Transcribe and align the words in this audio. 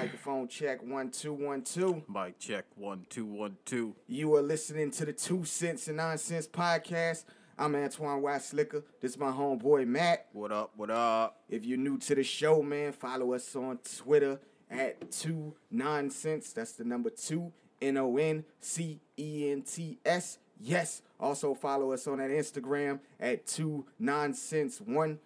Microphone 0.00 0.48
check 0.48 0.82
one 0.82 1.10
two 1.10 1.34
one 1.34 1.60
two. 1.60 2.02
Mic 2.08 2.38
check 2.38 2.64
one 2.74 3.04
two 3.10 3.26
one 3.26 3.58
two. 3.66 3.94
You 4.06 4.34
are 4.34 4.40
listening 4.40 4.90
to 4.92 5.04
the 5.04 5.12
Two 5.12 5.44
Cents 5.44 5.88
and 5.88 5.98
Nonsense 5.98 6.46
podcast. 6.46 7.24
I'm 7.58 7.74
Antoine 7.74 8.40
Slicker. 8.40 8.82
This 9.02 9.10
is 9.10 9.18
my 9.18 9.30
homeboy 9.30 9.86
Matt. 9.86 10.28
What 10.32 10.52
up? 10.52 10.70
What 10.74 10.90
up? 10.90 11.42
If 11.50 11.66
you're 11.66 11.76
new 11.76 11.98
to 11.98 12.14
the 12.14 12.24
show, 12.24 12.62
man, 12.62 12.92
follow 12.92 13.34
us 13.34 13.54
on 13.54 13.78
Twitter 13.98 14.40
at 14.70 15.10
Two 15.10 15.54
Nonsense. 15.70 16.54
That's 16.54 16.72
the 16.72 16.84
number 16.84 17.10
two 17.10 17.52
N 17.82 17.98
O 17.98 18.16
N 18.16 18.46
C 18.58 19.00
E 19.18 19.50
N 19.50 19.60
T 19.60 19.98
S. 20.06 20.38
Yes. 20.58 21.02
Also 21.20 21.52
follow 21.52 21.92
us 21.92 22.06
on 22.06 22.16
that 22.18 22.30
Instagram 22.30 23.00
at 23.20 23.46
Two 23.46 23.84
Nonsense 23.98 24.80
One. 24.80 25.18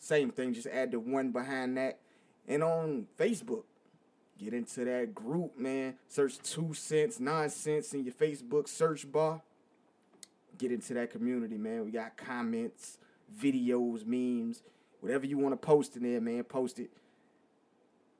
Same 0.00 0.32
thing, 0.32 0.52
just 0.52 0.66
add 0.66 0.90
the 0.90 0.98
one 0.98 1.30
behind 1.30 1.76
that. 1.76 2.00
And 2.48 2.64
on 2.64 3.06
Facebook, 3.16 3.62
get 4.38 4.54
into 4.54 4.84
that 4.84 5.14
group, 5.14 5.58
man. 5.58 5.94
Search 6.08 6.38
two 6.38 6.74
cents, 6.74 7.20
nonsense 7.20 7.92
in 7.94 8.04
your 8.04 8.14
Facebook 8.14 8.68
search 8.68 9.10
bar. 9.10 9.42
Get 10.58 10.72
into 10.72 10.94
that 10.94 11.10
community, 11.10 11.58
man. 11.58 11.84
We 11.84 11.90
got 11.90 12.16
comments, 12.16 12.98
videos, 13.40 14.06
memes, 14.06 14.62
whatever 15.00 15.26
you 15.26 15.38
want 15.38 15.52
to 15.52 15.56
post 15.56 15.96
in 15.96 16.02
there, 16.02 16.20
man. 16.20 16.44
Post 16.44 16.78
it. 16.78 16.90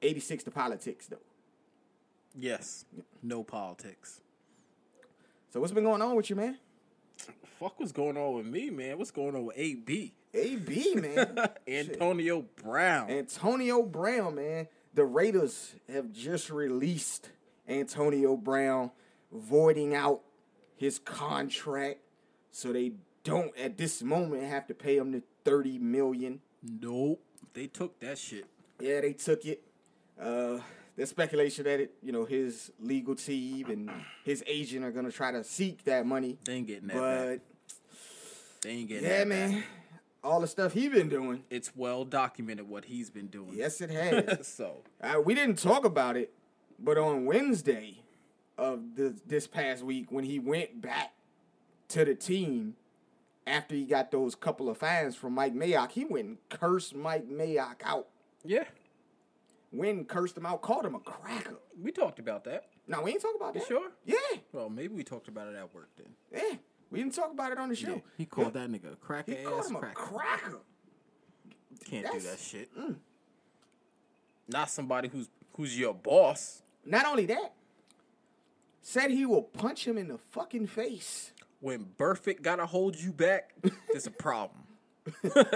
86 0.03 0.45
to 0.45 0.51
politics, 0.51 1.07
though. 1.07 1.17
Yes. 2.39 2.85
No 3.23 3.43
politics. 3.43 4.21
So 5.51 5.61
what's 5.61 5.73
been 5.73 5.85
going 5.85 6.03
on 6.03 6.15
with 6.15 6.29
you, 6.29 6.37
man? 6.37 6.59
Fuck 7.59 7.81
what's 7.81 7.93
going 7.93 8.19
on 8.19 8.37
with 8.37 8.47
me, 8.47 8.69
man? 8.69 8.99
What's 8.99 9.11
going 9.11 9.35
on 9.35 9.47
with 9.47 9.57
AB? 9.59 10.13
AB, 10.35 10.95
man. 10.97 11.49
Antonio 11.69 12.45
Brown. 12.63 13.11
Antonio 13.11 13.83
Brown, 13.83 14.35
man. 14.35 14.69
The 14.97 15.05
Raiders 15.05 15.75
have 15.93 16.11
just 16.11 16.49
released 16.49 17.29
Antonio 17.69 18.35
Brown, 18.35 18.91
voiding 19.31 19.95
out 19.95 20.23
his 20.75 20.99
contract, 20.99 21.99
so 22.51 22.73
they 22.73 22.93
don't 23.23 23.55
at 23.59 23.77
this 23.77 24.03
moment 24.03 24.43
have 24.45 24.67
to 24.69 24.75
pay 24.75 24.97
him 24.97 25.13
the 25.13 25.23
thirty 25.45 25.79
million. 25.79 26.41
Nope, 26.63 27.21
they 27.53 27.67
took 27.67 28.01
that 28.01 28.17
shit. 28.17 28.47
Yeah, 28.81 29.03
they 29.03 29.13
took 29.13 29.45
it. 29.45 29.63
Uh, 30.19 30.61
there's 30.97 31.11
speculation 31.11 31.65
that 31.65 31.79
it, 31.79 31.93
you 32.03 32.11
know, 32.11 32.25
his 32.25 32.73
legal 32.81 33.15
team 33.15 33.69
and 33.69 33.91
his 34.25 34.43
agent 34.47 34.83
are 34.83 34.93
gonna 34.93 35.13
try 35.13 35.31
to 35.31 35.45
seek 35.45 35.85
that 35.85 36.07
money. 36.07 36.39
They 36.45 36.55
ain't 36.55 36.67
getting 36.67 36.89
that. 36.89 36.97
But 36.97 37.27
back. 37.27 37.41
they 38.63 38.71
ain't 38.71 38.89
getting. 38.89 39.11
yeah, 39.11 39.25
man, 39.25 39.53
back. 39.53 39.65
All 40.27 40.41
the 40.41 40.47
stuff 40.47 40.73
he's 40.73 40.91
been 40.91 41.09
doing. 41.09 41.45
It's 41.51 41.75
well 41.77 42.05
documented 42.05 42.69
what 42.69 42.87
he's 42.87 43.11
been 43.11 43.29
doing. 43.29 43.51
Yes, 43.55 43.81
it 43.81 43.91
has. 44.39 44.47
so 44.49 44.83
Uh, 45.01 45.21
we 45.25 45.35
didn't 45.35 45.59
talk 45.59 45.85
about 45.85 46.17
it, 46.17 46.33
but 46.79 46.99
on 46.99 47.25
Wednesday 47.25 48.01
of 48.59 48.97
the, 48.97 49.15
this 49.27 49.47
past 49.47 49.83
week, 49.83 50.11
when 50.11 50.25
he 50.25 50.39
went 50.39 50.81
back 50.81 51.13
to 51.89 52.05
the 52.05 52.15
team 52.15 52.75
after 53.47 53.75
he 53.75 53.85
got 53.85 54.11
those 54.11 54.35
couple 54.35 54.69
of 54.69 54.77
fines 54.79 55.15
from 55.15 55.33
Mike 55.35 55.55
Mayock, 55.55 55.93
he 55.93 56.05
went 56.05 56.27
and 56.27 56.39
cursed 56.49 56.95
Mike 56.95 57.29
Mayock 57.29 57.77
out. 57.85 58.09
yeah, 58.45 58.65
Went 59.73 59.99
and 59.99 60.09
cursed 60.09 60.37
him 60.37 60.47
out, 60.47 60.63
called 60.63 60.85
him 60.87 60.95
a 60.95 61.01
cracker. 61.01 61.57
we 61.81 61.93
talked 61.93 62.19
about 62.19 62.45
that. 62.45 62.65
No, 62.89 63.03
we 63.03 63.11
ain't 63.13 63.21
talk 63.23 63.35
about 63.37 63.55
You 63.55 63.61
that. 63.61 63.67
sure? 63.69 63.91
Yeah, 64.05 64.17
Well, 64.53 64.69
maybe 64.71 64.95
we 64.95 65.03
talked 65.05 65.29
about 65.29 65.49
it 65.49 65.57
at 65.57 65.75
work 65.75 65.89
then. 65.97 66.07
yeah. 66.33 66.57
We 66.91 67.01
didn't 67.01 67.15
talk 67.15 67.33
about 67.33 67.53
it 67.53 67.59
on 67.59 67.69
the 67.69 67.75
show. 67.77 68.03
He 68.17 68.25
called 68.27 68.55
that 68.55 68.71
nigga 68.71 68.93
a 68.93 68.97
cracker 68.97 69.33
He 69.35 69.43
called 69.45 69.61
ass 69.61 69.71
him 69.71 69.77
a 69.77 69.79
cracker. 69.81 69.95
cracker. 70.03 70.59
Can't 71.85 72.07
do 72.07 72.13
that 72.13 72.23
That's- 72.23 72.49
shit. 72.49 72.75
Mm. 72.77 72.97
Not 74.49 74.71
somebody 74.71 75.09
who's 75.09 75.29
who's 75.57 75.79
your 75.79 75.95
boss. 75.95 76.63
Not 76.85 77.07
only 77.07 77.27
that, 77.27 77.53
said 78.83 79.11
he 79.11 79.27
will 79.27 79.43
punch 79.43 79.87
him 79.87 79.99
in 79.99 80.09
the 80.09 80.19
fucking 80.19 80.69
face. 80.69 81.33
When 81.61 81.87
Burfict 81.99 82.43
gotta 82.43 82.67
hold 82.67 82.97
you 82.97 83.13
back, 83.13 83.53
there's 83.91 84.07
a 84.07 84.11
problem. 84.11 84.63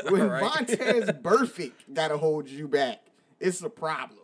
When 0.08 0.28
Right. 0.28 0.42
Vontaze 0.42 1.22
Burfict 1.22 1.72
gotta 1.92 2.16
hold 2.18 2.48
you 2.48 2.66
back, 2.66 3.00
it's 3.38 3.62
a 3.62 3.70
problem. 3.70 4.19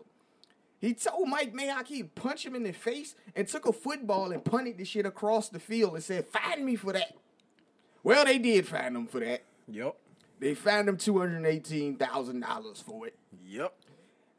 He 0.81 0.93
told 0.95 1.29
Mike 1.29 1.55
Mayock 1.55 1.87
he'd 1.87 2.15
punch 2.15 2.45
him 2.45 2.55
in 2.55 2.63
the 2.63 2.73
face 2.73 3.15
and 3.35 3.49
took 3.49 3.67
a 3.67 3.73
football 3.73 4.31
and 4.33 4.45
punted 4.45 4.79
the 4.79 4.85
shit 4.85 5.07
across 5.07 5.49
the 5.49 5.59
field 5.59 5.95
and 5.95 6.05
said, 6.05 6.27
"Find 6.27 6.65
me 6.65 6.77
for 6.77 6.93
that." 6.93 7.17
Well, 8.03 8.25
they 8.25 8.39
did 8.39 8.67
find 8.69 8.95
him 8.97 9.07
for 9.07 9.21
that. 9.21 9.43
Yep. 9.69 9.97
They 10.39 10.55
found 10.55 10.89
him 10.89 10.97
two 10.97 11.19
hundred 11.19 11.47
eighteen 11.47 11.97
thousand 11.97 12.41
dollars 12.41 12.81
for 12.87 13.07
it, 13.07 13.17
Yep. 13.47 13.73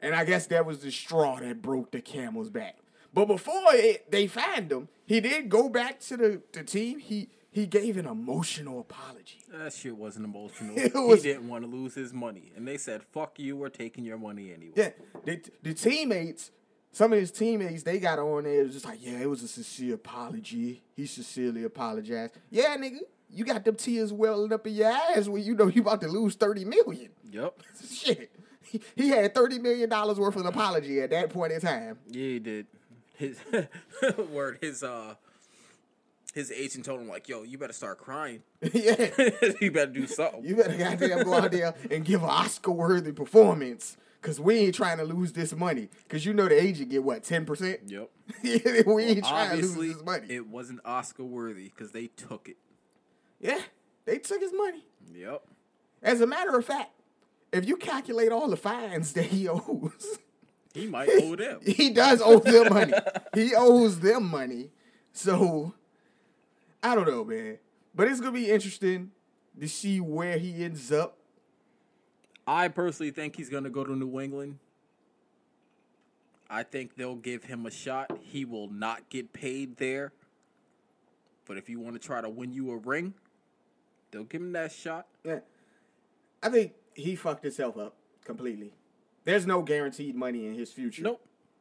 and 0.00 0.14
I 0.14 0.24
guess 0.24 0.46
that 0.46 0.64
was 0.64 0.78
the 0.78 0.92
straw 0.92 1.40
that 1.40 1.60
broke 1.60 1.90
the 1.90 2.00
camel's 2.00 2.50
back. 2.50 2.76
But 3.12 3.24
before 3.26 3.74
it, 3.74 4.10
they 4.10 4.26
found 4.28 4.70
him, 4.70 4.88
he 5.06 5.20
did 5.20 5.48
go 5.48 5.68
back 5.68 5.98
to 6.00 6.16
the, 6.16 6.42
the 6.52 6.62
team. 6.62 7.00
He 7.00 7.28
he 7.58 7.66
gave 7.66 7.96
an 7.96 8.06
emotional 8.06 8.80
apology. 8.80 9.40
That 9.52 9.72
shit 9.72 9.96
wasn't 9.96 10.26
emotional. 10.26 10.74
Was- 11.08 11.24
he 11.24 11.32
didn't 11.32 11.48
want 11.48 11.64
to 11.64 11.70
lose 11.70 11.94
his 11.94 12.12
money. 12.12 12.52
And 12.56 12.66
they 12.66 12.76
said, 12.76 13.02
fuck 13.02 13.38
you, 13.38 13.56
we're 13.56 13.68
taking 13.68 14.04
your 14.04 14.18
money 14.18 14.52
anyway. 14.52 14.72
Yeah, 14.76 14.90
the, 15.24 15.42
the 15.62 15.74
teammates, 15.74 16.52
some 16.92 17.12
of 17.12 17.18
his 17.18 17.32
teammates, 17.32 17.82
they 17.82 17.98
got 17.98 18.18
on 18.18 18.44
there. 18.44 18.60
It 18.60 18.64
was 18.64 18.74
just 18.74 18.84
like, 18.84 18.98
yeah, 19.04 19.18
it 19.18 19.28
was 19.28 19.42
a 19.42 19.48
sincere 19.48 19.94
apology. 19.94 20.82
He 20.94 21.06
sincerely 21.06 21.64
apologized. 21.64 22.34
Yeah, 22.50 22.76
nigga, 22.76 22.98
you 23.30 23.44
got 23.44 23.64
them 23.64 23.74
tears 23.74 24.12
welling 24.12 24.52
up 24.52 24.66
in 24.66 24.74
your 24.74 24.92
eyes 24.92 25.28
when 25.28 25.42
you 25.42 25.54
know 25.54 25.66
you 25.66 25.82
about 25.82 26.00
to 26.02 26.08
lose 26.08 26.34
thirty 26.34 26.64
million. 26.64 27.10
Yep. 27.30 27.62
Shit, 27.92 28.30
he, 28.62 28.80
he 28.96 29.08
had 29.08 29.34
thirty 29.34 29.58
million 29.58 29.90
dollars 29.90 30.18
worth 30.18 30.36
of 30.36 30.42
an 30.42 30.46
apology 30.46 31.00
at 31.00 31.10
that 31.10 31.28
point 31.30 31.52
in 31.52 31.60
time. 31.60 31.98
Yeah, 32.08 32.22
he 32.22 32.38
did. 32.38 32.66
His 33.16 33.38
word, 34.30 34.58
his 34.60 34.82
uh 34.82 35.16
his 36.38 36.52
agent 36.52 36.84
told 36.84 37.00
him 37.00 37.08
like, 37.08 37.28
yo, 37.28 37.42
you 37.42 37.58
better 37.58 37.72
start 37.72 37.98
crying. 37.98 38.42
yeah, 38.72 39.10
you 39.60 39.72
better 39.72 39.90
do 39.90 40.06
something. 40.06 40.44
you 40.44 40.54
better 40.54 40.76
goddamn 40.76 41.24
go 41.24 41.34
out 41.34 41.50
there 41.50 41.74
and 41.90 42.04
give 42.04 42.22
an 42.22 42.28
Oscar-worthy 42.30 43.12
performance. 43.12 43.96
Cause 44.20 44.40
we 44.40 44.56
ain't 44.58 44.74
trying 44.74 44.98
to 44.98 45.04
lose 45.04 45.32
this 45.32 45.54
money. 45.54 45.88
Cause 46.08 46.24
you 46.24 46.34
know 46.34 46.48
the 46.48 46.60
agent 46.60 46.90
get 46.90 47.04
what 47.04 47.22
ten 47.22 47.44
percent. 47.44 47.80
Yep. 47.86 48.10
we 48.86 49.04
ain't 49.04 49.24
trying 49.24 49.60
to 49.60 49.66
lose 49.66 49.94
this 49.94 50.04
money. 50.04 50.26
it 50.28 50.46
wasn't 50.48 50.80
Oscar 50.84 51.22
worthy 51.22 51.68
because 51.68 51.92
they 51.92 52.08
took 52.08 52.48
it. 52.48 52.56
yeah, 53.40 53.60
they 54.06 54.18
took 54.18 54.40
his 54.40 54.52
money. 54.52 54.84
Yep. 55.14 55.42
As 56.02 56.20
a 56.20 56.26
matter 56.26 56.56
of 56.58 56.64
fact, 56.64 56.90
if 57.52 57.66
you 57.68 57.76
calculate 57.76 58.32
all 58.32 58.48
the 58.48 58.56
fines 58.56 59.12
that 59.12 59.26
he 59.26 59.48
owes, 59.48 60.18
He 60.74 60.86
might 60.88 61.08
owe 61.22 61.36
them. 61.36 61.60
he 61.64 61.90
does 61.90 62.20
owe 62.20 62.40
them 62.40 62.72
money. 62.74 62.92
he 63.34 63.54
owes 63.54 64.00
them 64.00 64.28
money. 64.28 64.70
So 65.12 65.74
I 66.82 66.94
don't 66.94 67.08
know, 67.08 67.24
man. 67.24 67.58
But 67.94 68.08
it's 68.08 68.20
gonna 68.20 68.32
be 68.32 68.50
interesting 68.50 69.10
to 69.58 69.68
see 69.68 70.00
where 70.00 70.38
he 70.38 70.64
ends 70.64 70.92
up. 70.92 71.18
I 72.46 72.68
personally 72.68 73.10
think 73.10 73.36
he's 73.36 73.48
gonna 73.48 73.70
go 73.70 73.84
to 73.84 73.94
New 73.94 74.20
England. 74.20 74.58
I 76.50 76.62
think 76.62 76.96
they'll 76.96 77.16
give 77.16 77.44
him 77.44 77.66
a 77.66 77.70
shot. 77.70 78.10
He 78.22 78.44
will 78.44 78.68
not 78.68 79.08
get 79.10 79.32
paid 79.32 79.76
there. 79.76 80.12
But 81.46 81.58
if 81.58 81.68
you 81.68 81.80
want 81.80 82.00
to 82.00 82.06
try 82.06 82.20
to 82.20 82.28
win 82.28 82.52
you 82.52 82.70
a 82.70 82.76
ring, 82.76 83.14
they'll 84.10 84.24
give 84.24 84.40
him 84.40 84.52
that 84.52 84.72
shot. 84.72 85.06
Yeah. 85.24 85.40
I 86.42 86.48
think 86.48 86.72
he 86.94 87.16
fucked 87.16 87.42
himself 87.42 87.76
up 87.76 87.94
completely. 88.24 88.72
There's 89.24 89.46
no 89.46 89.62
guaranteed 89.62 90.14
money 90.14 90.46
in 90.46 90.54
his 90.54 90.72
future. 90.72 91.02
Nope. 91.02 91.20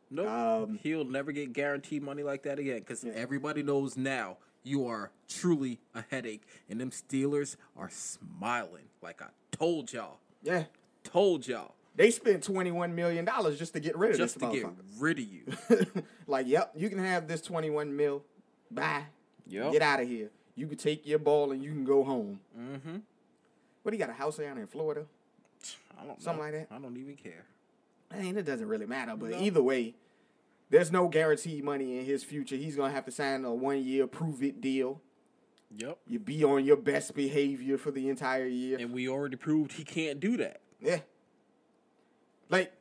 Nope. 0.10 0.28
Um, 0.30 0.80
He'll 0.82 1.04
never 1.04 1.34
get 1.34 1.52
guaranteed 1.52 2.02
money 2.02 2.24
like 2.24 2.44
that 2.44 2.60
again 2.60 2.80
because 2.80 3.04
everybody 3.04 3.64
knows 3.64 3.98
now 3.98 4.38
you 4.68 4.86
are 4.88 5.12
truly 5.28 5.80
a 5.96 6.04
headache. 6.10 6.44
And 6.70 6.80
them 6.80 6.92
Steelers 6.92 7.56
are 7.78 7.90
smiling 7.90 8.86
like 9.02 9.22
I 9.22 9.28
told 9.52 9.92
y'all. 9.94 10.20
Yeah. 10.44 10.66
Told 11.04 11.48
y'all. 11.48 11.74
They 11.96 12.12
spent 12.12 12.44
twenty 12.44 12.72
one 12.72 12.94
million 12.94 13.26
dollars 13.26 13.58
just 13.58 13.74
to 13.74 13.80
get 13.80 13.98
rid 13.98 14.12
of 14.12 14.18
Just 14.18 14.40
this 14.40 14.50
to 14.50 14.56
get 14.56 14.70
rid 15.00 15.18
of 15.18 15.26
you. 15.26 15.44
like, 16.28 16.48
yep, 16.48 16.72
you 16.76 16.90
can 16.90 17.00
have 17.00 17.28
this 17.28 17.42
21 17.42 17.96
mil. 17.96 18.24
Bye. 18.70 19.04
Yep. 19.48 19.72
Get 19.72 19.82
out 19.82 20.02
of 20.02 20.08
here. 20.08 20.30
You 20.56 20.68
can 20.68 20.78
take 20.78 21.08
your 21.08 21.18
ball 21.20 21.52
and 21.54 21.64
you 21.64 21.72
can 21.72 21.86
go 21.86 22.04
home. 22.04 22.40
Mm-hmm. 22.60 22.98
What, 23.82 23.94
he 23.94 23.98
got 23.98 24.10
a 24.10 24.14
house 24.14 24.38
down 24.38 24.58
in 24.58 24.68
Florida? 24.68 25.06
I 26.00 26.06
don't 26.06 26.22
Something 26.22 26.38
know. 26.38 26.44
like 26.58 26.70
that. 26.70 26.76
I 26.76 26.80
don't 26.80 26.98
even 26.98 27.16
care. 27.16 27.46
I 28.12 28.18
mean, 28.20 28.38
it 28.38 28.46
doesn't 28.46 28.68
really 28.68 28.86
matter, 28.86 29.16
but 29.16 29.32
No. 29.32 29.40
either 29.40 29.64
way, 29.64 29.96
there's 30.70 30.92
no 30.92 31.08
guaranteed 31.08 31.64
money 31.64 31.98
in 31.98 32.06
his 32.06 32.24
future. 32.24 32.56
He's 32.56 32.76
going 32.76 32.92
to 32.92 32.96
have 32.96 33.06
to 33.06 33.12
sign 33.12 33.46
a 33.46 33.54
one 33.54 33.84
year 33.84 34.08
prove 34.08 34.44
it 34.44 34.60
deal. 34.62 35.02
Yep. 35.76 35.98
You 36.08 36.20
be 36.20 36.44
on 36.44 36.64
your 36.66 36.78
best 36.78 37.14
behavior 37.14 37.78
for 37.78 37.92
the 37.92 38.10
entire 38.10 38.46
year. 38.46 38.78
And 38.80 38.94
we 38.94 39.10
already 39.10 39.36
proved 39.36 39.74
he 39.74 39.84
can't 39.84 40.20
do 40.20 40.38
that. 40.38 40.62
Yeah. 40.80 41.00
Like, 42.50 42.72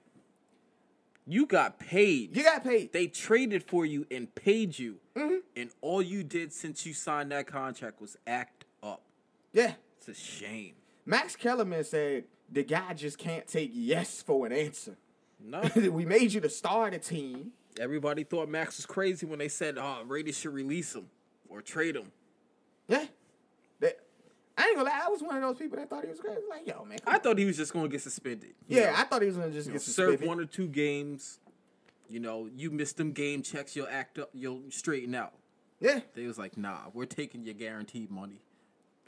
You 1.27 1.47
got 1.47 1.79
paid. 1.81 2.37
you 2.37 2.45
got 2.45 2.63
paid. 2.63 2.93
They 2.93 3.09
traded 3.09 3.65
for 3.65 3.85
you 3.85 4.07
and 4.11 4.33
paid 4.35 4.79
you. 4.79 4.99
Mm-hmm. 5.17 5.39
And 5.57 5.71
all 5.81 6.01
you 6.01 6.23
did 6.23 6.53
since 6.53 6.87
you 6.87 6.95
signed 6.95 7.33
that 7.33 7.47
contract 7.49 8.01
was 8.01 8.17
act 8.27 8.65
up. 8.83 9.03
Yeah. 9.53 9.73
It's 9.99 10.09
a 10.09 10.15
shame. 10.15 10.75
Max 11.05 11.35
Kellerman 11.35 11.83
said 11.85 12.25
the 12.51 12.63
guy 12.63 12.95
just 12.95 13.19
can't 13.19 13.47
take 13.47 13.71
yes 13.73 14.23
for 14.23 14.47
an 14.47 14.53
answer. 14.53 14.97
No. 15.41 15.63
we 15.91 16.05
made 16.05 16.33
you 16.33 16.41
the 16.41 16.49
star 16.49 16.87
of 16.87 16.93
the 16.93 16.99
team. 17.01 17.53
Everybody 17.81 18.25
thought 18.25 18.49
Max 18.49 18.77
was 18.77 18.87
crazy 18.87 19.27
when 19.27 19.39
they 19.39 19.49
said, 19.49 19.77
"Oh, 19.79 20.03
Raiders 20.07 20.39
should 20.39 20.55
release 20.55 20.95
him 20.95 21.07
or 21.49 21.63
trade 21.63 21.97
him." 21.97 22.11
Yeah. 22.89 23.07
That, 23.81 23.99
I 24.57 24.69
ain't 24.69 24.77
gonna 24.77 24.89
lie, 24.89 25.03
I 25.05 25.09
was 25.09 25.23
one 25.23 25.37
of 25.37 25.43
those 25.43 25.59
people 25.59 25.79
that 25.79 25.91
thought 25.91 26.05
he 26.05 26.11
was 26.11 26.21
crazy. 26.21 26.41
Like, 26.49 26.67
yo, 26.67 26.85
man. 26.85 26.99
I 27.07 27.19
thought 27.19 27.39
he 27.39 27.45
was 27.45 27.57
just 27.57 27.73
going 27.73 27.85
to 27.87 27.91
get 27.91 28.01
suspended. 28.01 28.55
yeah, 28.69 28.87
know. 28.87 28.95
I 28.97 29.03
thought 29.05 29.23
he 29.23 29.29
was 29.29 29.37
gonna 29.37 29.51
just 29.51 29.67
You 29.67 29.75
know, 29.75 29.79
get 29.79 29.83
serve 29.83 30.23
one 30.23 30.41
or 30.41 30.47
two 30.47 30.69
games. 30.69 31.41
You 32.09 32.21
know, 32.21 32.49
you 32.55 32.71
miss 32.71 32.93
them 32.93 33.13
game 33.13 33.43
checks, 33.43 33.75
you'll 33.75 33.89
act 33.91 34.19
up, 34.19 34.31
you'll 34.33 34.63
straighten 34.71 35.15
out. 35.15 35.33
Yeah, 35.81 36.01
They 36.15 36.27
was 36.27 36.39
like, 36.39 36.57
"Nah, 36.57 36.79
we're 36.95 37.05
taking 37.05 37.45
your 37.45 37.55
guaranteed 37.55 38.11
money." 38.11 38.41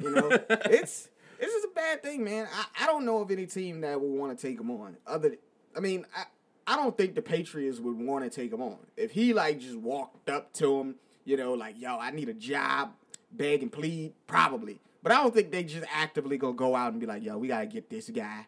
you 0.03 0.11
know, 0.11 0.29
it's 0.51 1.09
it's 1.39 1.53
just 1.53 1.65
a 1.65 1.71
bad 1.75 2.03
thing, 2.03 2.25
man. 2.25 2.47
I, 2.53 2.85
I 2.85 2.87
don't 2.87 3.05
know 3.07 3.21
of 3.21 3.31
any 3.31 3.47
team 3.47 3.81
that 3.83 4.01
would 4.01 4.11
want 4.11 4.37
to 4.37 4.47
take 4.47 4.61
him 4.61 4.71
on. 4.71 4.97
Other, 5.07 5.37
I 5.77 5.81
mean, 5.81 6.05
I 6.15 6.25
I 6.71 6.77
don't 6.77 6.97
think 6.97 7.15
the 7.15 7.23
Patriots 7.23 7.81
would 7.81 7.97
want 7.99 8.25
to 8.25 8.31
take 8.31 8.53
him 8.53 8.61
on. 8.61 8.77
If 8.97 9.11
he 9.13 9.33
like 9.33 9.59
just 9.59 9.77
walked 9.77 10.29
up 10.29 10.53
to 10.55 10.79
him, 10.81 10.97
you 11.25 11.37
know, 11.39 11.55
like, 11.55 11.81
yo, 11.81 11.99
I 11.99 12.11
need 12.11 12.29
a 12.29 12.35
job, 12.35 12.93
beg 13.33 13.63
and 13.63 13.73
plead, 13.73 14.13
probably. 14.27 14.79
But 15.03 15.13
I 15.13 15.23
don't 15.23 15.33
think 15.33 15.51
they 15.51 15.65
just 15.65 15.87
actively 15.93 16.37
gonna 16.37 16.53
go 16.53 16.77
out 16.77 16.93
and 16.93 17.01
be 17.01 17.07
like, 17.07 17.23
yo, 17.23 17.39
we 17.39 17.49
gotta 17.49 17.67
get 17.67 17.89
this 17.89 18.11
guy. 18.11 18.47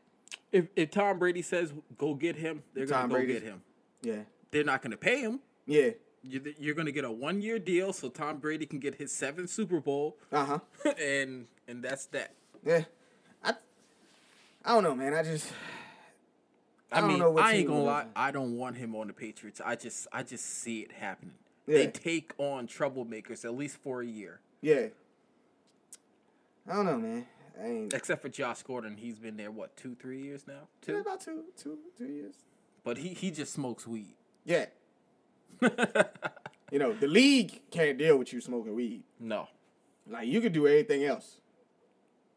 If 0.53 0.67
if 0.77 0.91
Tom 0.91 1.19
Brady 1.19 1.41
says 1.43 1.73
go 1.97 2.13
get 2.15 2.37
him, 2.37 2.63
they're 2.75 2.85
Tom 2.87 3.03
gonna 3.09 3.09
go 3.09 3.15
Brady. 3.15 3.33
get 3.33 3.43
him. 3.45 3.63
Yeah, 4.03 4.21
They're 4.51 4.65
not 4.65 4.83
gonna 4.83 4.97
pay 4.99 5.21
him. 5.21 5.41
yeah, 5.67 5.91
You- 6.23 6.55
You're 6.59 6.75
gonna 6.75 6.93
get 6.93 7.05
a 7.05 7.11
one 7.11 7.41
year 7.41 7.59
deal 7.59 7.93
so 7.95 8.09
Tom 8.11 8.39
Brady 8.39 8.67
can 8.67 8.81
get 8.81 8.97
his 8.97 9.13
seventh 9.13 9.49
Super 9.51 9.81
Bowl, 9.81 10.19
uh 10.33 10.45
huh. 10.85 10.93
and 11.01 11.47
and 11.69 11.83
that's 11.83 12.05
that. 12.07 12.33
Yeah, 12.67 12.85
I, 13.43 13.55
I 14.65 14.75
don't 14.75 14.83
know, 14.83 14.95
man. 14.95 15.15
I 15.15 15.23
just, 15.23 15.51
I, 16.93 16.99
I 16.99 17.01
don't 17.01 17.09
mean, 17.11 17.19
know 17.21 17.39
I 17.39 17.53
ain't 17.53 17.69
gonna 17.69 17.83
lie. 17.83 18.07
I 18.17 18.31
don't 18.31 18.57
want 18.57 18.77
him 18.77 18.95
on 18.97 19.07
the 19.07 19.13
Patriots. 19.13 19.61
I 19.65 19.77
just, 19.77 20.07
I 20.13 20.23
just 20.23 20.45
see 20.45 20.81
it 20.81 20.93
happening. 20.93 21.35
Yeah. 21.67 21.79
They 21.79 21.87
take 21.89 22.33
on 22.39 22.67
troublemakers 22.67 23.45
at 23.45 23.55
least 23.55 23.77
for 23.77 24.03
a 24.03 24.07
year, 24.07 24.41
yeah. 24.61 24.87
I 26.69 26.75
don't 26.75 26.87
know, 26.87 26.99
man. 26.99 27.27
I 27.63 27.67
ain't. 27.67 27.93
except 27.93 28.23
for 28.23 28.29
Josh 28.29 28.63
Gordon. 28.63 28.97
He's 28.97 29.19
been 29.19 29.37
there 29.37 29.51
what 29.51 29.77
two, 29.77 29.95
three 29.95 30.23
years 30.23 30.47
now. 30.49 30.55
Yeah, 30.87 30.95
Two, 30.95 31.01
about 31.01 31.21
two, 31.21 31.45
two, 31.57 31.79
two 31.99 32.07
years. 32.07 32.35
but 32.85 32.97
he 32.99 33.09
he 33.11 33.31
just 33.31 33.53
smokes 33.53 33.87
weed. 33.87 34.15
Yeah. 34.45 34.67
You 36.73 36.79
know, 36.79 36.93
the 36.93 37.09
league 37.09 37.63
can't 37.73 37.99
deal 37.99 38.17
with 38.17 38.33
you 38.33 38.41
smoking 38.41 38.77
weed. 38.77 39.03
no, 39.19 39.49
Like 40.09 40.29
you 40.29 40.41
could 40.41 40.53
do 40.53 40.69
anything 40.69 41.03
else. 41.03 41.39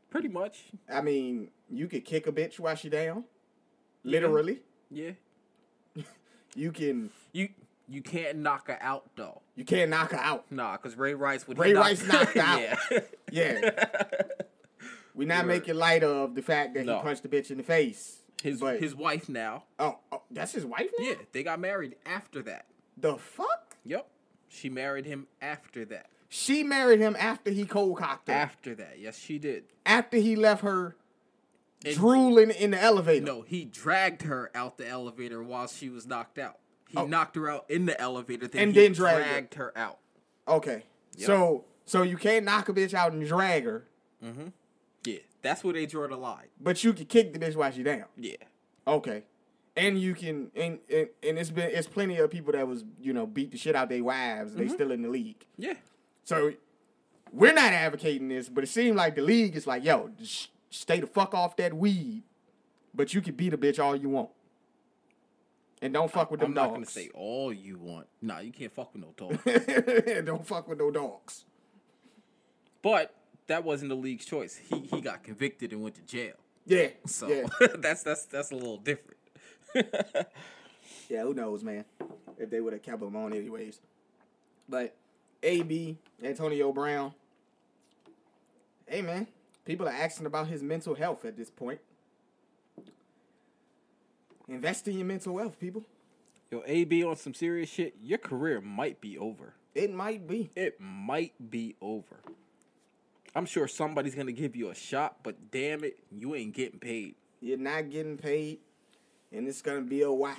pretty 0.09 0.27
much. 0.27 0.63
I 0.91 1.01
mean, 1.01 1.49
you 1.69 1.87
could 1.87 2.03
kick 2.03 2.25
a 2.25 2.31
bitch 2.31 2.59
while 2.59 2.75
she 2.75 2.89
down. 2.89 3.25
Literally. 4.03 4.59
Yeah, 4.91 5.11
You 6.55 6.71
can 6.71 7.09
you 7.31 7.49
you 7.87 8.01
can't 8.01 8.37
knock 8.37 8.67
her 8.67 8.77
out 8.81 9.09
though. 9.15 9.41
you 9.55 9.65
can't 9.65 9.89
knock 9.89 10.11
her 10.11 10.17
out. 10.19 10.45
Nah, 10.51 10.73
because 10.77 10.97
Ray 10.97 11.13
Rice 11.13 11.47
would 11.47 11.57
Ray 11.57 11.73
knock- 11.73 11.83
Rice 11.85 12.05
knocked 12.07 12.37
out. 12.37 12.61
yeah. 12.61 12.75
Yeah. 13.31 13.71
We're 15.15 15.27
not 15.27 15.45
Word. 15.45 15.47
making 15.49 15.75
light 15.75 16.03
of 16.03 16.35
the 16.35 16.41
fact 16.41 16.73
that 16.75 16.85
No. 16.85 16.97
he 16.97 17.03
punched 17.03 17.23
the 17.23 17.29
bitch 17.29 17.49
in 17.51 17.57
the 17.57 17.63
face. 17.63 18.21
his 18.41 18.59
But- 18.59 18.79
his 18.79 18.95
wife 18.95 19.29
now. 19.29 19.63
Oh, 19.79 19.99
oh, 20.11 20.21
that's 20.31 20.51
his 20.53 20.65
wife 20.65 20.89
now? 20.99 21.05
Yeah, 21.07 21.15
they 21.31 21.43
got 21.43 21.59
married 21.59 21.95
after 22.05 22.41
that. 22.43 22.65
The 22.97 23.17
fuck? 23.17 23.75
Yep, 23.85 24.07
she 24.49 24.69
married 24.69 25.05
him 25.05 25.27
after 25.41 25.85
that. 25.85 26.07
She 26.29 26.63
married 26.63 26.99
him 26.99 27.15
after 27.19 27.51
he 27.51 27.65
cold 27.65 27.97
cocked 27.97 28.27
her. 28.27 28.33
After 28.33 28.73
that, 28.75 28.97
yes, 28.99 29.17
she 29.19 29.37
did. 29.39 29.65
after 29.85 30.17
he 30.17 30.35
left 30.35 30.63
her 30.63 30.95
Drooling 31.83 32.49
in 32.51 32.71
the 32.71 32.81
elevator. 32.81 33.25
No, 33.25 33.41
he 33.41 33.65
dragged 33.65 34.23
her 34.23 34.49
out 34.55 34.77
the 34.77 34.87
elevator 34.87 35.43
while 35.43 35.67
she 35.67 35.89
was 35.89 36.07
knocked 36.07 36.37
out. 36.39 36.59
He 36.89 36.97
Oh. 36.97 37.05
knocked 37.05 37.35
her 37.35 37.49
out 37.49 37.65
in 37.69 37.85
the 37.85 37.99
elevator, 37.99 38.47
then 38.47 38.61
And 38.63 38.75
he 38.75 38.81
then 38.81 38.93
dragged 38.93 39.23
her. 39.25 39.31
dragged 39.31 39.53
her 39.55 39.77
out. 39.77 39.99
Okay. 40.47 40.83
Yep. 41.17 41.25
So 41.27 41.65
so 41.85 42.01
you 42.01 42.17
can't 42.17 42.45
knock 42.45 42.69
a 42.69 42.73
bitch 42.73 42.93
out 42.93 43.11
and 43.11 43.25
drag 43.27 43.65
her, 43.65 43.85
Mm-hmm. 44.23 44.47
Yeah, 45.05 45.17
that's 45.41 45.63
where 45.65 45.73
they 45.73 45.85
draw 45.85 46.07
the 46.07 46.15
line. 46.15 46.47
but 46.61 46.83
you 46.83 46.93
can 46.93 47.05
kick 47.05 47.33
the 47.33 47.39
bitch 47.39 47.55
while 47.55 47.71
she 47.71 47.83
down. 47.83 48.05
Yeah, 48.17 48.37
Okay. 48.87 49.23
And 49.75 49.99
you 49.99 50.13
can 50.13 50.51
and, 50.55 50.77
and 50.89 51.09
and 51.23 51.37
it's 51.39 51.49
been 51.49 51.71
it's 51.71 51.87
plenty 51.87 52.17
of 52.17 52.29
people 52.29 52.53
that 52.53 52.67
was, 52.67 52.85
you 53.01 53.11
know, 53.11 53.25
beat 53.25 53.51
the 53.51 53.57
shit 53.57 53.75
out 53.75 53.89
their 53.89 54.03
wives, 54.03 54.53
they 54.53 54.67
still 54.67 54.91
in 54.91 55.01
the 55.01 55.09
league. 55.09 55.43
yeah. 55.57 55.73
So 56.23 56.53
we're 57.31 57.53
not 57.53 57.73
advocating 57.73 58.27
this, 58.29 58.47
but 58.49 58.63
it 58.63 58.67
seemed 58.67 58.95
like 58.95 59.15
the 59.15 59.23
league 59.23 59.55
is 59.55 59.65
like, 59.65 59.83
yo, 59.83 60.09
just 60.19 60.49
stay 60.73 60.99
the 60.99 61.07
fuck 61.07 61.33
off 61.33 61.55
that 61.57 61.73
weed. 61.73 62.23
But 62.93 63.13
you 63.13 63.21
can 63.21 63.35
beat 63.35 63.53
a 63.53 63.57
bitch 63.57 63.79
all 63.83 63.95
you 63.95 64.09
want. 64.09 64.29
And 65.81 65.93
don't 65.93 66.11
fuck 66.11 66.31
with 66.31 66.39
them 66.39 66.49
I'm 66.49 66.53
not 66.53 66.71
gonna 66.71 66.85
say 66.85 67.09
all 67.13 67.51
you 67.51 67.77
want. 67.77 68.07
Nah, 68.21 68.39
you 68.39 68.51
can't 68.51 68.71
fuck 68.71 68.93
with 68.93 69.01
no 69.03 69.13
dog. 69.17 69.39
don't 70.25 70.45
fuck 70.45 70.67
with 70.67 70.79
no 70.79 70.91
dogs. 70.91 71.45
but 72.81 73.13
that 73.47 73.65
wasn't 73.65 73.89
the 73.89 73.95
league's 73.95 74.25
choice. 74.25 74.55
He 74.69 74.79
he 74.81 75.01
got 75.01 75.23
convicted 75.23 75.73
and 75.73 75.81
went 75.83 75.95
to 75.95 76.01
jail. 76.03 76.35
Yeah. 76.65 76.87
So 77.05 77.27
Yeah. 77.27 77.47
that's 77.77 78.03
that's 78.03 78.25
that's 78.25 78.51
a 78.51 78.55
little 78.55 78.77
different. 78.77 79.17
Yeah, 81.09 81.23
who 81.23 81.33
knows, 81.33 81.63
man? 81.63 81.83
If 82.37 82.49
they 82.49 82.61
would 82.61 82.73
have 82.73 82.81
kept 82.81 83.01
him 83.01 83.15
on 83.15 83.33
anyways. 83.33 83.79
But 84.69 84.95
AB, 85.43 85.97
Antonio 86.23 86.71
Brown. 86.71 87.13
Hey 88.87 89.01
man, 89.01 89.27
people 89.65 89.87
are 89.87 89.91
asking 89.93 90.25
about 90.25 90.47
his 90.47 90.61
mental 90.61 90.95
health 90.95 91.25
at 91.25 91.37
this 91.37 91.49
point. 91.49 91.79
Invest 94.47 94.87
in 94.87 94.97
your 94.97 95.05
mental 95.05 95.37
health, 95.37 95.59
people. 95.59 95.83
Yo, 96.51 96.61
AB 96.65 97.03
on 97.03 97.15
some 97.15 97.33
serious 97.33 97.69
shit. 97.69 97.95
Your 98.01 98.17
career 98.17 98.61
might 98.61 99.01
be 99.01 99.17
over. 99.17 99.53
It 99.73 99.91
might 99.91 100.27
be. 100.27 100.51
It 100.55 100.79
might 100.79 101.33
be 101.49 101.75
over. 101.81 102.19
I'm 103.35 103.45
sure 103.45 103.67
somebody's 103.67 104.13
gonna 104.13 104.31
give 104.31 104.55
you 104.55 104.69
a 104.69 104.75
shot, 104.75 105.17
but 105.23 105.49
damn 105.49 105.83
it, 105.83 105.97
you 106.11 106.35
ain't 106.35 106.53
getting 106.53 106.79
paid. 106.79 107.15
You're 107.41 107.57
not 107.57 107.89
getting 107.89 108.17
paid, 108.17 108.59
and 109.31 109.47
it's 109.47 109.61
gonna 109.63 109.81
be 109.81 110.03
a 110.03 110.11
while. 110.11 110.35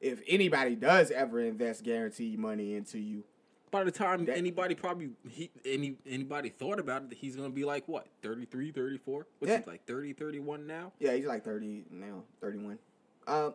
If 0.00 0.20
anybody 0.28 0.76
does 0.76 1.10
ever 1.10 1.40
invest 1.40 1.82
guaranteed 1.82 2.38
money 2.38 2.74
into 2.74 2.98
you, 2.98 3.24
By 3.70 3.84
the 3.84 3.90
time 3.90 4.24
That- 4.24 4.36
anybody 4.38 4.74
probably 4.74 5.10
he 5.28 5.50
any 5.64 5.96
anybody 6.06 6.48
thought 6.48 6.78
about 6.78 7.02
it, 7.10 7.12
he's 7.18 7.36
gonna 7.36 7.50
be 7.50 7.64
like 7.64 7.86
what 7.86 8.06
33, 8.22 8.72
34? 8.72 9.26
What's 9.38 9.50
Yeah. 9.50 9.58
he 9.60 9.64
like 9.66 9.84
30, 9.86 10.12
31 10.14 10.66
now? 10.66 10.92
Yeah, 10.98 11.14
he's 11.14 11.26
like 11.26 11.44
30 11.44 11.84
now, 11.90 12.24
31. 12.40 12.78
Uh, 13.26 13.50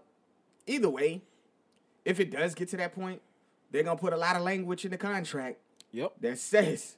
either 0.68 0.90
way, 0.90 1.22
if 2.06 2.20
it 2.20 2.30
does 2.32 2.54
get 2.54 2.70
to 2.70 2.78
that 2.78 2.94
point, 2.94 3.22
they're 3.72 3.82
going 3.84 3.98
to 3.98 4.02
put 4.02 4.14
a 4.14 4.18
lot 4.18 4.36
of 4.36 4.44
language 4.44 4.86
in 4.86 4.92
the 4.92 4.98
contract 4.98 5.58
Yep. 5.92 6.14
that 6.22 6.38
says, 6.38 6.98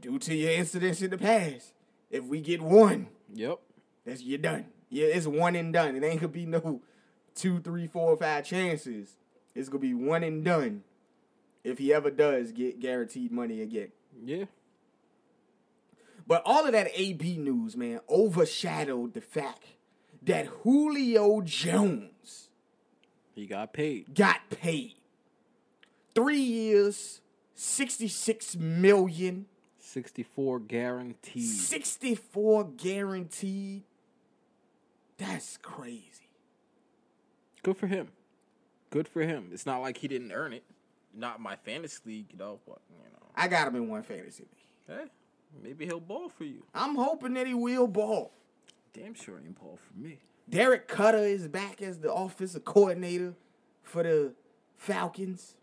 due 0.00 0.18
to 0.20 0.34
your 0.34 0.52
incidents 0.52 1.02
in 1.02 1.10
the 1.10 1.18
past, 1.18 1.72
if 2.10 2.24
we 2.24 2.40
get 2.40 2.62
one, 2.62 3.08
Yep. 3.34 3.58
that's 4.04 4.22
you're 4.22 4.38
done. 4.38 4.66
Yeah, 4.90 5.06
it's 5.06 5.26
one 5.26 5.56
and 5.56 5.72
done. 5.72 5.96
It 5.96 6.04
ain't 6.04 6.20
going 6.20 6.32
to 6.32 6.38
be 6.38 6.46
no 6.46 6.80
two, 7.34 7.58
three, 7.60 7.88
four, 7.88 8.16
five 8.16 8.44
chances. 8.44 9.16
It's 9.56 9.68
going 9.68 9.80
to 9.82 9.88
be 9.88 9.94
one 9.94 10.22
and 10.22 10.44
done 10.44 10.84
if 11.64 11.78
he 11.78 11.92
ever 11.92 12.10
does 12.10 12.52
get 12.52 12.80
guaranteed 12.80 13.30
money 13.32 13.60
again. 13.60 13.88
Yeah. 14.24 14.44
But 16.26 16.42
all 16.44 16.64
of 16.66 16.72
that 16.72 16.88
AB 16.94 17.36
news, 17.38 17.76
man, 17.76 18.00
overshadowed 18.08 19.14
the 19.14 19.20
fact 19.20 19.64
that 20.22 20.46
Julio 20.46 21.40
Jones 21.40 22.48
He 23.34 23.46
got 23.46 23.72
paid. 23.72 24.14
got 24.14 24.48
paid. 24.50 24.94
Three 26.14 26.40
years, 26.40 27.20
66 27.54 28.56
million, 28.56 29.46
64 29.78 30.60
guaranteed. 30.60 31.42
64 31.48 32.64
guaranteed. 32.76 33.82
That's 35.18 35.56
crazy. 35.58 36.28
Good 37.62 37.76
for 37.76 37.86
him. 37.86 38.08
Good 38.90 39.08
for 39.08 39.22
him. 39.22 39.50
It's 39.52 39.66
not 39.66 39.80
like 39.80 39.98
he 39.98 40.08
didn't 40.08 40.32
earn 40.32 40.52
it. 40.52 40.64
Not 41.14 41.40
my 41.40 41.56
fantasy 41.56 42.00
league, 42.06 42.26
you 42.30 42.38
know, 42.38 42.60
but 42.66 42.78
you 42.90 42.96
know. 43.12 43.26
I 43.34 43.48
got 43.48 43.68
him 43.68 43.76
in 43.76 43.88
one 43.88 44.02
fantasy 44.02 44.44
league. 44.44 44.98
Hey, 44.98 45.10
maybe 45.62 45.86
he'll 45.86 46.00
ball 46.00 46.28
for 46.28 46.44
you. 46.44 46.64
I'm 46.74 46.94
hoping 46.94 47.34
that 47.34 47.46
he 47.46 47.54
will 47.54 47.86
ball. 47.86 48.32
Damn 48.92 49.14
sure 49.14 49.38
ain't 49.38 49.58
ball 49.58 49.78
for 49.78 49.98
me. 49.98 50.18
Dirk 50.48 50.88
Koetter 50.88 51.28
is 51.28 51.48
back 51.48 51.80
as 51.80 51.98
the 51.98 52.12
offensive 52.12 52.64
coordinator 52.64 53.34
for 53.82 54.02
the 54.02 54.34
Falcons. 54.76 55.56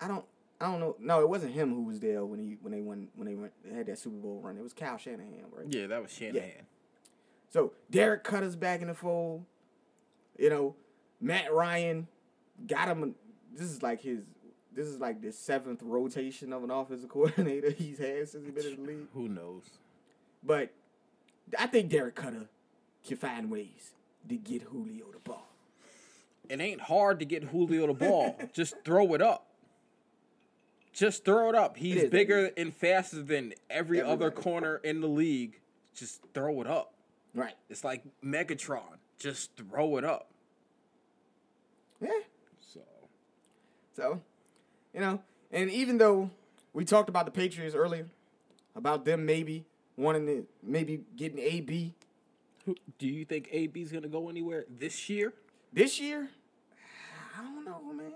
I 0.00 0.08
don't 0.08 0.24
I 0.60 0.66
don't 0.66 0.80
know. 0.80 0.96
No, 0.98 1.20
it 1.20 1.28
wasn't 1.28 1.52
him 1.52 1.74
who 1.74 1.82
was 1.82 2.00
there 2.00 2.24
when 2.24 2.38
he 2.38 2.56
when 2.60 2.72
they 2.72 2.80
won 2.80 3.08
when 3.16 3.26
they 3.26 3.34
went 3.34 3.52
they 3.64 3.74
had 3.76 3.86
that 3.86 3.98
Super 3.98 4.16
Bowl 4.16 4.40
run. 4.42 4.56
It 4.56 4.62
was 4.62 4.72
Kyle 4.72 4.96
Shanahan, 4.96 5.44
right? 5.52 5.66
Yeah, 5.68 5.86
that 5.88 6.02
was 6.02 6.12
Shanahan. 6.12 6.66
So 7.50 7.72
Dirk 7.90 8.26
Koetter's 8.26 8.56
back 8.56 8.80
in 8.80 8.88
the 8.88 8.94
fold. 8.94 9.44
You 10.38 10.50
know, 10.50 10.74
Matt 11.20 11.52
Ryan 11.52 12.08
got 12.66 12.88
him. 12.88 13.14
This 13.56 13.70
is 13.70 13.82
like 13.82 14.02
his. 14.02 14.20
This 14.74 14.88
is 14.88 14.98
like 14.98 15.22
the 15.22 15.30
seventh 15.30 15.82
rotation 15.82 16.52
of 16.52 16.64
an 16.64 16.70
offensive 16.70 17.08
coordinator 17.10 17.70
he's 17.70 17.98
had 17.98 18.28
since 18.28 18.44
he's 18.44 18.54
been 18.54 18.72
in 18.72 18.82
the 18.82 18.90
league. 18.90 19.06
Who 19.14 19.28
knows? 19.28 19.62
But 20.42 20.70
I 21.58 21.66
think 21.66 21.90
Dirk 21.90 22.16
Koetter 22.16 22.48
can 23.06 23.16
find 23.16 23.50
ways. 23.50 23.92
to 24.28 24.36
get 24.36 24.62
Julio 24.62 25.06
the 25.12 25.18
ball? 25.18 25.48
It 26.48 26.60
ain't 26.60 26.80
hard 26.80 27.20
to 27.20 27.24
get 27.24 27.44
Julio 27.44 27.86
the 27.86 27.94
ball. 27.94 28.36
Just 28.52 28.74
throw 28.84 29.14
it 29.14 29.22
up. 29.22 29.46
Just 30.92 31.24
throw 31.24 31.48
it 31.48 31.54
up. 31.54 31.76
He's 31.76 32.04
is, 32.04 32.10
bigger 32.10 32.50
and 32.56 32.72
faster 32.72 33.22
than 33.22 33.54
every 33.68 34.00
other 34.00 34.30
corner 34.30 34.76
in 34.76 35.00
the 35.00 35.08
league. 35.08 35.60
Just 35.94 36.20
throw 36.34 36.60
it 36.60 36.66
up. 36.66 36.94
Right. 37.34 37.54
It's 37.68 37.82
like 37.82 38.04
Megatron. 38.24 38.98
Just 39.18 39.56
throw 39.56 39.96
it 39.96 40.04
up. 40.04 40.30
Yeah. 42.00 42.10
So 43.94 44.20
you 44.92 45.00
know, 45.00 45.20
and 45.50 45.70
even 45.70 45.98
though 45.98 46.30
we 46.72 46.84
talked 46.84 47.08
about 47.08 47.24
the 47.24 47.32
Patriots 47.32 47.74
earlier, 47.74 48.06
about 48.76 49.04
them 49.04 49.24
maybe 49.24 49.64
wanting 49.96 50.26
to 50.26 50.46
maybe 50.62 51.00
getting 51.16 51.38
AB 51.38 51.94
do 52.98 53.06
you 53.06 53.24
think 53.24 53.48
AB's 53.52 53.92
gonna 53.92 54.08
go 54.08 54.28
anywhere 54.28 54.64
this 54.68 55.08
year? 55.08 55.32
this 55.72 56.00
year, 56.00 56.28
I 57.36 57.42
don't 57.42 57.64
know, 57.64 57.80
man. 57.92 58.12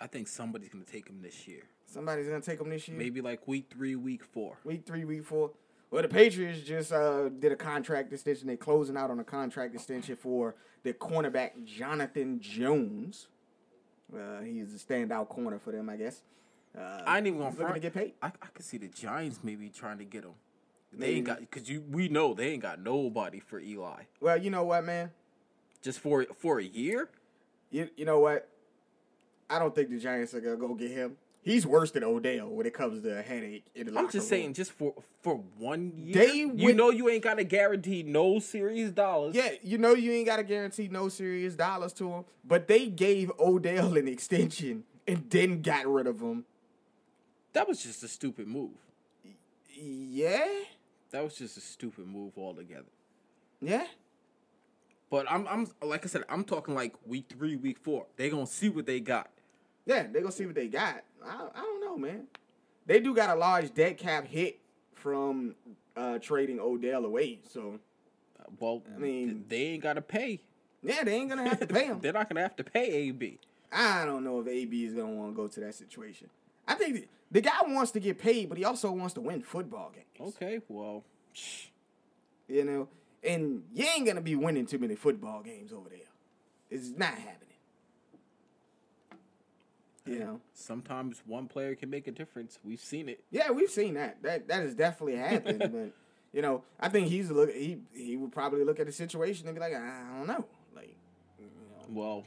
I 0.00 0.08
think 0.08 0.28
somebody's 0.28 0.68
gonna 0.68 0.84
take 0.84 1.08
him 1.08 1.22
this 1.22 1.46
year. 1.46 1.62
Somebody's 1.86 2.26
gonna 2.26 2.40
take 2.40 2.58
them 2.58 2.68
this 2.68 2.88
year. 2.88 2.98
Maybe 2.98 3.20
like 3.20 3.46
week 3.46 3.66
three, 3.70 3.94
week 3.94 4.24
four. 4.24 4.58
week 4.64 4.84
three, 4.84 5.04
week 5.04 5.24
four. 5.24 5.52
Well, 5.90 6.02
the 6.02 6.08
Patriots 6.08 6.60
just 6.60 6.92
uh, 6.92 7.30
did 7.30 7.52
a 7.52 7.56
contract 7.56 8.12
extension. 8.12 8.48
They're 8.48 8.56
closing 8.56 8.96
out 8.96 9.10
on 9.10 9.20
a 9.20 9.24
contract 9.24 9.74
extension 9.74 10.16
for 10.16 10.54
the 10.82 10.92
cornerback 10.92 11.64
Jonathan 11.64 12.40
Jones. 12.40 13.28
Uh, 14.14 14.40
he's 14.42 14.74
a 14.74 14.78
standout 14.78 15.28
corner 15.28 15.58
for 15.58 15.72
them, 15.72 15.88
I 15.88 15.96
guess. 15.96 16.22
Uh, 16.76 17.02
I 17.06 17.18
ain't 17.18 17.26
even 17.26 17.40
gonna 17.40 17.56
looking 17.56 17.74
to 17.74 17.80
get 17.80 17.94
paid. 17.94 18.12
I, 18.22 18.28
I 18.28 18.46
could 18.54 18.64
see 18.64 18.78
the 18.78 18.88
Giants 18.88 19.40
maybe 19.42 19.68
trying 19.68 19.98
to 19.98 20.04
get 20.04 20.24
him. 20.24 20.32
They 20.92 20.98
Maybe. 20.98 21.16
ain't 21.16 21.26
got 21.26 21.40
because 21.40 21.68
you 21.68 21.82
we 21.90 22.08
know 22.08 22.32
they 22.34 22.48
ain't 22.52 22.62
got 22.62 22.80
nobody 22.80 23.40
for 23.40 23.60
Eli. 23.60 24.04
Well, 24.20 24.36
you 24.38 24.50
know 24.50 24.64
what, 24.64 24.84
man. 24.84 25.10
Just 25.82 26.00
for 26.00 26.24
for 26.36 26.58
a 26.60 26.64
year. 26.64 27.08
You 27.70 27.88
you 27.96 28.04
know 28.04 28.20
what? 28.20 28.48
I 29.50 29.58
don't 29.58 29.74
think 29.74 29.90
the 29.90 29.98
Giants 29.98 30.34
are 30.34 30.40
gonna 30.40 30.56
go 30.56 30.74
get 30.74 30.90
him. 30.90 31.16
He's 31.48 31.66
worse 31.66 31.90
than 31.92 32.04
Odell 32.04 32.48
when 32.50 32.66
it 32.66 32.74
comes 32.74 33.02
to 33.02 33.18
a 33.18 33.22
headache 33.22 33.64
I'm 33.74 34.04
just 34.06 34.14
room. 34.16 34.22
saying, 34.24 34.52
just 34.54 34.70
for 34.72 34.92
for 35.22 35.36
one 35.56 35.92
year. 35.96 36.14
They 36.14 36.34
you 36.34 36.74
know 36.74 36.90
you 36.90 37.08
ain't 37.08 37.24
got 37.24 37.38
to 37.38 37.44
guarantee 37.44 38.02
no 38.02 38.38
serious 38.38 38.90
dollars. 38.90 39.34
Yeah, 39.34 39.52
you 39.62 39.78
know 39.78 39.94
you 39.94 40.12
ain't 40.12 40.26
got 40.26 40.36
to 40.36 40.42
guarantee 40.42 40.88
no 40.88 41.08
serious 41.08 41.54
dollars 41.54 41.94
to 41.94 42.10
him, 42.12 42.24
but 42.44 42.68
they 42.68 42.88
gave 42.88 43.32
Odell 43.40 43.96
an 43.96 44.06
extension 44.08 44.84
and 45.06 45.24
then 45.30 45.62
got 45.62 45.86
rid 45.86 46.06
of 46.06 46.20
him. 46.20 46.44
that 47.54 47.66
was 47.66 47.82
just 47.82 48.02
a 48.02 48.08
stupid 48.08 48.46
move. 48.46 48.72
Yeah, 49.74 50.46
That 51.12 51.24
was 51.24 51.34
just 51.34 51.56
a 51.56 51.60
stupid 51.62 52.06
move 52.06 52.36
altogether. 52.36 52.90
yeah. 53.62 53.86
But 55.10 55.24
I'm 55.30 55.48
I'm 55.48 55.66
like 55.82 56.04
I 56.04 56.08
said, 56.08 56.24
I'm 56.28 56.44
talking 56.44 56.74
like 56.74 56.94
week 57.06 57.24
three, 57.30 57.56
week 57.56 57.78
four. 57.78 58.04
They 58.16 58.28
gonna 58.28 58.46
see 58.46 58.68
what 58.68 58.84
they 58.84 59.00
got. 59.00 59.30
Yeah, 59.88 60.06
they 60.12 60.20
gonna 60.20 60.30
see 60.30 60.44
what 60.46 60.54
they 60.54 60.68
got. 60.68 61.02
I, 61.24 61.46
I 61.54 61.60
don't 61.60 61.80
know, 61.80 61.96
man. 61.96 62.24
They 62.86 63.00
do 63.00 63.14
got 63.14 63.30
a 63.30 63.34
large 63.34 63.72
dead 63.72 63.96
cap 63.96 64.26
hit 64.26 64.58
from 64.94 65.54
uh, 65.96 66.18
trading 66.18 66.60
Odell 66.60 67.04
away. 67.06 67.38
So 67.50 67.80
Well, 68.60 68.82
I 68.94 68.98
mean- 68.98 69.46
they 69.48 69.62
ain't 69.62 69.82
gotta 69.82 70.02
pay. 70.02 70.40
yeah, 70.82 71.04
they 71.04 71.14
ain't 71.14 71.30
gonna 71.30 71.48
have 71.48 71.58
to 71.60 71.66
pay 71.66 71.86
him. 71.86 71.98
They're 72.02 72.12
not 72.12 72.28
gonna 72.28 72.42
have 72.42 72.54
to 72.56 72.64
pay 72.64 73.08
AB. 73.08 73.38
I 73.72 74.04
don't 74.04 74.24
know 74.24 74.40
if 74.40 74.46
AB 74.46 74.84
is 74.84 74.92
gonna 74.94 75.08
want 75.12 75.32
to 75.32 75.36
go 75.36 75.48
to 75.48 75.60
that 75.60 75.74
situation. 75.74 76.28
I 76.66 76.74
think 76.74 76.94
the, 76.94 77.04
the 77.30 77.40
guy 77.40 77.58
wants 77.66 77.90
to 77.92 78.00
get 78.00 78.18
paid, 78.18 78.50
but 78.50 78.58
he 78.58 78.64
also 78.66 78.92
wants 78.92 79.14
to 79.14 79.20
win 79.22 79.42
football 79.42 79.90
games. 79.94 80.34
Okay, 80.36 80.60
well. 80.68 81.02
You 82.46 82.64
know, 82.64 82.88
and 83.22 83.62
you 83.74 83.86
ain't 83.86 84.06
gonna 84.06 84.20
be 84.20 84.34
winning 84.36 84.66
too 84.66 84.78
many 84.78 84.96
football 84.96 85.42
games 85.42 85.72
over 85.72 85.88
there. 85.88 85.98
It's 86.70 86.90
not 86.90 87.14
happening. 87.14 87.48
You 90.08 90.18
know. 90.20 90.40
sometimes 90.52 91.22
one 91.26 91.46
player 91.48 91.74
can 91.74 91.90
make 91.90 92.06
a 92.06 92.12
difference. 92.12 92.58
We've 92.64 92.80
seen 92.80 93.08
it. 93.08 93.24
Yeah, 93.30 93.50
we've 93.50 93.70
seen 93.70 93.94
that. 93.94 94.22
That 94.22 94.48
that 94.48 94.62
has 94.62 94.74
definitely 94.74 95.16
happened. 95.16 95.58
but 95.72 95.92
you 96.32 96.42
know, 96.42 96.62
I 96.78 96.88
think 96.88 97.08
he's 97.08 97.30
look. 97.30 97.52
He 97.52 97.78
he 97.92 98.16
would 98.16 98.32
probably 98.32 98.64
look 98.64 98.80
at 98.80 98.86
the 98.86 98.92
situation 98.92 99.46
and 99.46 99.54
be 99.54 99.60
like, 99.60 99.74
I 99.74 100.02
don't 100.16 100.26
know. 100.26 100.44
Like, 100.74 100.96
you 101.38 101.46
know, 101.46 101.86
Well, 101.88 102.24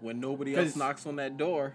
when 0.00 0.20
nobody 0.20 0.56
else 0.56 0.76
knocks 0.76 1.06
on 1.06 1.16
that 1.16 1.36
door, 1.36 1.74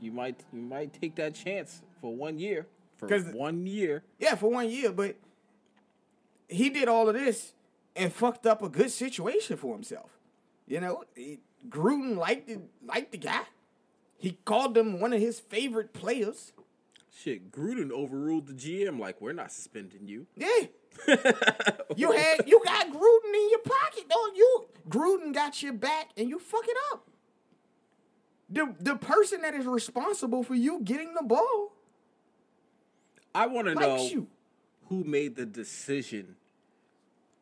you 0.00 0.12
might 0.12 0.40
you 0.52 0.60
might 0.60 0.92
take 0.92 1.16
that 1.16 1.34
chance 1.34 1.82
for 2.00 2.14
one 2.14 2.38
year. 2.38 2.66
For 2.96 3.08
one 3.32 3.66
year. 3.66 4.04
yeah, 4.18 4.36
for 4.36 4.50
one 4.50 4.70
year, 4.70 4.92
but 4.92 5.16
he 6.48 6.70
did 6.70 6.88
all 6.88 7.08
of 7.08 7.14
this 7.14 7.52
and 7.96 8.12
fucked 8.12 8.46
up 8.46 8.62
a 8.62 8.68
good 8.68 8.90
situation 8.90 9.56
for 9.56 9.74
himself. 9.74 10.10
You 10.66 10.80
know, 10.80 11.04
he, 11.14 11.40
Gruden 11.68 12.16
liked 12.16 12.48
the, 12.48 12.60
liked 12.84 13.12
the 13.12 13.18
guy. 13.18 13.42
He 14.24 14.38
called 14.46 14.72
them 14.72 15.00
one 15.00 15.12
of 15.12 15.20
his 15.20 15.38
favorite 15.38 15.92
players. 15.92 16.54
Shit, 17.14 17.52
Gruden 17.52 17.90
overruled 17.90 18.46
the 18.46 18.54
GM. 18.54 18.98
Like 18.98 19.20
we're 19.20 19.34
not 19.34 19.52
suspending 19.52 20.08
you. 20.08 20.26
Yeah. 20.34 20.48
You 21.96 22.10
had 22.12 22.48
you 22.48 22.62
got 22.64 22.86
Gruden 22.88 23.34
in 23.34 23.50
your 23.50 23.58
pocket, 23.58 24.08
don't 24.08 24.34
you? 24.34 24.64
Gruden 24.88 25.34
got 25.34 25.62
your 25.62 25.74
back 25.74 26.08
and 26.16 26.28
you 26.30 26.38
fuck 26.38 26.64
it 26.66 26.76
up. 26.92 27.06
The 28.48 28.74
the 28.80 28.96
person 28.96 29.42
that 29.42 29.52
is 29.54 29.66
responsible 29.66 30.42
for 30.42 30.54
you 30.54 30.80
getting 30.82 31.12
the 31.12 31.22
ball 31.22 31.72
I 33.34 33.46
want 33.46 33.66
to 33.68 33.74
know 33.74 33.96
you. 34.06 34.28
who 34.88 35.04
made 35.04 35.36
the 35.36 35.44
decision 35.44 36.36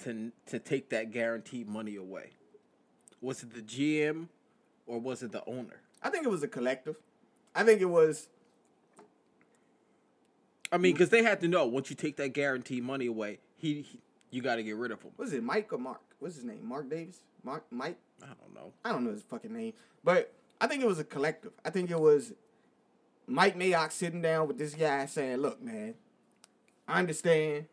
to 0.01 0.33
to 0.47 0.59
take 0.59 0.89
that 0.91 1.13
guaranteed 1.13 1.69
money 1.69 1.95
away. 1.95 2.31
Was 3.21 3.45
it 3.45 3.55
the 3.55 3.63
GM 3.63 4.27
or 4.87 4.99
was 4.99 5.23
it 5.23 5.31
the 5.31 5.45
owner? 5.47 5.82
I 6.03 6.11
think 6.11 6.25
it 6.27 6.31
was 6.31 6.43
a 6.43 6.49
collective. 6.49 6.97
I 7.55 7.65
think 7.65 7.81
it 7.81 7.87
was 7.87 8.29
I 10.73 10.79
mean, 10.79 10.95
because 10.95 11.11
they 11.11 11.23
had 11.23 11.41
to 11.43 11.49
know 11.49 11.67
once 11.67 11.91
you 11.91 11.97
take 11.97 12.17
that 12.17 12.33
guaranteed 12.33 12.83
money 12.83 13.07
away, 13.07 13.39
he, 13.57 13.83
he 13.83 14.01
you 14.31 14.41
got 14.41 14.57
to 14.57 14.63
get 14.63 14.77
rid 14.77 14.91
of 14.91 15.03
him. 15.03 15.11
was 15.19 15.35
it 15.35 15.45
Mike 15.45 15.71
or 15.73 15.79
Mark? 15.79 16.01
What's 16.19 16.37
his 16.37 16.45
name? 16.45 16.67
Mark 16.67 16.89
Davis? 16.89 17.23
Mark 17.45 17.65
Mike? 17.71 17.99
I 18.23 18.29
don't 18.29 18.55
know. 18.55 18.73
I 18.83 18.91
don't 18.91 19.05
know 19.05 19.11
his 19.11 19.23
fucking 19.23 19.53
name. 19.53 19.75
But 20.03 20.33
I 20.59 20.67
think 20.67 20.83
it 20.83 20.87
was 20.87 20.99
a 20.99 21.05
collective. 21.05 21.53
I 21.63 21.69
think 21.69 21.91
it 21.91 22.01
was 22.01 22.33
Mike 23.27 23.59
Mayock 23.59 23.93
sitting 23.93 24.23
down 24.23 24.49
with 24.49 24.57
this 24.57 24.75
guy 24.75 25.05
saying, 25.05 25.37
Look, 25.37 25.63
man, 25.63 25.95
I 26.89 27.01
understand 27.01 27.67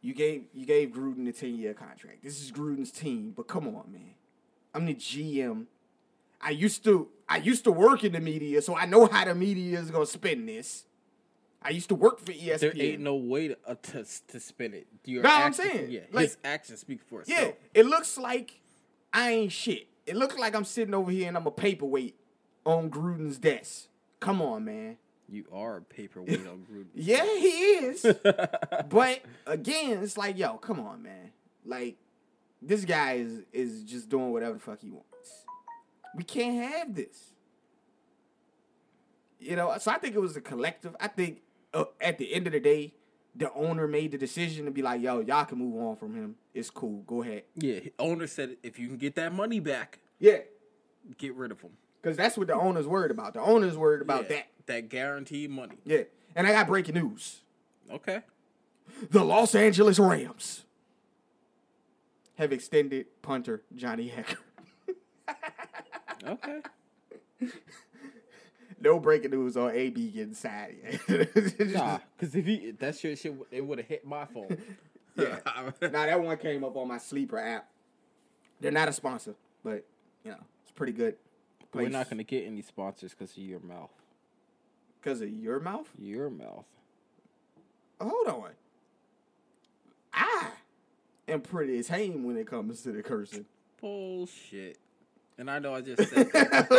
you 0.00 0.14
gave 0.14 0.44
you 0.54 0.64
gave 0.64 0.90
Gruden 0.90 1.28
a 1.28 1.32
10 1.32 1.56
year 1.56 1.74
contract. 1.74 2.22
This 2.22 2.40
is 2.40 2.52
Gruden's 2.52 2.92
team, 2.92 3.32
but 3.36 3.48
come 3.48 3.66
on, 3.66 3.90
man. 3.90 4.14
I'm 4.72 4.86
the 4.86 4.94
GM. 4.94 5.66
I 6.42 6.50
used 6.50 6.84
to 6.84 7.08
I 7.28 7.36
used 7.38 7.64
to 7.64 7.72
work 7.72 8.04
in 8.04 8.12
the 8.12 8.20
media, 8.20 8.60
so 8.62 8.76
I 8.76 8.86
know 8.86 9.06
how 9.06 9.24
the 9.24 9.34
media 9.34 9.78
is 9.78 9.90
gonna 9.90 10.06
spin 10.06 10.46
this. 10.46 10.84
I 11.64 11.70
used 11.70 11.88
to 11.90 11.94
work 11.94 12.18
for 12.18 12.32
ESPN. 12.32 12.58
There 12.58 12.72
ain't 12.76 13.00
no 13.02 13.14
way 13.14 13.48
to 13.48 13.56
uh, 13.66 13.74
to, 13.76 14.04
to 14.28 14.40
spin 14.40 14.74
it. 14.74 14.86
Your 15.04 15.22
No, 15.22 15.30
I'm 15.30 15.52
saying, 15.52 15.90
yeah, 15.90 16.00
like- 16.10 16.24
his 16.24 16.36
actions 16.44 16.80
speak 16.80 17.00
for 17.02 17.20
itself. 17.20 17.40
Yeah, 17.40 17.80
it 17.80 17.86
looks 17.86 18.18
like 18.18 18.60
I 19.12 19.30
ain't 19.30 19.52
shit. 19.52 19.86
It 20.06 20.16
looks 20.16 20.36
like 20.36 20.56
I'm 20.56 20.64
sitting 20.64 20.94
over 20.94 21.10
here 21.12 21.28
and 21.28 21.36
I'm 21.36 21.46
a 21.46 21.52
paperweight 21.52 22.16
on 22.66 22.90
Gruden's 22.90 23.38
desk. 23.38 23.86
Come 24.18 24.42
on, 24.42 24.64
man. 24.64 24.96
You 25.28 25.44
are 25.52 25.76
a 25.78 25.82
paperweight 25.82 26.46
on 26.46 26.66
Gruden. 26.70 26.86
Yeah, 26.94 27.24
he 27.24 27.48
is. 27.48 28.02
but 28.88 29.20
again, 29.46 30.02
it's 30.02 30.18
like, 30.18 30.36
yo, 30.36 30.58
come 30.58 30.80
on, 30.80 31.02
man. 31.02 31.30
Like, 31.64 31.96
this 32.60 32.84
guy 32.84 33.14
is 33.14 33.42
is 33.52 33.84
just 33.84 34.08
doing 34.08 34.32
whatever 34.32 34.54
the 34.54 34.60
fuck 34.60 34.80
he 34.80 34.90
wants. 34.90 35.06
We 36.16 36.24
can't 36.24 36.62
have 36.72 36.94
this. 36.94 37.30
You 39.40 39.56
know, 39.56 39.74
so 39.78 39.90
I 39.90 39.98
think 39.98 40.14
it 40.14 40.20
was 40.20 40.36
a 40.36 40.40
collective. 40.40 40.94
I 41.00 41.08
think 41.08 41.40
uh, 41.74 41.84
at 42.00 42.18
the 42.18 42.32
end 42.32 42.46
of 42.46 42.52
the 42.52 42.60
day, 42.60 42.94
the 43.34 43.52
owner 43.54 43.88
made 43.88 44.12
the 44.12 44.18
decision 44.18 44.66
to 44.66 44.70
be 44.70 44.82
like, 44.82 45.00
yo, 45.00 45.20
y'all 45.20 45.44
can 45.44 45.58
move 45.58 45.82
on 45.82 45.96
from 45.96 46.14
him. 46.14 46.36
It's 46.54 46.70
cool. 46.70 47.02
Go 47.06 47.22
ahead. 47.22 47.44
Yeah, 47.56 47.80
owner 47.98 48.26
said 48.26 48.56
if 48.62 48.78
you 48.78 48.88
can 48.88 48.98
get 48.98 49.14
that 49.16 49.32
money 49.32 49.58
back, 49.58 50.00
Yeah. 50.20 50.38
get 51.18 51.34
rid 51.34 51.50
of 51.50 51.60
him. 51.60 51.70
Because 52.00 52.16
that's 52.16 52.36
what 52.36 52.48
the 52.48 52.54
owner's 52.54 52.86
worried 52.86 53.10
about. 53.10 53.32
The 53.34 53.40
owner's 53.40 53.76
worried 53.76 54.02
about 54.02 54.24
Yeah, 54.24 54.36
that. 54.36 54.46
That 54.66 54.88
guaranteed 54.90 55.50
money. 55.50 55.76
Yeah. 55.84 56.02
And 56.36 56.46
I 56.46 56.52
got 56.52 56.66
breaking 56.68 56.94
news. 56.94 57.40
Okay. 57.90 58.20
The 59.10 59.24
Los 59.24 59.54
Angeles 59.56 59.98
Rams 59.98 60.64
have 62.36 62.52
extended 62.52 63.06
punter 63.22 63.62
Johnny 63.74 64.08
Hekker. 64.14 64.36
Okay. 66.26 66.60
No 68.80 68.98
breaking 68.98 69.30
news 69.30 69.56
on 69.56 69.70
AB 69.70 70.08
getting 70.10 70.34
sad 70.34 70.74
yet. 70.82 71.30
Nah, 71.72 71.98
because 72.18 72.34
if 72.34 72.44
he 72.44 72.72
that 72.72 72.98
shit, 72.98 73.16
shit 73.16 73.32
it 73.52 73.64
would 73.64 73.78
have 73.78 73.86
hit 73.86 74.04
my 74.04 74.24
phone. 74.24 74.56
yeah. 75.16 75.38
now 75.80 75.88
that 75.90 76.20
one 76.20 76.36
came 76.36 76.64
up 76.64 76.76
on 76.76 76.88
my 76.88 76.98
sleeper 76.98 77.38
app. 77.38 77.68
They're 78.60 78.72
not 78.72 78.88
a 78.88 78.92
sponsor, 78.92 79.36
but 79.62 79.84
you 80.24 80.32
know, 80.32 80.38
it's 80.62 80.72
pretty 80.72 80.94
good. 80.94 81.14
We're 81.72 81.90
not 81.90 82.10
gonna 82.10 82.24
get 82.24 82.44
any 82.44 82.62
sponsors 82.62 83.12
because 83.12 83.30
of 83.36 83.38
your 83.44 83.60
mouth. 83.60 83.92
because 85.00 85.20
of 85.20 85.28
your 85.30 85.60
mouth. 85.60 85.88
Your 85.96 86.28
mouth. 86.28 86.64
Hold 88.00 88.26
on. 88.26 88.50
I 90.12 90.48
am 91.28 91.40
pretty 91.40 91.78
as 91.78 91.86
tame 91.86 92.24
when 92.24 92.36
it 92.36 92.48
comes 92.48 92.82
to 92.82 92.90
the 92.90 93.02
cursing. 93.02 93.46
Bullshit. 93.80 94.78
And 95.38 95.50
I 95.50 95.58
know 95.58 95.74
I 95.74 95.80
just 95.80 96.08
said 96.10 96.30
that. 96.32 96.70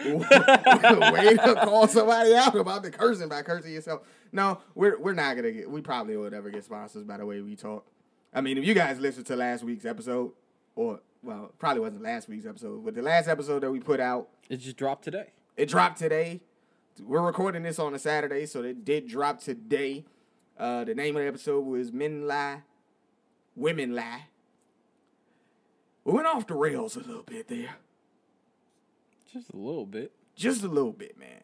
way, 0.00 1.12
way 1.12 1.34
to 1.36 1.54
call 1.64 1.88
somebody 1.88 2.34
out 2.34 2.54
about 2.54 2.82
the 2.82 2.90
cursing 2.90 3.28
by 3.28 3.42
cursing 3.42 3.72
yourself. 3.72 4.02
No, 4.32 4.60
we're 4.74 4.98
we're 4.98 5.14
not 5.14 5.34
gonna 5.36 5.50
get. 5.50 5.70
We 5.70 5.80
probably 5.80 6.16
would 6.16 6.32
never 6.32 6.50
get 6.50 6.64
sponsors 6.64 7.04
by 7.04 7.16
the 7.16 7.26
way 7.26 7.40
we 7.40 7.56
talk. 7.56 7.86
I 8.32 8.40
mean, 8.42 8.58
if 8.58 8.64
you 8.64 8.74
guys 8.74 9.00
listened 9.00 9.26
to 9.26 9.36
last 9.36 9.64
week's 9.64 9.84
episode, 9.84 10.32
or 10.76 11.00
well, 11.22 11.52
probably 11.58 11.80
wasn't 11.80 12.02
last 12.02 12.28
week's 12.28 12.46
episode, 12.46 12.84
but 12.84 12.94
the 12.94 13.02
last 13.02 13.28
episode 13.28 13.62
that 13.62 13.70
we 13.70 13.80
put 13.80 13.98
out, 13.98 14.28
it 14.48 14.58
just 14.58 14.76
dropped 14.76 15.04
today. 15.04 15.26
it 15.56 15.68
dropped 15.68 15.98
today. 15.98 16.42
We're 17.02 17.22
recording 17.22 17.62
this 17.62 17.78
on 17.78 17.94
a 17.94 17.98
Saturday, 17.98 18.44
so 18.46 18.62
it 18.62 18.84
did 18.84 19.08
drop 19.08 19.40
today. 19.40 20.04
Uh, 20.58 20.84
the 20.84 20.94
name 20.94 21.16
of 21.16 21.22
the 21.22 21.28
episode 21.28 21.64
was 21.64 21.92
Men 21.92 22.26
Lie, 22.26 22.60
Women 23.56 23.94
Lie. 23.94 24.24
We 26.10 26.16
went 26.16 26.26
off 26.26 26.48
the 26.48 26.54
rails 26.54 26.96
a 26.96 27.00
little 27.00 27.22
bit 27.22 27.46
there. 27.46 27.76
Just 29.32 29.50
a 29.50 29.56
little 29.56 29.86
bit. 29.86 30.10
just 30.34 30.64
a 30.64 30.68
little 30.68 30.92
bit, 30.92 31.16
man. 31.16 31.42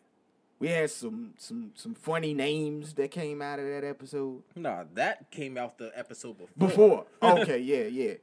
We 0.59 0.69
had 0.69 0.91
some 0.91 1.35
some 1.37 1.71
some 1.77 1.95
funny 1.95 2.35
names 2.35 2.95
that 2.95 3.13
came 3.13 3.41
out 3.43 3.61
of 3.61 3.67
that 3.67 3.85
episode 3.85 4.43
Nah, 4.57 4.83
that 4.95 5.31
came 5.31 5.57
out 5.57 5.79
the 5.79 5.93
episode 5.95 6.37
before. 6.39 6.69
before. 6.69 7.07
okay, 7.43 7.59
yeah, 7.59 7.85
yeah. 7.85 8.15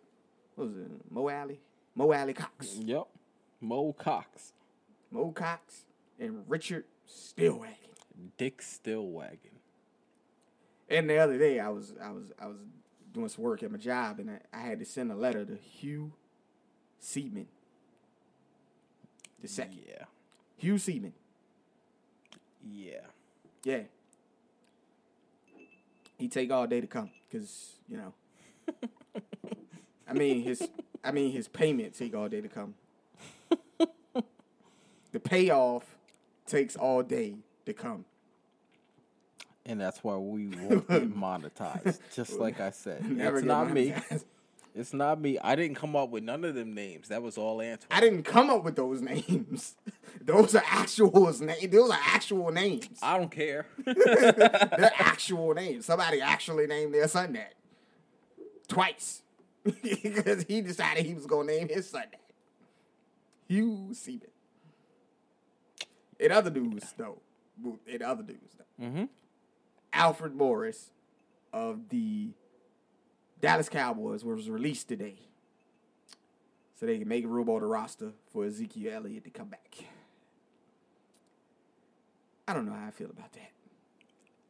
What 0.56 0.68
was 0.68 0.78
it? 0.78 0.92
Mo 1.10 1.30
Alley, 1.30 1.62
Mo 1.96 2.12
Alley 2.12 2.34
Cox, 2.34 2.76
Yep. 2.82 3.08
Mo 3.62 3.94
Cox. 3.94 4.52
Mo 5.12 5.32
Cox, 5.32 5.86
and 6.20 6.44
Richard 6.50 6.84
Stillwagon. 7.08 7.70
Dick 8.38 8.62
Stillwagon. 8.62 9.38
And 10.90 11.10
the 11.10 11.20
other 11.20 11.38
day, 11.38 11.62
I 11.62 11.70
was 11.70 11.94
I 12.04 12.12
was 12.12 12.34
I 12.38 12.48
was 12.48 12.58
doing 13.14 13.30
some 13.30 13.46
work 13.46 13.64
at 13.64 13.72
my 13.72 13.78
job, 13.78 14.20
and 14.20 14.30
I, 14.30 14.40
I 14.52 14.60
had 14.64 14.80
to 14.80 14.86
send 14.86 15.10
a 15.10 15.16
letter 15.16 15.46
to 15.46 15.56
Hugh 15.56 16.12
Seaman. 17.04 17.48
The 19.42 19.48
second, 19.48 19.80
Yeah. 19.86 20.06
Hugh 20.58 20.78
Seaman. 20.78 21.14
Yeah. 22.66 23.02
Yeah. 23.66 23.82
He 26.18 26.30
take 26.30 26.50
all 26.52 26.66
day 26.66 26.80
to 26.80 26.88
come 26.88 27.10
because 27.30 27.74
you 27.90 27.98
know. 27.98 28.14
I 30.08 30.14
mean 30.14 30.44
his. 30.44 30.68
I 31.04 31.12
mean 31.12 31.32
his 31.34 31.50
payment 31.50 31.94
take 31.94 32.16
all 32.16 32.30
day 32.30 32.40
to 32.40 32.48
come. 32.48 32.76
the 35.12 35.20
payoff 35.20 35.98
takes 36.48 36.78
all 36.78 37.04
day 37.04 37.36
to 37.66 37.74
come. 37.74 38.06
And 39.66 39.80
that's 39.80 40.04
why 40.04 40.16
we 40.16 40.48
won't 40.48 40.88
get 40.88 41.14
monetized. 41.14 42.00
Just 42.16 42.34
like 42.40 42.62
I 42.62 42.70
said. 42.70 43.04
Never 43.10 43.40
it's 43.40 43.46
not 43.48 43.72
me. 43.72 43.94
It's 44.75 44.94
not 44.94 45.22
me. 45.22 45.38
I 45.38 45.56
didn't 45.56 45.75
come 45.75 45.96
up 45.96 46.10
with 46.10 46.24
none 46.24 46.44
of 46.44 46.56
them 46.56 46.74
names. 46.74 47.10
That 47.10 47.22
was 47.22 47.38
all 47.38 47.62
Antoine. 47.62 47.88
I 47.92 48.00
didn't 48.00 48.24
come 48.24 48.50
up 48.50 48.63
with 48.63 48.75
those 48.75 49.01
names. 49.01 49.75
Those 50.22 50.56
are 50.56 50.63
actual 50.65 51.32
names. 51.39 51.68
Those 51.70 51.92
are 51.92 52.00
actual 52.01 52.51
names. 52.51 53.00
I 53.01 53.18
don't 53.18 53.30
care. 53.30 53.68
They're 53.86 54.92
actual 54.98 55.53
names. 55.53 55.86
Somebody 55.86 56.22
actually 56.22 56.65
named 56.65 56.94
their 56.94 57.08
son 57.08 57.34
that 57.34 57.53
twice 58.68 59.22
because 59.63 60.44
he 60.44 60.62
decided 60.62 61.06
he 61.06 61.13
was 61.13 61.25
gonna 61.25 61.48
name 61.48 61.70
his 61.70 61.89
son 61.89 62.06
that. 62.12 62.22
Hugh 63.48 63.89
Seaman. 63.94 64.27
In 66.20 66.32
other 66.32 66.50
news, 66.50 66.94
though, 66.98 67.20
in 67.86 68.01
other 68.01 68.24
news, 68.24 68.38
though, 68.58 68.86
mm-hmm. 68.86 69.03
Alfred 69.92 70.36
Morris 70.36 70.92
of 71.51 71.89
the 71.89 72.30
Dallas 73.44 73.68
Cowboys 73.68 74.24
was 74.24 74.50
released 74.50 74.88
today, 74.88 75.16
so 76.80 76.86
they 76.86 76.98
can 76.98 77.10
make 77.10 77.26
room 77.28 77.50
on 77.50 77.60
the 77.60 77.68
roster 77.68 78.14
for 78.32 78.46
Ezekiel 78.46 78.94
Elliott 78.94 79.26
to 79.26 79.30
come 79.32 79.50
back. 79.50 79.80
I 82.48 82.54
don't 82.54 82.66
know 82.66 82.72
how 82.72 82.88
I 82.88 82.91
feel 82.91 83.10
about 83.10 83.34
that. 83.34 83.52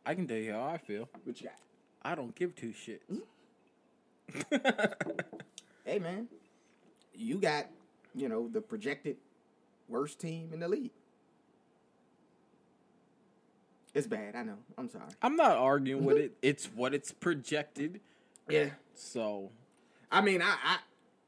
I 0.05 0.13
can 0.13 0.27
tell 0.27 0.37
you 0.37 0.51
how 0.51 0.65
I 0.65 0.77
feel. 0.77 1.09
What 1.23 1.41
you 1.41 1.47
got? 1.47 1.57
I 2.03 2.13
don't 2.13 2.35
give 2.35 2.55
two 2.55 2.71
shits. 2.71 2.99
Hmm? 3.09 4.57
hey 5.85 5.97
man, 5.97 6.27
you 7.15 7.39
got, 7.39 7.65
you 8.13 8.29
know, 8.29 8.47
the 8.47 8.61
projected 8.61 9.17
worst 9.89 10.19
team 10.19 10.51
in 10.53 10.59
the 10.59 10.67
league. 10.67 10.91
It's 13.95 14.05
bad, 14.05 14.35
I 14.35 14.43
know. 14.43 14.57
I'm 14.77 14.87
sorry. 14.87 15.05
I'm 15.19 15.35
not 15.35 15.57
arguing 15.57 16.05
with 16.05 16.17
it. 16.17 16.33
It's 16.43 16.67
what 16.67 16.93
it's 16.93 17.11
projected. 17.11 17.99
Yeah. 18.49 18.69
So 18.95 19.51
I 20.11 20.21
mean, 20.21 20.41
I, 20.41 20.55
I 20.63 20.77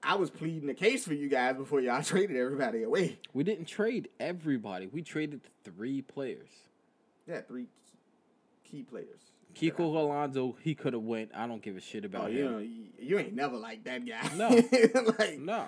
I 0.03 0.15
was 0.15 0.29
pleading 0.29 0.67
the 0.67 0.73
case 0.73 1.05
for 1.05 1.13
you 1.13 1.27
guys 1.29 1.55
before 1.55 1.79
y'all 1.81 2.03
traded 2.03 2.37
everybody 2.37 2.83
away. 2.83 3.19
we 3.33 3.43
didn't 3.43 3.65
trade 3.65 4.09
everybody. 4.19 4.87
We 4.87 5.01
traded 5.01 5.41
three 5.63 6.01
players. 6.01 6.49
Yeah, 7.27 7.41
three 7.41 7.67
key 8.63 8.83
players. 8.83 9.19
Kiko 9.55 9.79
Alonso, 9.95 10.57
he 10.61 10.75
could 10.75 10.93
have 10.93 11.01
went. 11.03 11.31
I 11.33 11.47
don't 11.47 11.61
give 11.61 11.77
a 11.77 11.81
shit 11.81 12.03
about 12.03 12.25
Oh, 12.25 12.27
him. 12.27 12.35
you 12.35 12.43
know, 12.51 12.57
you, 12.59 12.83
you 12.99 13.17
ain't 13.19 13.33
never 13.33 13.55
like 13.55 13.85
that 13.85 14.05
guy. 14.05 14.29
No. 14.35 14.49
like 15.17 15.39
Nah. 15.39 15.67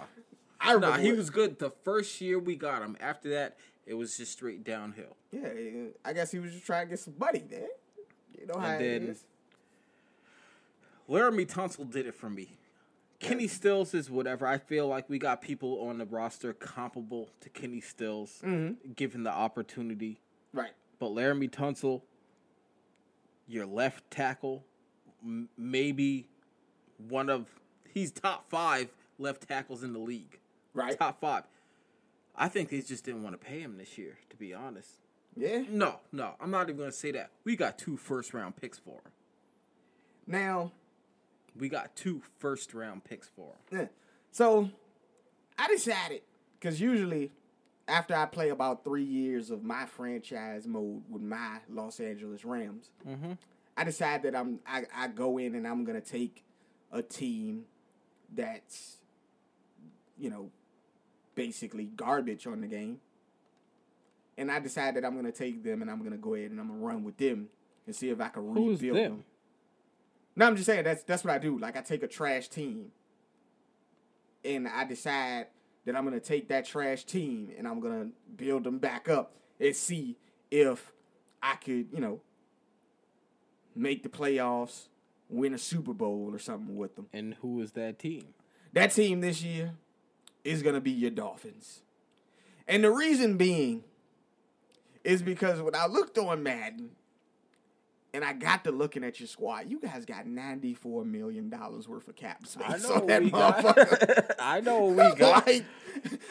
I 0.59 0.73
remember 0.73 0.97
Nah, 0.97 1.03
he 1.03 1.13
was 1.13 1.29
good 1.29 1.57
the 1.57 1.71
first 1.83 2.19
year 2.19 2.37
we 2.37 2.55
got 2.57 2.81
him. 2.81 2.97
After 2.99 3.29
that, 3.29 3.57
it 3.85 3.93
was 3.93 4.17
just 4.17 4.33
straight 4.33 4.63
downhill. 4.65 5.15
Yeah, 5.31 5.47
I 6.03 6.11
guess 6.13 6.31
he 6.31 6.39
was 6.39 6.51
just 6.51 6.65
trying 6.65 6.87
to 6.87 6.89
get 6.91 6.99
some 6.99 7.13
money, 7.17 7.43
man. 7.49 7.61
You 8.37 8.45
know 8.47 8.59
how 8.59 8.67
And 8.73 8.83
it 8.83 8.99
then- 9.01 9.09
is. 9.11 9.23
Laremy 11.09 11.47
Tunsil 11.47 11.89
did 11.89 12.05
it 12.05 12.15
for 12.15 12.29
me. 12.29 12.57
Kenny 13.19 13.47
Stills 13.47 13.93
is 13.93 14.09
whatever. 14.11 14.45
I 14.45 14.57
feel 14.59 14.87
like 14.87 15.09
we 15.09 15.17
got 15.17 15.41
people 15.41 15.81
on 15.87 15.97
the 15.97 16.05
roster 16.05 16.53
comparable 16.53 17.29
to 17.41 17.49
Kenny 17.49 17.81
Stills, 17.81 18.41
Mm-hmm. 18.45 18.91
given 18.93 19.23
the 19.23 19.31
opportunity. 19.31 20.19
Right. 20.53 20.71
But 20.99 21.09
Laremy 21.11 21.49
Tunsil, 21.49 22.01
your 23.47 23.65
left 23.65 24.09
tackle, 24.11 24.63
m- 25.23 25.49
maybe 25.57 26.27
one 27.09 27.29
of 27.29 27.47
he's 27.91 28.11
top 28.11 28.49
five 28.49 28.89
left 29.17 29.47
tackles 29.47 29.83
in 29.83 29.93
the 29.93 29.99
league. 29.99 30.39
Right. 30.73 30.97
Top 30.97 31.19
five. 31.21 31.43
I 32.35 32.49
think 32.49 32.69
they 32.69 32.81
just 32.81 33.03
didn't 33.03 33.23
want 33.23 33.39
to 33.39 33.43
pay 33.43 33.61
him 33.61 33.77
this 33.77 33.97
year, 33.97 34.17
to 34.29 34.35
be 34.35 34.53
honest. 34.53 34.89
Yeah. 35.35 35.63
No, 35.69 35.95
no, 36.11 36.33
I'm 36.39 36.51
not 36.51 36.63
even 36.67 36.77
going 36.77 36.91
to 36.91 36.95
say 36.95 37.11
that. 37.13 37.31
We 37.43 37.55
got 37.55 37.79
two 37.79 37.97
first 37.97 38.31
round 38.33 38.57
picks 38.57 38.77
for 38.77 38.91
him. 38.95 39.11
Now, 40.27 40.71
We 41.59 41.69
got 41.69 41.95
two 41.95 42.21
first 42.39 42.73
round 42.73 43.03
picks 43.03 43.27
for 43.27 43.53
him. 43.69 43.79
Yeah. 43.79 43.87
So 44.31 44.69
I 45.57 45.67
decided 45.67 46.21
because 46.59 46.79
usually 46.79 47.31
after 47.87 48.15
I 48.15 48.25
play 48.25 48.49
about 48.49 48.83
three 48.83 49.03
years 49.03 49.49
of 49.49 49.63
my 49.63 49.85
franchise 49.85 50.67
mode 50.67 51.03
with 51.09 51.21
my 51.21 51.59
Los 51.69 51.99
Angeles 51.99 52.43
Rams, 52.45 52.89
Mm-hmm. 53.07 53.33
I 53.79 53.83
decide 53.83 54.23
that 54.23 54.35
I'm 54.35 54.59
I, 54.67 54.83
I 54.95 55.07
go 55.07 55.37
in 55.37 55.53
and 55.55 55.67
I'm 55.67 55.83
gonna 55.85 56.01
take 56.01 56.43
a 56.91 57.01
team 57.03 57.65
that's 58.33 58.97
you 60.17 60.29
know 60.29 60.49
basically 61.35 61.85
garbage 61.85 62.47
on 62.47 62.61
the 62.61 62.67
game. 62.67 62.99
And 64.39 64.51
I 64.51 64.59
decide 64.59 64.95
that 64.95 65.05
I'm 65.05 65.15
gonna 65.15 65.31
take 65.31 65.63
them 65.63 65.81
and 65.81 65.89
I'm 65.91 66.03
gonna 66.03 66.17
go 66.17 66.33
ahead 66.35 66.51
and 66.51 66.59
I'm 66.59 66.67
gonna 66.67 66.79
run 66.79 67.03
with 67.03 67.17
them 67.17 67.49
and 67.85 67.95
see 67.95 68.09
if 68.09 68.19
I 68.19 68.29
can 68.29 68.51
Who's 68.53 68.81
rebuild 68.81 68.97
them? 68.97 69.11
them. 69.11 69.23
No, 70.37 70.45
I'm 70.45 70.55
just 70.55 70.67
saying 70.67 70.83
that's 70.83 71.01
that's 71.01 71.23
what 71.23 71.33
I 71.33 71.39
do. 71.39 71.57
Like 71.57 71.75
I 71.75 71.81
take 71.81 72.03
a 72.03 72.07
trash 72.07 72.47
team, 72.47 72.91
and 74.45 74.67
I 74.67 74.85
decide 74.85 75.47
that 75.85 75.95
I'm 75.95 76.03
gonna 76.03 76.19
take 76.19 76.49
that 76.49 76.63
trash 76.63 77.05
team 77.05 77.49
and 77.57 77.67
I'm 77.67 77.79
gonna 77.79 78.09
build 78.35 78.63
them 78.63 78.77
back 78.77 79.09
up 79.09 79.33
and 79.59 79.75
see 79.75 80.15
if 80.51 80.91
I 81.41 81.55
could, 81.55 81.87
you 81.91 81.99
know, 81.99 82.21
make 83.75 84.03
the 84.03 84.09
playoffs, 84.09 84.89
win 85.27 85.55
a 85.55 85.57
Super 85.57 85.93
Bowl 85.93 86.29
or 86.31 86.37
something 86.37 86.77
with 86.77 86.95
them. 86.95 87.07
And 87.11 87.33
who 87.41 87.59
is 87.59 87.71
that 87.71 87.97
team? 87.97 88.27
That 88.73 88.91
team 88.91 89.21
this 89.21 89.41
year 89.41 89.73
is 90.43 90.61
gonna 90.61 90.81
be 90.81 90.91
your 90.91 91.09
Dolphins, 91.09 91.81
and 92.67 92.83
the 92.83 92.91
reason 92.91 93.37
being 93.37 93.83
is 95.03 95.23
because 95.23 95.61
when 95.63 95.73
I 95.73 95.87
looked 95.87 96.19
on 96.19 96.43
Madden. 96.43 96.91
And 98.17 98.25
I 98.25 98.33
got 98.33 98.63
to 98.63 98.71
looking 98.71 99.03
at 99.03 99.19
your 99.19 99.27
squad. 99.27 99.69
You 99.69 99.79
guys 99.79 100.03
got 100.03 100.25
ninety 100.25 100.73
four 100.73 101.05
million 101.05 101.51
dollars 101.51 101.87
worth 101.87 102.07
of 102.07 102.15
cap 102.15 102.47
space 102.47 102.65
I 102.67 102.77
know 102.79 103.05
that 103.05 103.21
we 103.23 103.29
got. 103.29 103.57
motherfucker. 103.63 104.31
I 104.39 104.59
know 104.59 104.85
we 104.85 104.95
got. 105.15 105.45
like, 105.45 105.63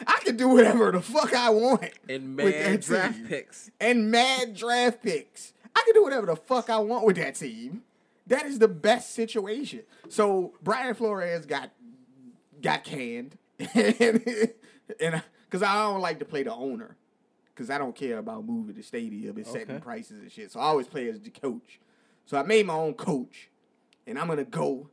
I 0.05 0.19
can 0.25 0.35
do 0.35 0.49
whatever 0.49 0.91
the 0.91 1.01
fuck 1.01 1.33
I 1.33 1.49
want. 1.49 1.85
and 2.09 2.35
man 2.35 2.81
draft 2.81 3.15
team. 3.15 3.27
picks. 3.27 3.71
And 3.79 4.11
mad 4.11 4.53
draft 4.53 5.01
picks. 5.01 5.53
I 5.73 5.81
can 5.85 5.93
do 5.93 6.03
whatever 6.03 6.25
the 6.25 6.35
fuck 6.35 6.69
I 6.69 6.79
want 6.79 7.05
with 7.05 7.15
that 7.15 7.35
team. 7.35 7.83
That 8.25 8.45
is 8.47 8.59
the 8.59 8.67
best 8.67 9.13
situation. 9.13 9.83
So 10.09 10.55
Brian 10.61 10.93
Flores 10.93 11.45
got 11.45 11.71
got 12.61 12.83
canned, 12.83 13.37
and 13.73 14.21
because 15.45 15.63
I 15.63 15.73
don't 15.83 16.01
like 16.01 16.19
to 16.19 16.25
play 16.25 16.43
the 16.43 16.53
owner, 16.53 16.97
because 17.57 17.71
I 17.71 17.79
don't 17.79 17.95
care 17.95 18.19
about 18.19 18.45
moving 18.45 18.75
the 18.75 18.83
stadium 18.83 19.35
and 19.35 19.47
setting 19.47 19.79
prices 19.79 20.21
and 20.21 20.31
shit. 20.31 20.51
So 20.51 20.59
I 20.59 20.65
always 20.65 20.85
play 20.85 21.09
as 21.09 21.19
the 21.19 21.31
coach. 21.31 21.79
So 22.25 22.37
I 22.37 22.43
made 22.43 22.67
my 22.67 22.75
own 22.75 22.93
coach, 22.93 23.49
and 24.05 24.19
I'm 24.19 24.27
gonna 24.27 24.43
go, 24.43 24.89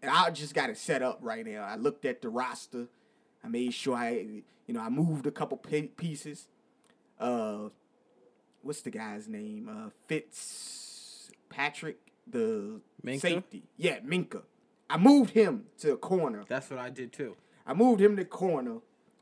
and 0.00 0.10
I 0.10 0.30
just 0.30 0.54
got 0.54 0.70
it 0.70 0.78
set 0.78 1.02
up 1.02 1.18
right 1.20 1.44
now. 1.44 1.64
I 1.64 1.76
looked 1.76 2.06
at 2.06 2.22
the 2.22 2.30
roster. 2.30 2.86
I 3.44 3.48
made 3.48 3.74
sure 3.74 3.94
I, 3.94 4.26
you 4.66 4.74
know, 4.74 4.80
I 4.80 4.88
moved 4.88 5.26
a 5.26 5.30
couple 5.30 5.58
pieces. 5.58 6.48
Uh, 7.20 7.68
what's 8.62 8.80
the 8.80 8.90
guy's 8.90 9.28
name? 9.28 9.68
Uh, 9.68 9.90
Fitzpatrick, 10.06 11.98
the 12.26 12.80
Minkah? 13.04 13.20
safety. 13.20 13.64
Yeah, 13.76 14.00
Minkah. 14.00 14.44
I 14.88 14.96
moved 14.96 15.30
him 15.30 15.64
to 15.80 15.92
a 15.92 15.96
corner. 15.98 16.44
That's 16.48 16.70
what 16.70 16.78
I 16.78 16.88
did 16.88 17.12
too. 17.12 17.36
I 17.66 17.74
moved 17.74 18.00
him 18.00 18.16
to 18.16 18.24
corner 18.24 18.78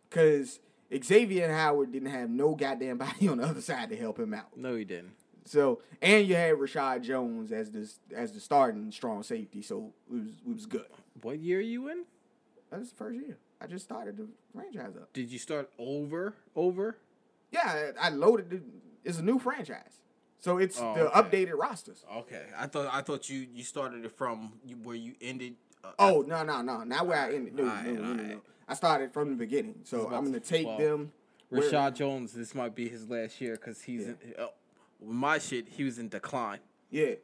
because 0.08 0.60
Xavien 0.90 1.50
Howard 1.50 1.92
didn't 1.92 2.10
have 2.10 2.30
no 2.30 2.54
goddamn 2.54 2.98
body 3.06 3.28
on 3.28 3.38
the 3.38 3.44
other 3.44 3.60
side 3.60 3.88
to 3.90 3.96
help 3.96 4.18
him 4.18 4.34
out. 4.34 4.56
No, 4.56 4.74
he 4.74 4.84
didn't. 4.84 5.12
So 5.46 5.80
and 6.00 6.26
you 6.26 6.34
had 6.36 6.54
Reshad 6.54 7.02
Jones 7.02 7.52
as 7.52 7.70
the 7.70 7.90
as 8.16 8.32
the 8.32 8.40
starting 8.40 8.90
strong 8.92 9.22
safety, 9.22 9.60
so 9.62 9.92
it 10.10 10.14
was 10.14 10.28
it 10.46 10.54
was 10.54 10.66
good. 10.66 10.86
What 11.20 11.38
year 11.38 11.58
are 11.58 11.62
you 11.62 11.88
in? 11.88 12.04
That 12.70 12.80
was 12.80 12.90
the 12.90 12.96
first 12.96 13.16
year. 13.16 13.36
I 13.60 13.66
just 13.66 13.84
started 13.84 14.16
the 14.16 14.26
franchise 14.54 14.96
up. 14.96 15.12
Did 15.12 15.30
you 15.30 15.38
start 15.38 15.70
over 15.78 16.34
over? 16.56 16.96
Yeah, 17.50 17.92
I 18.00 18.06
I 18.06 18.08
loaded. 18.10 18.50
The, 18.50 18.62
it's 19.04 19.18
a 19.18 19.22
new 19.22 19.38
franchise, 19.38 20.00
so 20.40 20.56
it's 20.56 20.80
Oh, 20.80 20.94
the 20.94 21.18
okay. 21.18 21.44
updated 21.46 21.58
rosters. 21.58 22.04
Okay, 22.10 22.46
I 22.56 22.66
thought 22.66 22.88
I 22.92 23.02
thought 23.02 23.28
you 23.28 23.46
you 23.52 23.64
started 23.64 24.04
it 24.06 24.12
from 24.12 24.54
where 24.82 24.96
you 24.96 25.14
ended. 25.20 25.56
Uh, 25.84 25.92
Oh 25.98 26.24
no 26.26 26.42
no 26.42 26.62
no! 26.62 26.84
Not 26.84 27.06
where 27.06 27.18
I 27.18 27.34
ended. 27.34 27.54
No, 27.54 27.64
no, 27.64 27.92
no, 27.92 28.12
no. 28.14 28.40
I 28.68 28.74
started 28.74 29.12
from 29.12 29.30
the 29.30 29.36
beginning, 29.36 29.80
so 29.84 30.06
I'm 30.12 30.24
gonna 30.24 30.40
take 30.40 30.66
well, 30.66 30.78
them. 30.78 31.12
where- 31.50 31.62
Reshad 31.62 31.94
Jones. 31.94 32.32
This 32.32 32.54
might 32.54 32.74
be 32.74 32.88
his 32.88 33.08
last 33.08 33.40
year 33.40 33.56
because 33.56 33.82
he's 33.82 34.06
in, 34.08 34.16
uh, 34.38 34.46
with 35.00 35.14
my 35.16 35.38
shit. 35.38 35.68
He 35.68 35.84
was 35.84 35.98
in 35.98 36.08
decline. 36.08 36.60
Yeah, 36.90 37.14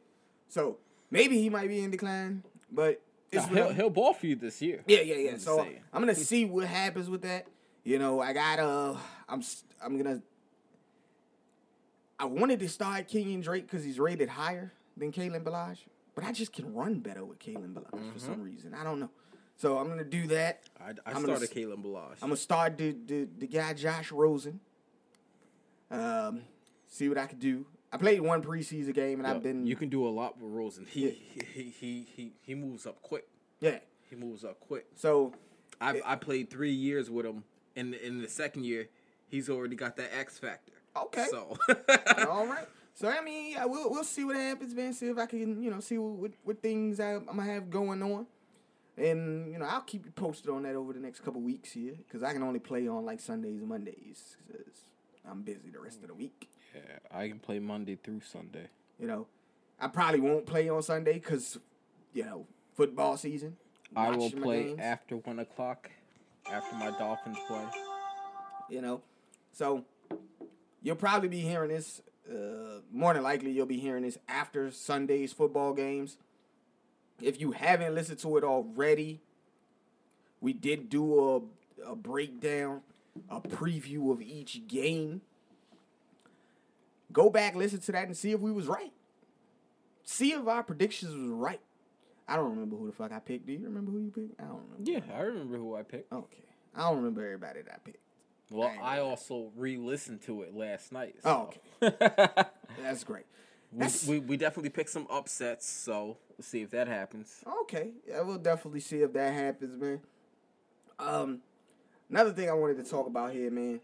so 0.47 0.77
maybe 1.09 1.41
he 1.41 1.49
might 1.49 1.67
be 1.67 1.79
in 1.79 1.91
decline, 1.91 2.43
but 2.71 3.01
it's 3.31 3.47
Nah, 3.47 3.53
he'll, 3.55 3.69
he'll 3.73 3.89
ball 3.89 4.13
for 4.13 4.27
you 4.27 4.35
this 4.35 4.61
year. 4.61 4.83
Yeah, 4.87 5.01
yeah, 5.01 5.15
yeah. 5.15 5.31
I'm 5.31 5.39
So 5.39 5.57
saying. 5.57 5.79
I'm 5.91 6.01
gonna 6.01 6.13
see 6.15 6.45
what 6.45 6.67
happens 6.67 7.09
with 7.09 7.21
that. 7.23 7.47
You 7.83 7.97
know, 7.97 8.19
I 8.21 8.33
got 8.33 8.59
uh, 8.59 8.95
I'm 9.27 9.41
I'm 9.81 9.97
gonna. 9.97 10.21
I 12.19 12.25
wanted 12.25 12.59
to 12.59 12.69
start 12.69 13.07
Kenyan 13.07 13.41
Drake 13.41 13.63
because 13.67 13.83
he's 13.83 13.99
rated 13.99 14.29
higher 14.29 14.71
than 14.95 15.11
Kalen 15.11 15.43
Ballage, 15.43 15.79
but 16.13 16.23
I 16.23 16.31
just 16.31 16.53
can 16.53 16.71
run 16.73 16.99
better 16.99 17.25
with 17.25 17.39
Kalen 17.39 17.73
Ballage 17.73 17.89
for 17.89 17.97
Mm-hmm. 17.97 18.17
some 18.19 18.41
reason. 18.43 18.75
I 18.75 18.83
don't 18.83 18.99
know. 18.99 19.09
So 19.61 19.77
I'm 19.77 19.87
gonna 19.89 20.03
do 20.03 20.25
that. 20.27 20.63
I, 20.79 20.85
I 20.85 20.89
I'm 21.13 21.23
gonna 21.23 21.37
started 21.37 21.51
Kalen 21.51 21.83
Ballage. 21.85 22.15
I'm 22.23 22.29
gonna 22.29 22.35
start 22.35 22.79
the 22.79 22.97
the, 23.05 23.27
the 23.37 23.45
guy 23.45 23.75
Josh 23.75 24.11
Rosen. 24.11 24.59
Um, 25.91 26.41
see 26.87 27.07
what 27.07 27.19
I 27.19 27.27
could 27.27 27.39
do. 27.39 27.67
I 27.93 27.97
played 27.97 28.21
one 28.21 28.41
preseason 28.41 28.95
game 28.95 29.19
and 29.19 29.27
Yo, 29.27 29.35
I've 29.35 29.43
been 29.43 29.67
you 29.67 29.75
can 29.75 29.89
do 29.89 30.07
a 30.07 30.09
lot 30.09 30.41
with 30.41 30.51
Rosen. 30.51 30.87
He 30.89 31.05
Yeah. 31.05 31.11
he, 31.11 31.43
he 31.53 31.63
he 31.79 32.07
he 32.15 32.31
he 32.41 32.55
moves 32.55 32.87
up 32.87 33.03
quick. 33.03 33.27
yeah. 33.59 33.77
He 34.09 34.15
moves 34.15 34.43
up 34.43 34.59
quick. 34.61 34.87
So 34.95 35.33
I 35.79 36.01
I 36.03 36.15
played 36.15 36.49
three 36.49 36.73
years 36.73 37.11
with 37.11 37.27
him. 37.27 37.43
The, 37.75 38.03
in 38.03 38.19
the 38.19 38.27
second 38.29 38.65
year, 38.65 38.89
he's 39.27 39.47
already 39.47 39.75
got 39.75 39.95
that 39.97 40.09
X 40.17 40.39
factor. 40.39 40.73
Okay. 40.95 41.27
So 41.29 41.55
All 42.27 42.47
right. 42.47 42.67
So 42.95 43.07
I 43.07 43.21
mean, 43.21 43.51
yeah, 43.51 43.65
we'll 43.65 43.91
we'll 43.91 44.03
see 44.03 44.23
what 44.23 44.37
happens, 44.37 44.73
man. 44.73 44.93
See 44.93 45.07
if 45.07 45.19
I 45.19 45.27
can, 45.27 45.61
you 45.61 45.69
know, 45.69 45.81
see 45.81 45.99
what 45.99 46.17
what, 46.17 46.31
what 46.45 46.61
things 46.63 46.99
I, 46.99 47.13
I'm 47.13 47.25
gonna 47.25 47.43
have 47.43 47.69
going 47.69 48.01
on, 48.01 48.25
and 49.01 49.51
you 49.51 49.59
know, 49.59 49.65
I'll 49.65 49.81
keep 49.81 50.05
you 50.05 50.11
posted 50.11 50.49
on 50.51 50.63
that 50.63 50.75
over 50.75 50.93
the 50.93 50.99
next 50.99 51.21
couple 51.21 51.41
weeks 51.41 51.71
here, 51.71 51.95
because 51.97 52.23
I 52.23 52.33
can 52.33 52.43
only 52.43 52.59
play 52.59 52.87
on 52.87 53.05
like 53.05 53.19
Sundays 53.19 53.59
and 53.59 53.69
Mondays, 53.69 54.37
because 54.47 54.73
I'm 55.29 55.41
busy 55.41 55.69
the 55.71 55.79
rest 55.79 56.01
of 56.01 56.07
the 56.07 56.13
week. 56.13 56.49
yeah, 56.75 56.99
I 57.11 57.27
can 57.27 57.39
play 57.39 57.59
Monday 57.59 57.97
through 58.01 58.21
Sunday. 58.21 58.67
You 58.99 59.07
know, 59.07 59.27
I 59.79 59.87
probably 59.87 60.19
won't 60.19 60.45
play 60.45 60.69
on 60.69 60.81
Sunday 60.83 61.13
because, 61.13 61.57
you 62.13 62.23
know, 62.23 62.45
football 62.75 63.17
season. 63.17 63.57
I 63.95 64.09
will 64.11 64.31
play 64.31 64.63
games, 64.65 64.79
after 64.79 65.17
one 65.17 65.39
o'clock, 65.39 65.89
after 66.49 66.75
my 66.75 66.91
Dolphins 66.97 67.37
play. 67.47 67.65
You 68.69 68.81
know, 68.81 69.01
so 69.51 69.83
you'll 70.81 70.95
probably 70.95 71.27
be 71.29 71.41
hearing 71.41 71.69
this. 71.69 72.01
Uh, 72.29 72.79
more 72.91 73.13
than 73.13 73.23
likely, 73.23 73.51
you'll 73.51 73.65
be 73.65 73.79
hearing 73.79 74.03
this 74.03 74.17
after 74.29 74.71
Sunday's 74.71 75.33
football 75.33 75.73
games. 75.73 76.17
If 77.23 77.39
you 77.39 77.51
haven't 77.51 77.95
listened 77.95 78.19
to 78.19 78.37
it 78.37 78.43
already, 78.43 79.21
we 80.39 80.53
did 80.53 80.89
do 80.89 81.19
a, 81.85 81.91
a 81.91 81.95
breakdown, 81.95 82.81
a 83.29 83.41
preview 83.41 84.11
of 84.11 84.21
each 84.21 84.67
game. 84.67 85.21
Go 87.11 87.29
back, 87.29 87.55
listen 87.55 87.79
to 87.81 87.91
that, 87.91 88.07
and 88.07 88.15
see 88.15 88.31
if 88.31 88.39
we 88.39 88.51
was 88.51 88.67
right. 88.67 88.91
See 90.03 90.31
if 90.31 90.47
our 90.47 90.63
predictions 90.63 91.13
was 91.13 91.29
right. 91.29 91.61
I 92.27 92.37
don't 92.37 92.49
remember 92.51 92.77
who 92.77 92.87
the 92.87 92.93
fuck 92.93 93.11
I 93.11 93.19
picked. 93.19 93.45
Do 93.45 93.53
you 93.53 93.65
remember 93.65 93.91
who 93.91 93.99
you 93.99 94.11
picked? 94.11 94.39
I 94.39 94.45
don't 94.45 94.61
remember. 94.71 94.91
Yeah, 94.91 95.15
I 95.15 95.21
remember 95.21 95.57
who 95.57 95.75
I 95.75 95.83
picked. 95.83 96.11
Okay. 96.13 96.43
I 96.75 96.81
don't 96.81 96.97
remember 96.97 97.25
everybody 97.25 97.61
that 97.61 97.73
I 97.73 97.77
picked. 97.83 97.99
Well, 98.49 98.71
I 98.81 98.97
I 98.97 98.99
also 98.99 99.51
re-listened 99.55 100.21
to 100.23 100.41
it 100.43 100.55
last 100.55 100.91
night. 100.91 101.15
Oh, 101.23 101.49
so. 101.81 101.91
That's 102.81 103.03
great. 103.03 103.25
We, 103.71 103.87
we 104.07 104.19
we 104.19 104.37
definitely 104.37 104.69
picked 104.69 104.89
some 104.89 105.07
upsets, 105.09 105.67
so 105.67 106.17
we'll 106.37 106.43
see 106.43 106.61
if 106.61 106.71
that 106.71 106.87
happens. 106.87 107.41
Okay, 107.61 107.91
yeah, 108.07 108.21
we'll 108.21 108.37
definitely 108.37 108.79
see 108.81 108.97
if 108.97 109.13
that 109.13 109.33
happens, 109.33 109.77
man. 109.77 110.01
Um, 110.99 111.39
another 112.09 112.31
thing 112.33 112.49
I 112.49 112.53
wanted 112.53 112.83
to 112.83 112.89
talk 112.89 113.07
about 113.07 113.31
here, 113.31 113.49
man, 113.49 113.79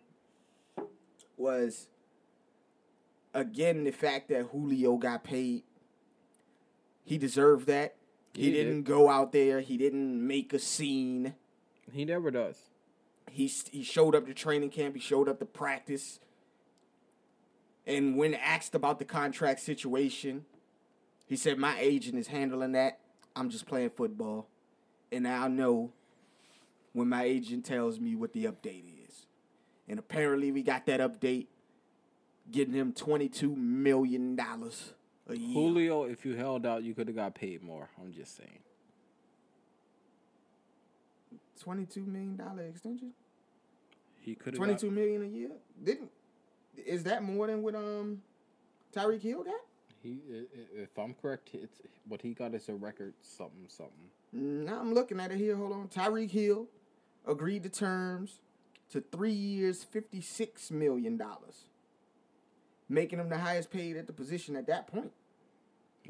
was 1.37 1.87
again 3.33 3.83
the 3.83 3.91
fact 3.91 4.29
that 4.29 4.47
Julio 4.51 4.97
got 4.97 5.23
paid. 5.23 5.63
He 7.05 7.17
deserved 7.17 7.67
that. 7.67 7.95
He, 8.33 8.43
He 8.43 8.51
did. 8.51 8.65
didn't 8.65 8.83
go 8.83 9.09
out 9.09 9.31
there. 9.31 9.61
He 9.61 9.77
didn't 9.77 10.25
make 10.25 10.53
a 10.53 10.59
scene. 10.59 11.33
He 11.91 12.03
never 12.05 12.29
does. 12.31 12.57
He 13.31 13.47
he 13.71 13.83
showed 13.83 14.15
up 14.15 14.25
to 14.27 14.33
training 14.33 14.69
camp. 14.71 14.95
He 14.95 14.99
showed 15.01 15.29
up 15.29 15.39
to 15.39 15.45
practice. 15.45 16.19
And 17.87 18.17
when 18.17 18.33
asked 18.33 18.75
about 18.75 18.99
the 18.99 19.05
contract 19.05 19.61
situation, 19.61 20.45
he 21.25 21.37
said, 21.37 21.57
"My 21.57 21.79
agent 21.79 22.19
is 22.19 22.27
handling 22.27 22.73
that. 22.73 22.99
I'm 23.35 23.49
just 23.49 23.65
playing 23.65 23.91
football, 23.91 24.49
and 25.11 25.25
I'll 25.25 25.49
know 25.49 25.93
when 26.91 27.07
my 27.07 27.23
agent 27.23 27.65
tells 27.65 27.99
me 27.99 28.13
what 28.13 28.33
the 28.33 28.43
update 28.43 28.83
is." 29.07 29.25
And 29.87 29.99
apparently, 29.99 30.51
we 30.51 30.63
got 30.63 30.85
that 30.87 30.99
update, 30.99 31.47
getting 32.51 32.73
him 32.73 32.91
twenty 32.91 33.29
two 33.29 33.55
million 33.55 34.35
dollars 34.35 34.93
a 35.27 35.37
year. 35.37 35.53
Julio, 35.53 36.03
if 36.03 36.25
you 36.25 36.35
held 36.35 36.65
out, 36.65 36.83
you 36.83 36.93
could 36.93 37.07
have 37.07 37.15
got 37.15 37.35
paid 37.35 37.63
more. 37.63 37.89
I'm 38.01 38.11
just 38.11 38.35
saying. 38.35 38.59
Twenty 41.57 41.85
two 41.85 42.03
million 42.03 42.35
dollar 42.35 42.63
extension. 42.63 43.13
He 44.19 44.35
could 44.35 44.53
have 44.53 44.57
Twenty 44.57 44.73
got, 44.73 44.81
two 44.81 44.91
million 44.91 45.23
a 45.23 45.27
year. 45.27 45.51
Didn't 45.81 46.11
is 46.85 47.03
that 47.03 47.23
more 47.23 47.47
than 47.47 47.61
what 47.61 47.75
um 47.75 48.21
Tyreek 48.95 49.21
Hill 49.21 49.43
got? 49.43 49.53
He, 50.03 50.19
if 50.75 50.97
I'm 50.97 51.13
correct, 51.21 51.49
it's 51.53 51.81
what 52.07 52.21
he 52.21 52.33
got 52.33 52.53
is 52.53 52.69
a 52.69 52.73
record 52.75 53.13
something 53.21 53.65
something. 53.67 54.09
Now 54.31 54.79
I'm 54.79 54.93
looking 54.93 55.19
at 55.19 55.31
it 55.31 55.37
here. 55.37 55.55
Hold 55.55 55.73
on. 55.73 55.87
Tyreek 55.87 56.31
Hill 56.31 56.67
agreed 57.27 57.63
to 57.63 57.69
terms 57.69 58.39
to 58.91 59.01
three 59.11 59.31
years, 59.31 59.83
fifty-six 59.83 60.71
million 60.71 61.17
dollars, 61.17 61.65
making 62.87 63.19
him 63.19 63.29
the 63.29 63.37
highest 63.37 63.71
paid 63.71 63.97
at 63.97 64.07
the 64.07 64.13
position 64.13 64.55
at 64.55 64.67
that 64.67 64.87
point. 64.87 65.11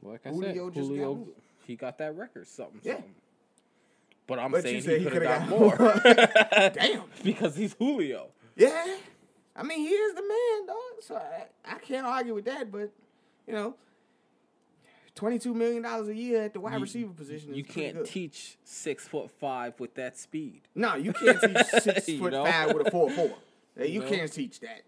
Like 0.03 0.21
I 0.25 0.29
Julio 0.29 0.67
said, 0.67 0.73
just 0.75 0.89
got 0.89 0.95
Julio, 0.95 1.13
more. 1.15 1.27
he 1.65 1.75
got 1.75 1.97
that 1.97 2.15
record 2.15 2.47
something 2.47 2.81
Yeah. 2.83 2.93
something. 2.95 3.15
But 4.27 4.39
I'm 4.39 4.51
But 4.51 4.63
saying 4.63 4.81
he 4.83 5.05
could 5.05 5.21
have 5.23 5.23
got, 5.23 5.49
got 5.49 5.49
more. 6.59 6.71
Damn. 6.73 7.03
because 7.23 7.55
he's 7.55 7.73
Julio. 7.73 8.27
Yeah, 8.57 8.85
I 9.57 9.63
mean 9.63 9.79
he 9.79 9.87
is 9.87 10.13
the 10.15 10.21
man, 10.21 10.67
dog. 10.67 10.77
So 11.01 11.15
I, 11.15 11.45
I 11.73 11.79
can't 11.79 12.05
argue 12.05 12.33
with 12.35 12.45
that. 12.45 12.71
But 12.71 12.91
you 13.47 13.53
know, 13.53 13.75
twenty-two 15.15 15.53
million 15.53 15.81
dollars 15.83 16.07
a 16.09 16.15
year 16.15 16.43
at 16.43 16.53
the 16.53 16.59
wide 16.59 16.75
You- 16.75 16.79
receiver 16.81 17.13
position. 17.13 17.53
you 17.53 17.63
can't 17.63 18.05
teach 18.05 18.57
six 18.63 19.07
foot 19.07 19.31
five 19.31 19.79
with 19.79 19.95
that 19.95 20.17
speed. 20.17 20.61
No, 20.75 20.95
you 20.95 21.13
can't 21.13 21.39
teach 21.41 21.65
six 21.81 22.05
foot 22.13 22.31
know? 22.33 22.45
five 22.45 22.73
with 22.73 22.87
a 22.87 22.91
four 22.91 23.09
four. 23.09 23.31
Yeah, 23.79 23.83
You 23.85 23.99
know? 24.01 24.09
can't 24.09 24.33
teach 24.33 24.59
that. 24.61 24.81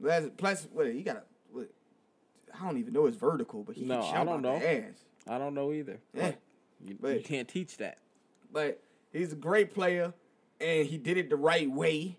Plus, 0.00 0.24
plus 0.38 0.68
what 0.72 0.86
you 0.94 1.02
got 1.02 1.26
to—I 1.54 2.64
don't 2.64 2.78
even 2.78 2.94
know 2.94 3.04
his 3.04 3.16
vertical, 3.16 3.62
but 3.62 3.74
he 3.76 3.84
No, 3.84 4.00
can 4.02 4.16
I 4.16 4.24
don't 4.24 4.40
know. 4.40 4.56
ass. 4.56 4.94
I 5.28 5.36
don't 5.36 5.52
know 5.52 5.72
either. 5.74 5.98
Yeah, 6.14 6.32
You, 6.82 6.96
But- 6.98 7.16
you 7.18 7.22
can't 7.22 7.46
teach 7.46 7.76
that. 7.78 7.98
but 8.50 8.80
he's 9.12 9.34
a 9.34 9.36
great 9.36 9.74
player, 9.74 10.14
and 10.58 10.86
he 10.86 10.96
did 10.96 11.18
it 11.18 11.28
the 11.28 11.36
right 11.36 11.70
way, 11.70 12.16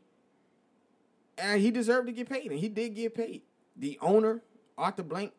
and 1.37 1.61
he 1.61 1.71
deserved 1.71 2.07
to 2.07 2.13
get 2.13 2.29
paid, 2.29 2.51
and 2.51 2.59
he 2.59 2.69
did 2.69 2.95
get 2.95 3.15
paid. 3.15 3.41
The 3.75 3.97
owner, 4.01 4.41
Arthur 4.77 5.03
Blank, 5.03 5.33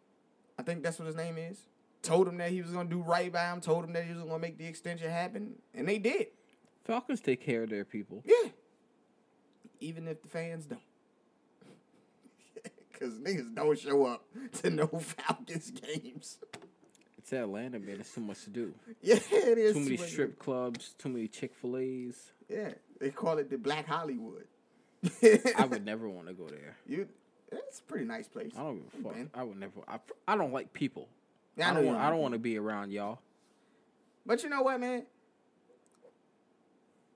I 0.58 0.62
think 0.62 0.82
that's 0.82 0.98
what 0.98 1.06
his 1.06 1.16
name 1.16 1.38
is, 1.38 1.58
told 2.02 2.28
him 2.28 2.36
that 2.38 2.50
he 2.50 2.62
was 2.62 2.70
gonna 2.70 2.88
do 2.88 3.00
right 3.00 3.32
by 3.32 3.50
him, 3.50 3.60
told 3.60 3.84
him 3.84 3.92
that 3.94 4.04
he 4.04 4.12
was 4.12 4.22
gonna 4.22 4.38
make 4.38 4.58
the 4.58 4.66
extension 4.66 5.10
happen, 5.10 5.54
and 5.74 5.88
they 5.88 5.98
did. 5.98 6.28
Falcons 6.84 7.20
take 7.20 7.40
care 7.40 7.64
of 7.64 7.70
their 7.70 7.84
people. 7.84 8.22
Yeah. 8.24 8.50
Even 9.80 10.06
if 10.08 10.22
the 10.22 10.28
fans 10.28 10.66
don't. 10.66 10.80
Because 12.92 13.18
niggas 13.18 13.54
don't 13.54 13.78
show 13.78 14.06
up 14.06 14.24
to 14.62 14.70
no 14.70 14.86
Falcons 14.86 15.70
games. 15.70 16.38
It's 17.18 17.32
Atlanta, 17.32 17.78
man. 17.78 17.96
There's 17.96 18.10
too 18.10 18.20
much 18.20 18.44
to 18.44 18.50
do. 18.50 18.72
Yeah, 19.02 19.18
it 19.30 19.58
is. 19.58 19.74
Too 19.74 19.80
many 19.80 19.96
strip 19.96 20.38
clubs. 20.38 20.94
Too 20.96 21.08
many 21.10 21.28
Chick 21.28 21.54
Fil 21.60 21.76
A's. 21.76 22.32
Yeah, 22.48 22.70
they 23.00 23.10
call 23.10 23.38
it 23.38 23.50
the 23.50 23.58
Black 23.58 23.86
Hollywood. 23.86 24.46
I 25.56 25.66
would 25.66 25.84
never 25.84 26.08
want 26.08 26.28
to 26.28 26.34
go 26.34 26.46
there. 26.46 26.76
You, 26.86 27.08
it's 27.52 27.80
a 27.80 27.82
pretty 27.82 28.04
nice 28.04 28.28
place. 28.28 28.52
I 28.56 28.62
don't 28.62 28.76
give 28.76 29.00
a 29.00 29.02
fuck. 29.02 29.14
been. 29.14 29.30
I 29.34 29.42
would 29.42 29.58
never. 29.58 29.72
I, 29.88 29.98
I 30.26 30.36
don't 30.36 30.52
like 30.52 30.72
people. 30.72 31.08
Yeah, 31.56 31.70
I, 31.70 31.72
know 31.72 31.80
don't 31.80 31.86
want. 31.86 32.00
I 32.00 32.10
don't 32.10 32.20
want 32.20 32.32
to 32.34 32.38
be 32.38 32.58
around 32.58 32.92
y'all. 32.92 33.20
But 34.24 34.42
you 34.42 34.48
know 34.48 34.62
what, 34.62 34.80
man? 34.80 35.04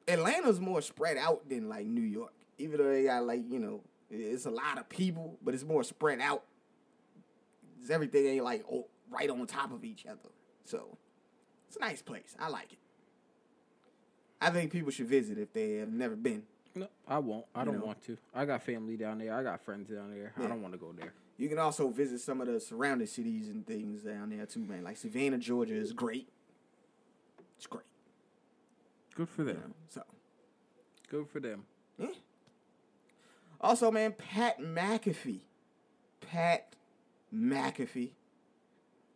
Atlanta's 0.07 0.61
more 0.61 0.83
spread 0.83 1.17
out 1.17 1.49
than 1.49 1.69
like 1.69 1.87
New 1.87 2.03
York. 2.03 2.33
Even 2.59 2.79
though 2.79 2.91
they 2.91 3.05
got 3.05 3.25
like, 3.25 3.43
you 3.49 3.59
know, 3.59 3.83
it's 4.11 4.47
a 4.47 4.51
lot 4.51 4.79
of 4.79 4.89
people, 4.89 5.39
but 5.43 5.55
it's 5.55 5.65
more 5.65 5.85
spread 5.85 6.21
out. 6.21 6.45
everything 7.91 8.27
ain't 8.27 8.45
like 8.45 8.65
oh, 8.71 8.87
right 9.11 9.31
on 9.31 9.47
top 9.47 9.73
of 9.73 9.85
each 9.85 10.07
other. 10.07 10.31
So 10.65 10.99
it's 11.69 11.77
a 11.77 11.81
nice 11.81 12.03
place. 12.03 12.37
I 12.39 12.49
like 12.49 12.73
it. 12.73 12.79
I 14.41 14.51
think 14.51 14.73
people 14.73 14.91
should 14.91 15.07
visit 15.07 15.39
if 15.39 15.53
they 15.53 15.75
have 15.75 15.93
never 15.93 16.17
been. 16.17 16.45
No, 16.75 16.89
I 17.09 17.19
won't. 17.19 17.47
I 17.55 17.61
You 17.61 17.67
don't 17.67 17.79
know. 17.81 17.87
want 17.87 18.03
to. 18.07 18.17
I 18.35 18.45
got 18.45 18.63
family 18.63 18.97
down 18.97 19.19
there. 19.19 19.35
I 19.35 19.43
got 19.43 19.61
friends 19.65 19.91
down 19.91 20.13
there. 20.15 20.33
I 20.39 20.47
don't 20.47 20.63
want 20.63 20.73
to 20.75 20.79
go 20.79 20.93
there. 20.97 21.13
You 21.37 21.49
can 21.49 21.59
also 21.59 21.89
visit 21.89 22.21
some 22.21 22.41
of 22.41 22.47
the 22.47 22.61
surrounding 22.61 23.07
cities 23.07 23.49
and 23.49 23.67
things 23.67 24.03
down 24.03 24.31
there 24.31 24.47
too, 24.47 24.61
man. 24.61 24.85
Like 24.85 24.97
Savannah, 24.97 25.39
Georgia 25.39 25.75
is 25.75 25.93
great. 25.93 26.29
It's 27.57 27.67
great. 27.67 27.85
Good 29.15 29.29
for 29.29 29.43
You 29.43 29.49
them. 29.49 29.57
know? 29.57 29.75
So 29.89 30.03
Good 31.09 31.29
for 31.29 31.41
them. 31.41 31.65
Yeah. 31.99 32.07
Also, 33.61 33.91
man, 33.91 34.13
Pat 34.13 34.61
McAfee. 34.61 35.41
Pat 36.21 36.75
McAfee. 37.35 38.11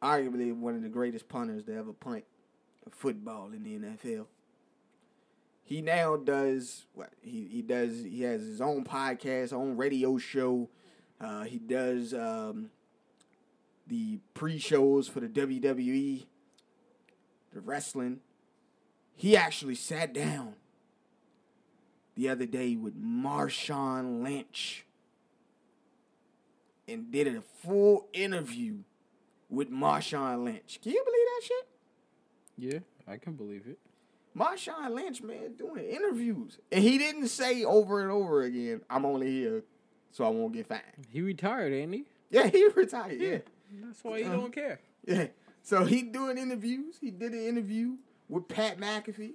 Arguably 0.02 0.52
one 0.54 0.74
of 0.74 0.82
the 0.82 0.88
greatest 0.88 1.28
punters 1.28 1.62
to 1.64 1.74
ever 1.76 1.92
punt 1.92 2.24
a 2.86 2.90
football 2.90 3.50
in 3.54 3.62
the 3.62 3.78
NFL. 3.78 4.26
He 5.64 5.80
now 5.80 6.16
does 6.16 6.84
what 6.92 7.10
he, 7.22 7.48
he 7.50 7.62
does 7.62 8.04
he 8.04 8.22
has 8.22 8.42
his 8.42 8.60
own 8.60 8.84
podcast, 8.84 9.52
own 9.52 9.76
radio 9.76 10.18
show. 10.18 10.68
Uh, 11.18 11.44
he 11.44 11.58
does 11.58 12.12
um, 12.12 12.70
the 13.86 14.18
pre-shows 14.34 15.08
for 15.08 15.20
the 15.20 15.28
WWE, 15.28 16.26
the 17.52 17.60
wrestling. 17.60 18.20
He 19.16 19.36
actually 19.36 19.76
sat 19.76 20.12
down 20.12 20.54
the 22.14 22.28
other 22.28 22.46
day 22.46 22.76
with 22.76 23.00
Marshawn 23.00 24.22
Lynch 24.22 24.84
and 26.86 27.10
did 27.10 27.26
a 27.26 27.40
full 27.40 28.08
interview 28.12 28.78
with 29.48 29.70
Marshawn 29.70 30.44
Lynch. 30.44 30.78
Can 30.82 30.92
you 30.92 31.02
believe 31.04 31.26
that 31.26 31.42
shit? 31.42 31.68
Yeah, 32.56 33.12
I 33.12 33.16
can 33.16 33.34
believe 33.34 33.64
it. 33.66 33.78
Marshawn 34.36 34.90
Lynch, 34.94 35.22
man, 35.22 35.54
doing 35.56 35.84
interviews. 35.84 36.58
And 36.72 36.82
he 36.82 36.98
didn't 36.98 37.28
say 37.28 37.64
over 37.64 38.02
and 38.02 38.10
over 38.10 38.42
again, 38.42 38.80
I'm 38.90 39.04
only 39.06 39.30
here 39.30 39.62
so 40.10 40.24
I 40.24 40.28
won't 40.28 40.52
get 40.52 40.66
fined. 40.66 40.82
He 41.10 41.20
retired, 41.22 41.72
ain't 41.72 41.94
he? 41.94 42.04
Yeah, 42.30 42.48
he 42.48 42.66
retired. 42.68 43.20
Yeah. 43.20 43.38
That's 43.80 44.02
why 44.02 44.18
he 44.18 44.24
Uh, 44.24 44.32
don't 44.32 44.52
care. 44.52 44.80
Yeah. 45.06 45.26
So 45.62 45.84
he 45.84 46.02
doing 46.02 46.36
interviews. 46.38 46.96
He 47.00 47.10
did 47.10 47.32
an 47.32 47.44
interview 47.46 47.96
with 48.28 48.48
Pat 48.48 48.78
McAfee. 48.78 49.34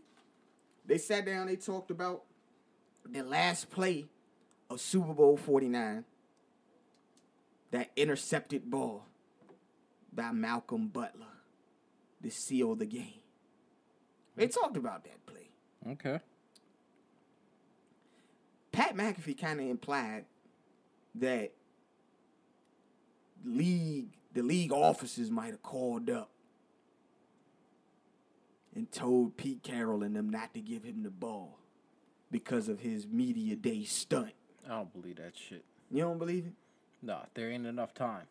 They 0.86 0.98
sat 0.98 1.26
down, 1.26 1.48
they 1.48 1.56
talked 1.56 1.92
about 1.92 2.24
the 3.08 3.22
last 3.24 3.70
play 3.70 4.08
of 4.70 4.82
Super 4.82 5.14
Bowl 5.14 5.38
49. 5.38 6.04
That 7.72 7.92
intercepted 7.96 8.70
ball 8.70 9.06
by 10.12 10.32
Malcolm 10.32 10.88
Butler 10.88 11.28
to 12.24 12.32
seal 12.32 12.76
the 12.76 12.86
game. 12.86 13.14
They 14.40 14.48
talked 14.48 14.78
about 14.78 15.04
that 15.04 15.26
play. 15.26 15.50
Okay. 15.92 16.20
Pat 18.72 18.96
McAfee 18.96 19.38
kind 19.38 19.60
of 19.60 19.68
implied 19.68 20.24
that 21.16 21.52
league 23.44 24.16
the 24.32 24.42
league 24.42 24.72
officers 24.72 25.30
might 25.30 25.52
have 25.52 25.62
called 25.62 26.10
up 26.10 26.30
and 28.74 28.90
told 28.90 29.36
Pete 29.36 29.62
Carroll 29.62 30.04
and 30.04 30.16
them 30.16 30.30
not 30.30 30.54
to 30.54 30.62
give 30.62 30.84
him 30.86 31.04
the 31.04 31.10
ball 31.10 31.60
because 32.32 32.70
of 32.70 32.80
his 32.80 33.06
media 33.08 33.58
day 33.58 33.84
stunt. 33.84 34.32
I 34.66 34.70
don't 34.70 34.94
believe 34.94 35.18
that 35.18 35.34
shit. 35.36 35.66
You 35.92 36.04
don't 36.04 36.18
believe 36.18 36.46
it? 36.46 36.54
No, 37.02 37.26
there 37.34 37.50
ain't 37.50 37.66
enough 37.66 37.94
time. 37.94 38.28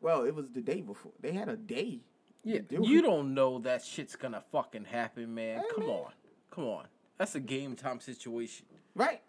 Well, 0.00 0.24
it 0.24 0.34
was 0.34 0.50
the 0.50 0.62
day 0.62 0.80
before. 0.80 1.12
They 1.20 1.32
had 1.32 1.48
a 1.48 1.56
day. 1.56 2.00
Yeah, 2.44 2.60
do 2.66 2.80
you 2.82 3.00
it. 3.00 3.02
don't 3.02 3.34
know 3.34 3.58
that 3.60 3.84
shit's 3.84 4.16
gonna 4.16 4.42
fucking 4.52 4.84
happen, 4.86 5.34
man. 5.34 5.62
Come 5.74 5.84
on, 5.90 6.12
come 6.50 6.64
on. 6.64 6.84
That's 7.18 7.34
a 7.34 7.40
game 7.40 7.76
time 7.76 8.00
situation. 8.00 8.66
Right? 8.94 9.20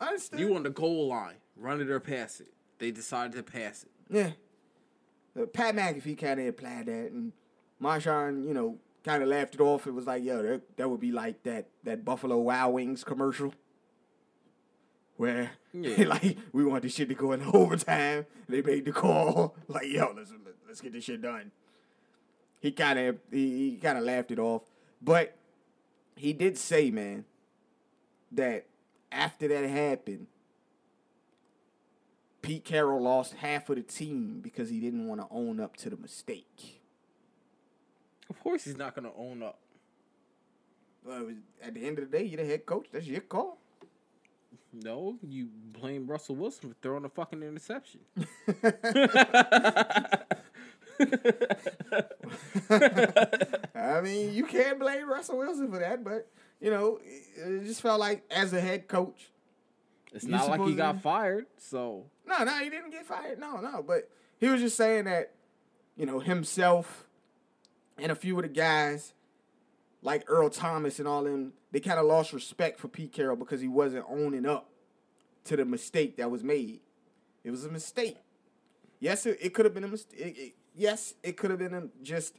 I 0.00 0.08
understand. 0.08 0.40
You 0.40 0.54
on 0.56 0.62
the 0.62 0.70
goal 0.70 1.08
line, 1.08 1.36
run 1.56 1.80
it 1.80 1.88
or 1.90 2.00
pass 2.00 2.40
it. 2.40 2.52
They 2.78 2.90
decided 2.90 3.32
to 3.32 3.42
pass 3.42 3.84
it. 3.84 3.90
Yeah. 4.10 4.30
Uh, 5.40 5.46
Pat 5.46 5.74
McAfee 5.74 6.18
kind 6.18 6.40
of 6.40 6.46
implied 6.46 6.86
that, 6.86 7.10
and 7.12 7.32
Marshawn, 7.82 8.46
you 8.46 8.52
know, 8.52 8.78
kind 9.04 9.22
of 9.22 9.28
laughed 9.28 9.54
it 9.54 9.60
off. 9.60 9.86
It 9.86 9.92
was 9.92 10.06
like, 10.06 10.22
yo, 10.24 10.42
that, 10.42 10.76
that 10.76 10.88
would 10.90 11.00
be 11.00 11.12
like 11.12 11.42
that 11.44 11.68
that 11.84 12.04
Buffalo 12.04 12.38
Wild 12.38 12.74
Wings 12.74 13.04
commercial, 13.04 13.54
where 15.16 15.52
Yeah. 15.72 16.04
like 16.08 16.36
we 16.52 16.64
want 16.64 16.82
this 16.82 16.94
shit 16.94 17.08
to 17.08 17.14
go 17.14 17.32
in 17.32 17.42
overtime. 17.54 18.26
They 18.48 18.62
made 18.62 18.84
the 18.84 18.92
call, 18.92 19.54
like, 19.68 19.86
yo, 19.86 20.12
let's 20.16 20.32
let's 20.66 20.80
get 20.80 20.92
this 20.92 21.04
shit 21.04 21.22
done. 21.22 21.52
He 22.60 22.72
kind 22.72 22.98
of 22.98 23.18
he, 23.30 23.70
he 23.70 23.76
kind 23.76 23.98
of 23.98 24.04
laughed 24.04 24.30
it 24.30 24.38
off, 24.38 24.62
but 25.02 25.36
he 26.14 26.32
did 26.34 26.58
say, 26.58 26.90
man, 26.90 27.24
that 28.32 28.66
after 29.10 29.48
that 29.48 29.68
happened, 29.68 30.26
Pete 32.42 32.64
Carroll 32.64 33.02
lost 33.02 33.34
half 33.34 33.68
of 33.70 33.76
the 33.76 33.82
team 33.82 34.40
because 34.42 34.68
he 34.68 34.78
didn't 34.78 35.08
want 35.08 35.20
to 35.22 35.26
own 35.30 35.58
up 35.58 35.76
to 35.78 35.90
the 35.90 35.96
mistake. 35.96 36.80
Of 38.28 38.38
course, 38.40 38.64
he's 38.64 38.76
not 38.76 38.94
gonna 38.94 39.12
own 39.16 39.42
up. 39.42 39.58
But 41.04 41.28
at 41.62 41.74
the 41.74 41.86
end 41.86 41.98
of 41.98 42.10
the 42.10 42.18
day, 42.18 42.24
you're 42.24 42.42
the 42.42 42.48
head 42.48 42.66
coach. 42.66 42.88
That's 42.92 43.06
your 43.06 43.22
call. 43.22 43.58
No, 44.72 45.16
you 45.26 45.48
blame 45.72 46.06
Russell 46.06 46.36
Wilson 46.36 46.68
for 46.68 46.76
throwing 46.80 47.04
a 47.04 47.08
fucking 47.08 47.42
interception. 47.42 48.00
I 52.70 54.00
mean, 54.02 54.34
you 54.34 54.44
can't 54.44 54.78
blame 54.78 55.08
Russell 55.08 55.38
Wilson 55.38 55.70
for 55.70 55.78
that, 55.78 56.04
but 56.04 56.28
you 56.60 56.70
know, 56.70 56.98
it 57.04 57.22
it 57.40 57.64
just 57.64 57.80
felt 57.80 58.00
like 58.00 58.24
as 58.30 58.52
a 58.52 58.60
head 58.60 58.88
coach. 58.88 59.30
It's 60.12 60.24
not 60.24 60.48
like 60.48 60.60
he 60.62 60.74
got 60.74 61.00
fired, 61.02 61.46
so 61.56 62.06
No, 62.26 62.42
no, 62.44 62.52
he 62.58 62.68
didn't 62.68 62.90
get 62.90 63.06
fired. 63.06 63.38
No, 63.38 63.60
no, 63.60 63.82
but 63.82 64.10
he 64.38 64.48
was 64.48 64.60
just 64.60 64.76
saying 64.76 65.04
that, 65.04 65.34
you 65.96 66.04
know, 66.04 66.18
himself 66.18 67.06
and 67.96 68.10
a 68.10 68.16
few 68.16 68.36
of 68.36 68.42
the 68.42 68.48
guys, 68.48 69.14
like 70.02 70.24
Earl 70.26 70.50
Thomas 70.50 70.98
and 70.98 71.06
all 71.06 71.22
them, 71.22 71.52
they 71.70 71.78
kind 71.78 72.00
of 72.00 72.06
lost 72.06 72.32
respect 72.32 72.80
for 72.80 72.88
Pete 72.88 73.12
Carroll 73.12 73.36
because 73.36 73.60
he 73.60 73.68
wasn't 73.68 74.04
owning 74.08 74.46
up 74.46 74.68
to 75.44 75.56
the 75.56 75.64
mistake 75.64 76.16
that 76.16 76.30
was 76.30 76.42
made. 76.42 76.80
It 77.44 77.50
was 77.50 77.64
a 77.64 77.70
mistake. 77.70 78.16
Yes, 78.98 79.26
it, 79.26 79.38
it 79.40 79.54
could 79.54 79.64
have 79.64 79.74
been 79.74 79.84
a 79.84 79.88
mistake. 79.88 80.56
Yes, 80.74 81.14
it 81.22 81.36
could 81.36 81.50
have 81.50 81.58
been 81.58 81.90
just, 82.02 82.34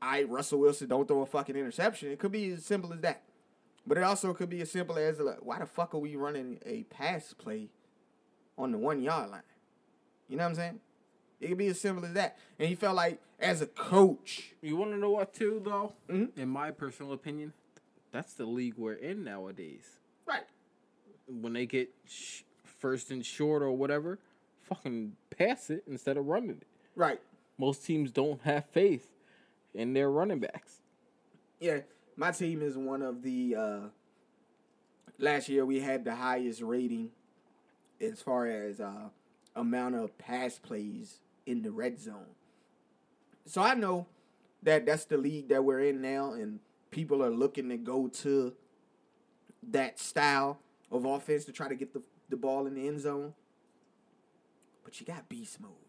I 0.00 0.22
Russell 0.24 0.60
Wilson 0.60 0.88
don't 0.88 1.06
throw 1.06 1.22
a 1.22 1.26
fucking 1.26 1.56
interception. 1.56 2.10
It 2.10 2.18
could 2.18 2.32
be 2.32 2.50
as 2.52 2.64
simple 2.64 2.92
as 2.92 3.00
that. 3.00 3.22
But 3.86 3.98
it 3.98 4.02
also 4.04 4.34
could 4.34 4.50
be 4.50 4.60
as 4.62 4.70
simple 4.70 4.96
as 4.98 5.20
like, 5.20 5.38
why 5.44 5.58
the 5.60 5.66
fuck 5.66 5.94
are 5.94 5.98
we 5.98 6.16
running 6.16 6.58
a 6.66 6.82
pass 6.84 7.32
play 7.32 7.68
on 8.58 8.72
the 8.72 8.78
one 8.78 9.00
yard 9.02 9.30
line? 9.30 9.42
You 10.28 10.36
know 10.36 10.42
what 10.44 10.50
I'm 10.50 10.54
saying? 10.56 10.80
It 11.40 11.48
could 11.48 11.58
be 11.58 11.68
as 11.68 11.80
simple 11.80 12.04
as 12.04 12.12
that. 12.14 12.36
And 12.58 12.68
he 12.68 12.74
felt 12.74 12.96
like 12.96 13.20
as 13.38 13.60
a 13.62 13.66
coach, 13.66 14.54
you 14.60 14.76
want 14.76 14.90
to 14.92 14.96
know 14.96 15.10
what 15.10 15.32
too, 15.34 15.60
though? 15.64 15.92
Mhm. 16.08 16.36
In 16.36 16.48
my 16.48 16.70
personal 16.72 17.12
opinion, 17.12 17.52
that's 18.10 18.32
the 18.32 18.46
league 18.46 18.74
we're 18.76 18.94
in 18.94 19.22
nowadays. 19.24 19.98
right? 20.26 20.44
When 21.28 21.52
they 21.52 21.66
get 21.66 21.92
sh- 22.06 22.42
first 22.64 23.10
and 23.12 23.24
short 23.24 23.62
or 23.62 23.70
whatever, 23.70 24.18
fucking 24.62 25.16
pass 25.30 25.70
it 25.70 25.84
instead 25.86 26.16
of 26.16 26.26
running 26.26 26.50
it. 26.62 26.66
Right. 26.96 27.20
Most 27.58 27.84
teams 27.84 28.10
don't 28.10 28.40
have 28.42 28.66
faith 28.66 29.08
in 29.74 29.92
their 29.92 30.10
running 30.10 30.40
backs. 30.40 30.80
Yeah, 31.60 31.80
my 32.16 32.32
team 32.32 32.62
is 32.62 32.76
one 32.76 33.02
of 33.02 33.22
the. 33.22 33.56
Uh, 33.56 33.80
last 35.18 35.48
year 35.48 35.64
we 35.64 35.80
had 35.80 36.04
the 36.04 36.14
highest 36.14 36.60
rating 36.62 37.10
as 38.00 38.20
far 38.20 38.46
as 38.46 38.80
uh, 38.80 39.08
amount 39.54 39.94
of 39.94 40.16
pass 40.18 40.58
plays 40.58 41.20
in 41.46 41.62
the 41.62 41.70
red 41.70 41.98
zone. 41.98 42.34
So 43.46 43.62
I 43.62 43.74
know 43.74 44.06
that 44.62 44.86
that's 44.86 45.04
the 45.04 45.16
league 45.16 45.48
that 45.48 45.64
we're 45.64 45.80
in 45.80 46.02
now, 46.02 46.32
and 46.32 46.58
people 46.90 47.22
are 47.22 47.30
looking 47.30 47.68
to 47.68 47.76
go 47.76 48.08
to 48.08 48.54
that 49.70 49.98
style 49.98 50.58
of 50.90 51.04
offense 51.04 51.44
to 51.44 51.52
try 51.52 51.68
to 51.68 51.74
get 51.74 51.92
the 51.92 52.02
the 52.28 52.36
ball 52.36 52.66
in 52.66 52.74
the 52.74 52.88
end 52.88 53.00
zone. 53.00 53.34
But 54.84 55.00
you 55.00 55.06
got 55.06 55.28
beast 55.28 55.60
mode. 55.60 55.85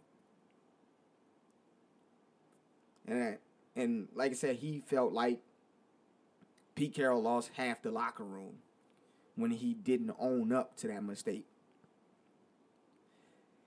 And 3.07 3.37
And 3.75 4.07
like 4.15 4.31
I 4.31 4.35
said, 4.35 4.57
he 4.57 4.81
felt 4.85 5.13
like 5.13 5.39
Pete 6.75 6.93
Carroll 6.93 7.21
lost 7.21 7.51
half 7.55 7.81
the 7.81 7.91
locker 7.91 8.23
room 8.23 8.55
when 9.35 9.51
he 9.51 9.73
didn't 9.73 10.11
own 10.19 10.51
up 10.51 10.75
to 10.77 10.87
that 10.87 11.03
mistake. 11.03 11.45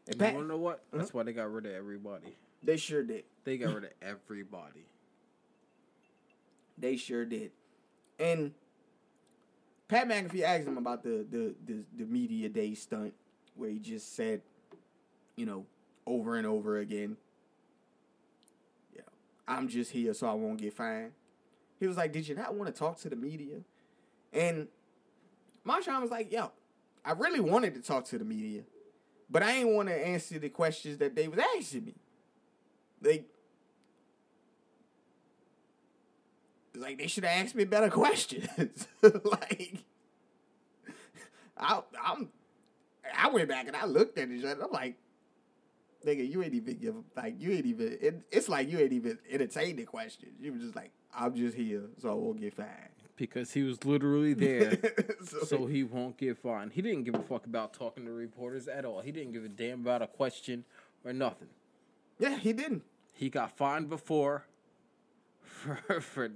And 0.07 0.17
You 0.17 0.21
Pat- 0.21 0.35
wanna 0.35 0.49
know 0.49 0.57
what? 0.57 0.83
That's 0.93 1.15
why 1.15 1.23
they 1.23 1.33
got 1.33 1.53
rid 1.53 1.67
of 1.67 1.73
everybody. 1.73 2.37
they 2.63 2.77
sure 2.77 3.03
did. 3.03 3.25
They 3.45 3.57
got 3.59 3.75
rid 3.75 3.85
of 3.85 3.91
everybody. 4.03 4.85
They 6.77 6.97
sure 6.97 7.25
did. 7.25 7.53
And 8.19 8.53
Pat 9.89 10.09
McAfee 10.09 10.43
asked 10.43 10.67
him 10.67 10.79
about 10.79 11.03
the 11.03 11.25
the 11.31 11.55
the, 11.67 11.85
the 11.97 12.05
media 12.05 12.49
day 12.49 12.75
stunt 12.75 13.15
where 13.55 13.71
he 13.71 13.79
just 13.79 14.15
said, 14.15 14.43
you 15.37 15.47
know, 15.47 15.67
over 16.07 16.37
and 16.37 16.47
over 16.47 16.79
again, 16.79 17.17
I'm 19.51 19.67
just 19.67 19.91
here 19.91 20.15
so 20.15 20.29
I 20.29 20.33
won't 20.33 20.59
get 20.61 20.73
fined. 20.73 21.11
He 21.81 21.87
was 21.89 21.97
like, 21.97 22.13
Did 22.13 22.29
you 22.29 22.37
not 22.37 22.55
want 22.55 22.73
to 22.73 22.79
talk 22.79 22.99
to 23.01 23.11
the 23.11 23.17
media? 23.17 23.57
And 24.33 24.69
Marshawn 25.67 26.01
was 26.01 26.11
like, 26.11 26.33
Yo, 26.33 26.53
I 27.05 27.13
really 27.13 27.41
wanted 27.41 27.75
to 27.75 27.83
talk 27.83 28.05
to 28.07 28.19
the 28.19 28.25
media, 28.25 28.63
but 29.29 29.43
I 29.43 29.53
ain't 29.53 29.71
want 29.71 29.89
to 29.89 30.07
answer 30.07 30.39
the 30.39 30.49
questions 30.49 30.99
that 30.99 31.17
they 31.17 31.27
was 31.27 31.41
asking 31.57 31.87
me. 31.87 31.95
Like, 33.03 33.25
like 36.77 36.99
they 36.99 37.09
should 37.09 37.25
have 37.25 37.45
asked 37.45 37.57
me 37.57 37.65
better 37.65 37.91
questions. 37.91 38.87
like, 39.03 39.79
I, 41.57 41.83
I'm, 42.05 42.29
I 43.17 43.31
went 43.31 43.49
back 43.49 43.67
and 43.67 43.75
I 43.75 43.85
looked 43.87 44.17
at 44.17 44.31
each 44.31 44.45
other. 44.45 44.63
I'm 44.63 44.71
like, 44.71 44.97
nigga, 46.05 46.29
you 46.29 46.43
ain't 46.43 46.55
even 46.55 46.77
give 46.79 46.95
like 47.17 47.41
you 47.41 47.53
ain't 47.53 47.67
even. 47.67 47.99
It, 48.01 48.23
it's 48.31 48.49
like 48.49 48.71
you 48.71 48.79
ain't 48.79 48.93
even 48.93 49.19
entertained 49.31 49.79
the 49.79 49.85
questions. 49.85 50.33
You 50.41 50.53
were 50.53 50.59
just 50.59 50.77
like, 50.77 50.91
I'm 51.15 51.35
just 51.35 51.57
here, 51.57 51.83
so 51.99 52.11
I 52.11 52.15
won't 52.15 52.41
get 52.41 52.55
fined. 52.55 52.69
Because 53.17 53.53
he 53.53 53.63
was 53.63 53.85
literally 53.85 54.33
there. 54.33 54.79
so, 55.25 55.41
so 55.45 55.67
he 55.67 55.85
won't 55.85 56.17
get 56.17 56.39
fined. 56.39 56.73
He 56.73 56.81
didn't 56.81 57.05
give 57.05 57.15
a 57.15 57.23
fuck 57.23 57.45
about 57.45 57.75
talking 57.75 58.07
to 58.07 58.13
reporters 58.13 58.67
at 58.67 58.87
all. 58.87 59.01
He 59.01 59.13
didn't 59.13 59.33
give 59.33 59.45
a 59.45 59.49
damn 59.49 59.81
about 59.81 60.01
a 60.01 60.07
question 60.07 60.65
or 61.05 61.13
nothing. 61.13 61.49
yeah, 62.19 62.39
he 62.39 62.53
didn't. 62.55 62.83
He 63.13 63.29
got 63.29 63.55
fined 63.57 63.91
before 63.91 64.47
for, 65.43 65.77
for 66.01 66.31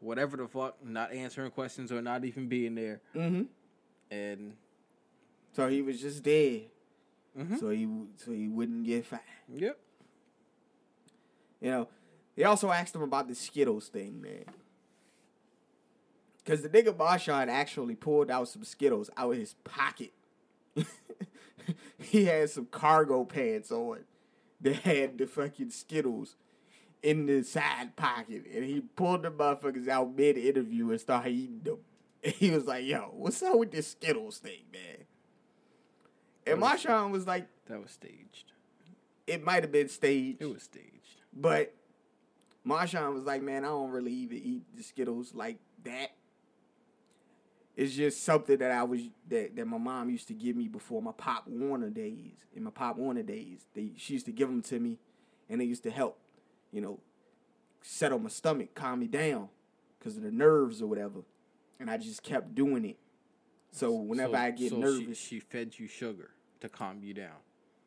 whatever 0.00 0.36
the 0.36 0.48
fuck, 0.48 0.76
not 0.84 1.12
answering 1.12 1.50
questions 1.52 1.92
or 1.92 2.02
not 2.02 2.24
even 2.24 2.48
being 2.48 2.74
there. 2.74 3.00
Mm-hmm. 3.14 3.42
And 4.10 4.54
So 5.52 5.68
he 5.68 5.82
was 5.82 6.00
just 6.00 6.24
there, 6.24 6.60
Mhm. 7.36 7.58
so 7.60 7.68
he 7.70 7.86
so 8.16 8.32
he 8.32 8.48
wouldn't 8.48 8.84
get 8.84 9.04
fat. 9.06 9.22
yep, 9.52 9.78
You 11.60 11.70
know, 11.70 11.88
they 12.34 12.44
also 12.44 12.70
asked 12.70 12.94
him 12.94 13.02
about 13.02 13.28
the 13.28 13.34
Skittles 13.34 13.88
thing, 13.88 14.20
man. 14.20 14.44
Because 16.38 16.62
the 16.62 16.68
nigga 16.68 16.94
Marshawn 16.96 17.48
actually 17.48 17.94
pulled 17.96 18.30
out 18.30 18.48
some 18.48 18.64
Skittles 18.64 19.10
out 19.16 19.32
of 19.32 19.38
his 19.38 19.54
pocket. 19.64 20.12
he 21.98 22.24
had 22.26 22.48
some 22.50 22.66
cargo 22.66 23.24
pants 23.24 23.70
on 23.72 24.00
that 24.60 24.76
had 24.76 25.18
the 25.18 25.26
fucking 25.26 25.70
Skittles 25.70 26.36
in 27.02 27.26
the 27.26 27.42
side 27.42 27.96
pocket. 27.96 28.44
And 28.54 28.64
he 28.64 28.80
pulled 28.80 29.24
the 29.24 29.30
motherfuckers 29.30 29.88
out 29.88 30.14
mid 30.16 30.38
interview 30.38 30.90
and 30.90 31.00
started 31.00 31.30
eating 31.32 31.60
them. 31.64 31.78
And 32.22 32.32
he 32.34 32.50
was 32.50 32.64
like, 32.66 32.84
yo, 32.84 33.10
what's 33.12 33.42
up 33.42 33.58
with 33.58 33.72
this 33.72 33.88
Skittles 33.88 34.38
thing, 34.38 34.62
man? 34.72 35.04
And 36.46 36.62
Marshawn 36.62 37.10
was 37.10 37.26
like, 37.26 37.48
that 37.66 37.80
was 37.82 37.90
staged. 37.90 38.52
it 39.26 39.42
might 39.44 39.62
have 39.62 39.72
been 39.72 39.88
staged. 39.88 40.40
It 40.40 40.46
was 40.52 40.62
staged. 40.62 41.20
But 41.32 41.74
Marshawn 42.66 43.14
was 43.14 43.24
like, 43.24 43.42
man, 43.42 43.64
I 43.64 43.68
don't 43.68 43.90
really 43.90 44.12
even 44.12 44.38
eat 44.38 44.62
the 44.76 44.82
Skittles 44.82 45.34
like 45.34 45.58
that. 45.84 46.12
It's 47.76 47.94
just 47.94 48.22
something 48.24 48.56
that 48.58 48.70
I 48.70 48.84
was 48.84 49.02
that, 49.28 49.54
that 49.56 49.66
my 49.66 49.76
mom 49.76 50.08
used 50.08 50.28
to 50.28 50.34
give 50.34 50.56
me 50.56 50.66
before 50.66 51.02
my 51.02 51.12
Pop 51.12 51.46
Warner 51.46 51.90
days. 51.90 52.32
In 52.54 52.64
my 52.64 52.70
Pop 52.70 52.96
Warner 52.96 53.22
days, 53.22 53.66
they 53.74 53.90
she 53.96 54.14
used 54.14 54.24
to 54.26 54.32
give 54.32 54.48
them 54.48 54.62
to 54.62 54.80
me, 54.80 54.98
and 55.50 55.60
they 55.60 55.66
used 55.66 55.82
to 55.82 55.90
help, 55.90 56.18
you 56.72 56.80
know, 56.80 57.00
settle 57.82 58.18
my 58.18 58.30
stomach, 58.30 58.74
calm 58.74 59.00
me 59.00 59.06
down, 59.08 59.48
because 59.98 60.16
of 60.16 60.22
the 60.22 60.30
nerves 60.30 60.80
or 60.80 60.86
whatever. 60.86 61.20
And 61.78 61.90
I 61.90 61.98
just 61.98 62.22
kept 62.22 62.54
doing 62.54 62.86
it. 62.86 62.96
So 63.72 63.92
whenever 63.92 64.32
So- 64.32 64.38
I 64.38 64.50
get 64.52 64.70
so 64.70 64.78
nervous, 64.78 65.18
she, 65.18 65.34
she 65.36 65.40
fed 65.40 65.78
you 65.78 65.86
sugar 65.86 66.30
to 66.66 66.76
calm 66.76 67.00
you 67.02 67.14
down. 67.14 67.36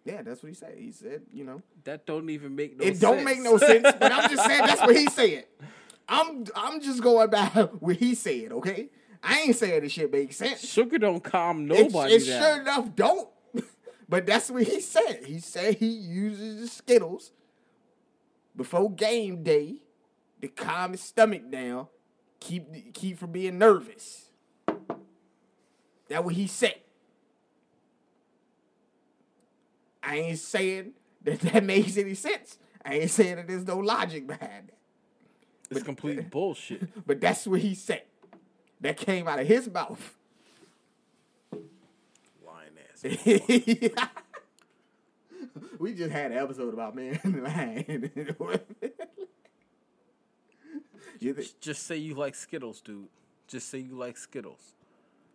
yeah, 0.05 0.21
that's 0.21 0.41
what 0.43 0.49
he 0.49 0.55
said. 0.55 0.75
He 0.77 0.91
said, 0.91 1.21
you 1.31 1.43
know, 1.43 1.61
That 1.83 2.05
don't 2.05 2.29
even 2.29 2.55
make 2.55 2.77
no 2.77 2.83
it 2.83 2.87
sense. 2.89 2.99
don't 2.99 3.23
make 3.23 3.39
no 3.41 3.57
sense, 3.57 3.83
but 3.99 4.11
I'm 4.11 4.29
just 4.29 4.45
saying 4.45 4.65
that's 4.65 4.81
what 4.81 4.95
he 4.95 5.07
said. 5.07 5.45
I'm 6.09 6.45
I'm 6.55 6.81
just 6.81 7.01
going 7.03 7.29
by 7.29 7.45
what 7.79 7.97
he 7.97 8.15
said, 8.15 8.51
okay? 8.53 8.89
I 9.21 9.39
ain't 9.41 9.55
saying 9.55 9.81
the 9.81 9.89
shit 9.89 10.11
makes 10.11 10.37
sense. 10.37 10.61
Sugar 10.67 10.97
don't 10.97 11.23
calm 11.23 11.69
It, 11.71 11.77
nobody 11.91 12.13
it 12.15 12.25
down. 12.25 12.41
sure 12.41 12.61
enough 12.61 12.95
don't. 12.95 13.29
But 14.09 14.25
that's 14.25 14.49
what 14.49 14.63
he 14.63 14.79
said. 14.81 15.25
He 15.25 15.39
said 15.39 15.75
he 15.75 15.87
uses 15.89 16.61
the 16.61 16.67
Skittles 16.67 17.31
before 18.55 18.89
game 18.91 19.43
day 19.43 19.83
to 20.41 20.47
calm 20.47 20.93
his 20.93 21.01
stomach 21.01 21.51
down, 21.51 21.85
keep 22.39 22.91
keep 22.95 23.19
from 23.19 23.31
being 23.31 23.59
nervous. 23.59 24.31
That's 26.07 26.23
what 26.23 26.33
he 26.33 26.47
said. 26.47 26.75
I 30.01 30.17
ain't 30.17 30.39
saying 30.39 30.93
that 31.23 31.39
that 31.41 31.63
makes 31.63 31.97
any 31.97 32.15
sense. 32.15 32.57
I 32.83 32.95
ain't 32.95 33.12
saying 33.12 33.38
that 33.38 33.47
there's 33.47 33.65
no 33.65 33.77
logic 33.77 34.27
behind 34.27 34.69
that. 34.69 34.77
It's 35.69 35.83
complete 35.83 36.29
bullshit. 36.31 37.05
But 37.05 37.21
that's 37.21 37.45
what 37.45 37.59
he 37.59 37.75
said. 37.75 38.03
That 38.81 38.97
came 38.97 39.27
out 39.27 39.39
of 39.39 39.47
his 39.47 39.69
mouth. 39.69 40.15
Lying 42.45 42.71
ass. 42.91 43.03
we 45.79 45.93
just 45.93 46.12
had 46.12 46.31
an 46.31 46.38
episode 46.38 46.73
about 46.73 46.95
man 46.95 47.19
lying. 47.43 48.09
Just 51.59 51.85
say 51.85 51.97
you 51.97 52.15
like 52.15 52.35
Skittles, 52.35 52.81
dude. 52.81 53.07
Just 53.47 53.69
say 53.69 53.79
you 53.79 53.95
like 53.95 54.17
Skittles. 54.17 54.73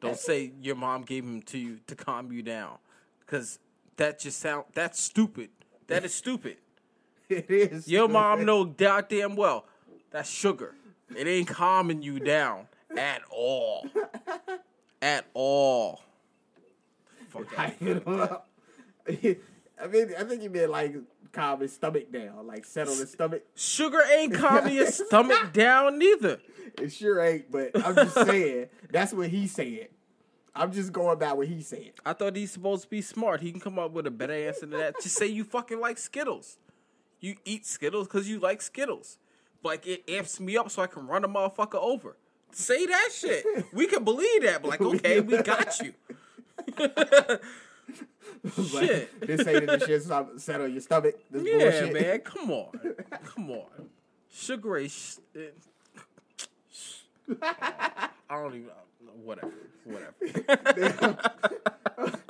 Don't 0.01 0.19
say 0.19 0.53
your 0.61 0.77
mom 0.77 1.03
gave 1.03 1.25
them 1.25 1.43
to 1.43 1.59
you 1.59 1.81
to 1.87 1.95
calm 1.95 2.33
you 2.33 2.43
down, 2.43 2.79
because 3.21 3.59
that 3.97 4.19
just 4.19 4.41
sound 4.41 4.65
that's 4.75 5.01
stupid. 5.01 5.51
That 5.87 6.05
is 6.05 6.15
stupid. 6.15 6.57
it 7.29 7.51
is. 7.51 7.89
Your 7.89 8.09
mom 8.09 8.45
know 8.45 8.65
goddamn 8.65 9.37
well 9.37 9.67
that's 10.11 10.31
sugar. 10.31 10.75
It 11.17 11.27
ain't 11.27 11.49
calming 11.49 12.03
you 12.03 12.21
down 12.21 12.69
at 12.97 13.23
all. 13.31 13.87
At 15.03 15.27
all. 15.35 16.03
Fuck 17.29 17.81
know? 17.81 18.43
I 19.09 19.87
mean, 19.89 20.15
I 20.19 20.25
think 20.25 20.43
you 20.43 20.51
meant 20.51 20.71
like 20.71 20.95
calm 21.33 21.61
his 21.61 21.73
stomach 21.75 22.13
down, 22.13 22.47
like 22.47 22.65
settle 22.65 22.95
his 22.95 23.11
stomach. 23.11 23.45
Sugar 23.55 24.01
ain't 24.17 24.35
calming 24.35 24.75
your 24.75 24.91
stomach 24.91 25.53
down 25.53 25.99
neither. 25.99 26.41
It 26.81 26.93
sure 26.93 27.21
ain't, 27.21 27.51
but 27.51 27.71
I'm 27.85 27.95
just 27.95 28.15
saying 28.15 28.69
that's 28.91 29.13
what 29.13 29.29
he 29.29 29.47
said. 29.47 29.89
I'm 30.57 30.71
just 30.73 30.93
going 30.93 31.19
by 31.19 31.33
what 31.33 31.49
he 31.49 31.61
said. 31.63 31.93
I 32.07 32.13
thought 32.13 32.37
he's 32.37 32.53
supposed 32.53 32.85
to 32.85 32.89
be 32.89 33.01
smart. 33.03 33.41
He 33.41 33.51
can 33.51 33.61
come 33.61 33.79
up 33.79 33.91
with 33.93 34.07
a 34.07 34.11
better 34.11 34.33
answer 34.35 34.67
than 34.67 34.79
that. 34.79 34.95
Just 35.03 35.17
say 35.17 35.27
you 35.27 35.43
fucking 35.45 35.81
like 35.81 35.99
Skittles. 35.99 36.59
You 37.21 37.37
eat 37.45 37.67
Skittles 37.67 38.07
because 38.07 38.29
you 38.29 38.39
like 38.39 38.63
Skittles. 38.63 39.19
Like 39.63 39.87
it 39.87 40.05
amps 40.09 40.39
me 40.39 40.57
up 40.57 40.71
so 40.71 40.83
I 40.83 40.87
can 40.87 41.07
run 41.07 41.25
a 41.25 41.29
motherfucker 41.29 41.75
over. 41.83 42.17
Say 42.53 42.87
that 42.87 43.09
shit. 43.13 43.45
We 43.73 43.87
can 43.87 44.05
believe 44.05 44.43
that. 44.43 44.63
But 44.63 44.69
like, 44.69 44.81
okay, 44.83 45.21
we 45.21 45.43
got 45.43 45.81
you. 45.81 45.93
shit. 48.71 49.21
This 49.21 49.47
ain't 49.47 49.67
the 49.67 49.83
shit 49.85 50.03
stop- 50.03 50.39
settle 50.39 50.69
your 50.69 50.81
stomach. 50.81 51.17
This 51.31 51.43
Yeah, 51.45 51.59
bullshit. 51.81 51.93
man. 51.95 52.19
Come 52.21 52.51
on. 52.51 52.69
Come 53.25 53.51
on. 53.51 53.67
Sugar 54.33 54.69
Ray. 54.71 54.89
Sh- 54.89 55.17
eh, 55.37 55.41
I 57.43 58.09
don't 58.31 58.55
even. 58.55 58.71
Whatever. 59.23 59.53
Whatever. 59.85 61.19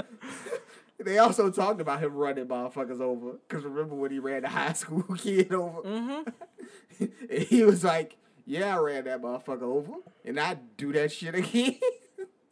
They 1.04 1.18
also 1.18 1.50
talked 1.50 1.82
about 1.82 2.00
him 2.00 2.14
running 2.14 2.46
motherfuckers 2.46 3.00
over. 3.00 3.32
Cause 3.48 3.62
remember 3.62 3.94
when 3.94 4.10
he 4.10 4.18
ran 4.18 4.42
the 4.42 4.48
high 4.48 4.72
school 4.72 5.02
kid 5.18 5.52
over? 5.52 5.82
Mm-hmm. 5.82 7.04
he 7.48 7.62
was 7.62 7.84
like, 7.84 8.16
"Yeah, 8.46 8.76
I 8.76 8.80
ran 8.80 9.04
that 9.04 9.20
motherfucker 9.20 9.62
over, 9.62 9.92
and 10.24 10.40
I 10.40 10.56
do 10.76 10.92
that 10.94 11.12
shit 11.12 11.34
again." 11.34 11.76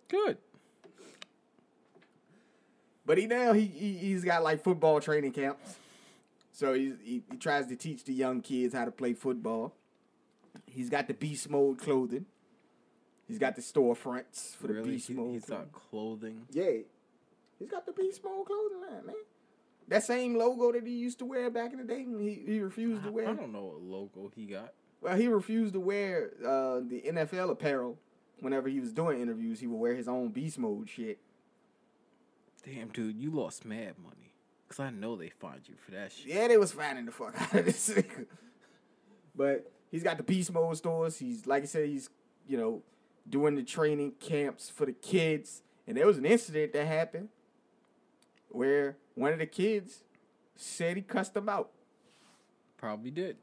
Good. 0.08 0.36
but 3.06 3.16
he 3.16 3.26
now 3.26 3.54
he, 3.54 3.64
he 3.64 3.94
he's 3.94 4.22
got 4.22 4.42
like 4.42 4.62
football 4.62 5.00
training 5.00 5.32
camps, 5.32 5.76
so 6.52 6.74
he's, 6.74 6.94
he 7.02 7.22
he 7.30 7.36
tries 7.38 7.68
to 7.68 7.76
teach 7.76 8.04
the 8.04 8.12
young 8.12 8.42
kids 8.42 8.74
how 8.74 8.84
to 8.84 8.90
play 8.90 9.14
football. 9.14 9.72
He's 10.66 10.90
got 10.90 11.08
the 11.08 11.14
beast 11.14 11.48
mode 11.48 11.78
clothing. 11.78 12.26
He's 13.32 13.38
got 13.38 13.56
the 13.56 13.62
storefronts 13.62 14.54
for 14.56 14.66
the 14.68 14.82
beast 14.82 15.08
He, 15.08 15.14
mode. 15.14 15.34
he 15.34 15.40
clothing. 15.40 15.66
thought 15.70 15.72
clothing. 15.90 16.42
Yeah. 16.50 16.70
He's 17.58 17.70
got 17.70 17.86
the 17.86 17.92
Beast 17.92 18.22
Mode 18.24 18.44
clothing 18.46 18.80
line, 18.80 19.06
man. 19.06 19.14
That 19.88 20.02
same 20.02 20.36
logo 20.36 20.72
that 20.72 20.84
he 20.86 20.92
used 20.94 21.18
to 21.20 21.24
wear 21.24 21.48
back 21.48 21.72
in 21.72 21.78
the 21.78 21.84
day 21.84 22.04
when 22.04 22.20
he, 22.26 22.42
he 22.46 22.60
refused 22.60 23.04
to 23.04 23.12
wear. 23.12 23.28
I 23.28 23.34
don't 23.34 23.52
know 23.52 23.64
what 23.64 23.82
logo 23.82 24.30
he 24.34 24.46
got. 24.46 24.72
Well, 25.00 25.16
he 25.16 25.28
refused 25.28 25.72
to 25.74 25.80
wear 25.80 26.30
uh, 26.44 26.80
the 26.80 27.02
NFL 27.06 27.50
apparel 27.50 27.98
whenever 28.40 28.68
he 28.68 28.80
was 28.80 28.92
doing 28.92 29.20
interviews. 29.20 29.60
He 29.60 29.66
would 29.68 29.76
wear 29.78 29.94
his 29.94 30.08
own 30.08 30.30
beast 30.30 30.58
mode 30.58 30.88
shit. 30.90 31.18
Damn, 32.64 32.88
dude, 32.88 33.16
you 33.16 33.30
lost 33.30 33.64
mad 33.64 33.94
money. 34.02 34.34
Cause 34.68 34.80
I 34.80 34.90
know 34.90 35.16
they 35.16 35.28
fined 35.28 35.68
you 35.68 35.74
for 35.84 35.90
that 35.92 36.12
shit. 36.12 36.28
Yeah, 36.32 36.48
they 36.48 36.56
was 36.56 36.72
finding 36.72 37.04
the 37.06 37.12
fuck 37.12 37.34
out 37.40 37.54
of 37.54 37.64
this 37.66 37.90
nigga. 37.90 38.26
But 39.36 39.70
he's 39.90 40.02
got 40.02 40.16
the 40.16 40.22
beast 40.22 40.52
mode 40.52 40.76
stores. 40.76 41.18
He's 41.18 41.46
like 41.46 41.62
I 41.62 41.66
said, 41.66 41.88
he's 41.88 42.08
you 42.48 42.56
know 42.56 42.82
doing 43.28 43.54
the 43.54 43.62
training 43.62 44.12
camps 44.20 44.70
for 44.70 44.86
the 44.86 44.92
kids. 44.92 45.62
And 45.86 45.96
there 45.96 46.06
was 46.06 46.18
an 46.18 46.26
incident 46.26 46.72
that 46.72 46.86
happened 46.86 47.28
where 48.48 48.96
one 49.14 49.32
of 49.32 49.38
the 49.38 49.46
kids 49.46 50.04
said 50.56 50.96
he 50.96 51.02
cussed 51.02 51.36
him 51.36 51.48
out. 51.48 51.70
Probably 52.76 53.10
did. 53.10 53.36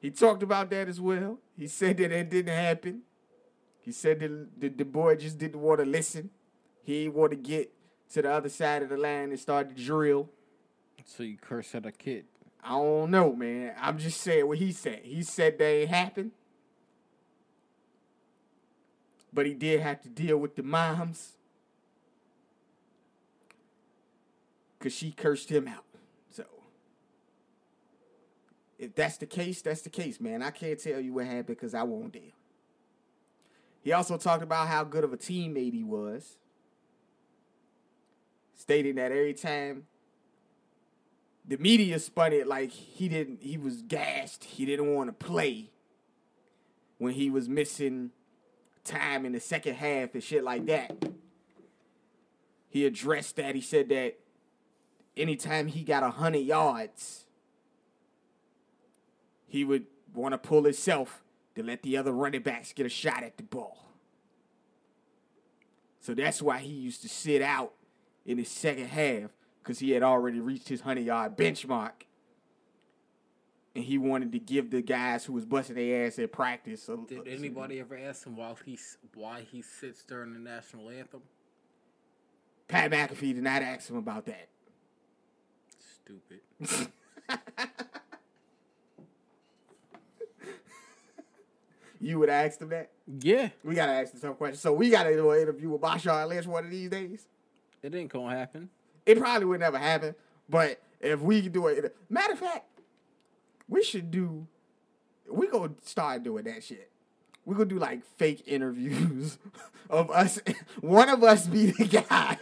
He 0.00 0.10
talked 0.10 0.42
about 0.42 0.70
that 0.70 0.88
as 0.88 1.00
well. 1.00 1.38
He 1.56 1.66
said 1.66 1.98
that 1.98 2.10
it 2.10 2.30
didn't 2.30 2.54
happen. 2.54 3.02
He 3.80 3.92
said 3.92 4.20
that 4.20 4.60
the, 4.60 4.68
the 4.68 4.84
boy 4.84 5.16
just 5.16 5.38
didn't 5.38 5.60
want 5.60 5.80
to 5.80 5.86
listen. 5.86 6.30
He 6.82 7.08
want 7.08 7.32
to 7.32 7.36
get 7.36 7.72
to 8.12 8.22
the 8.22 8.32
other 8.32 8.48
side 8.48 8.82
of 8.82 8.88
the 8.88 8.96
line 8.96 9.30
and 9.30 9.38
start 9.38 9.68
to 9.68 9.74
drill. 9.74 10.30
So 11.04 11.22
you 11.22 11.36
curse 11.36 11.74
at 11.74 11.86
a 11.86 11.92
kid. 11.92 12.24
I 12.62 12.70
don't 12.70 13.10
know, 13.10 13.34
man. 13.34 13.74
I'm 13.80 13.98
just 13.98 14.20
saying 14.20 14.46
what 14.46 14.58
he 14.58 14.72
said. 14.72 15.00
He 15.02 15.22
said 15.22 15.58
that 15.58 15.64
it 15.64 15.88
happened. 15.88 16.32
But 19.32 19.46
he 19.46 19.54
did 19.54 19.80
have 19.80 20.02
to 20.02 20.08
deal 20.08 20.36
with 20.38 20.56
the 20.56 20.62
moms. 20.62 21.32
Cause 24.80 24.92
she 24.92 25.12
cursed 25.12 25.50
him 25.50 25.68
out. 25.68 25.84
So 26.30 26.44
if 28.78 28.94
that's 28.94 29.18
the 29.18 29.26
case, 29.26 29.60
that's 29.60 29.82
the 29.82 29.90
case, 29.90 30.20
man. 30.20 30.42
I 30.42 30.50
can't 30.50 30.80
tell 30.80 31.00
you 31.00 31.12
what 31.12 31.26
happened 31.26 31.46
because 31.48 31.74
I 31.74 31.82
won't 31.82 32.14
there. 32.14 32.32
He 33.82 33.92
also 33.92 34.16
talked 34.16 34.42
about 34.42 34.68
how 34.68 34.84
good 34.84 35.04
of 35.04 35.12
a 35.12 35.16
teammate 35.16 35.74
he 35.74 35.84
was. 35.84 36.36
Stating 38.54 38.96
that 38.96 39.10
every 39.10 39.34
time 39.34 39.86
the 41.46 41.56
media 41.56 41.98
spun 41.98 42.32
it 42.32 42.46
like 42.46 42.70
he 42.70 43.08
didn't 43.08 43.42
he 43.42 43.56
was 43.56 43.82
gassed, 43.82 44.44
he 44.44 44.64
didn't 44.64 44.94
want 44.94 45.08
to 45.08 45.26
play 45.26 45.70
when 46.98 47.14
he 47.14 47.30
was 47.30 47.48
missing 47.48 48.10
time 48.84 49.26
in 49.26 49.32
the 49.32 49.40
second 49.40 49.74
half 49.74 50.14
and 50.14 50.22
shit 50.22 50.44
like 50.44 50.66
that. 50.66 51.04
He 52.68 52.86
addressed 52.86 53.36
that. 53.36 53.54
He 53.54 53.60
said 53.60 53.88
that 53.88 54.18
anytime 55.16 55.66
he 55.66 55.82
got 55.82 56.02
a 56.02 56.10
hundred 56.10 56.40
yards, 56.40 57.24
he 59.46 59.64
would 59.64 59.86
want 60.14 60.32
to 60.32 60.38
pull 60.38 60.64
himself 60.64 61.22
to 61.54 61.62
let 61.62 61.82
the 61.82 61.96
other 61.96 62.12
running 62.12 62.42
backs 62.42 62.72
get 62.72 62.86
a 62.86 62.90
shot 62.90 63.22
at 63.22 63.36
the 63.36 63.42
ball. 63.42 63.90
So 66.00 66.14
that's 66.14 66.40
why 66.40 66.58
he 66.58 66.72
used 66.72 67.02
to 67.02 67.08
sit 67.08 67.42
out 67.42 67.72
in 68.24 68.38
the 68.38 68.44
second 68.44 68.86
half 68.86 69.30
because 69.62 69.80
he 69.80 69.90
had 69.90 70.02
already 70.02 70.40
reached 70.40 70.68
his 70.68 70.80
100 70.80 71.04
yard 71.04 71.36
benchmark. 71.36 72.04
And 73.74 73.84
he 73.84 73.98
wanted 73.98 74.32
to 74.32 74.38
give 74.40 74.70
the 74.70 74.82
guys 74.82 75.24
who 75.24 75.32
was 75.32 75.44
busting 75.44 75.76
their 75.76 76.06
ass 76.06 76.18
at 76.18 76.32
practice. 76.32 76.88
A, 76.88 76.96
Did 76.96 77.28
anybody 77.28 77.78
ever 77.78 77.96
ask 77.96 78.26
him 78.26 78.36
why 78.36 78.54
he 78.64 78.78
why 79.14 79.42
he 79.50 79.62
sits 79.62 80.02
during 80.02 80.32
the 80.32 80.40
national 80.40 80.90
anthem? 80.90 81.22
Pat 82.66 82.90
McAfee 82.90 83.34
did 83.34 83.42
not 83.44 83.62
ask 83.62 83.88
him 83.88 83.96
about 83.96 84.26
that. 84.26 84.48
Stupid. 85.78 86.40
you 92.00 92.18
would 92.18 92.30
ask 92.30 92.60
him 92.60 92.70
that? 92.70 92.90
Yeah, 93.20 93.50
We 93.64 93.74
gotta 93.74 93.92
ask 93.92 94.14
him 94.14 94.20
some 94.20 94.34
questions. 94.34 94.60
So 94.60 94.72
we 94.72 94.90
gotta 94.90 95.12
do 95.14 95.30
an 95.30 95.40
interview 95.40 95.70
with 95.70 95.80
Marshawn 95.80 96.28
Lynch 96.28 96.46
one 96.46 96.64
of 96.64 96.70
these 96.70 96.88
days. 96.90 97.26
it 97.82 97.94
ain't 97.94 98.10
gonna 98.10 98.36
happen. 98.36 98.68
It 99.04 99.18
probably 99.18 99.46
would 99.46 99.60
never 99.60 99.78
happen, 99.78 100.14
but 100.48 100.80
if 101.00 101.20
we 101.20 101.48
do 101.48 101.66
it, 101.68 101.96
matter 102.08 102.34
of 102.34 102.38
fact, 102.38 102.66
we 103.70 103.82
should 103.82 104.10
do. 104.10 104.46
We 105.30 105.46
gonna 105.48 105.72
start 105.84 106.22
doing 106.24 106.44
that 106.44 106.62
shit. 106.62 106.90
We 107.46 107.54
gonna 107.54 107.66
do 107.66 107.78
like 107.78 108.04
fake 108.16 108.42
interviews 108.46 109.38
of 109.90 110.10
us. 110.10 110.38
One 110.80 111.08
of 111.08 111.24
us 111.24 111.46
be 111.46 111.66
the 111.70 111.86
guy 111.86 112.36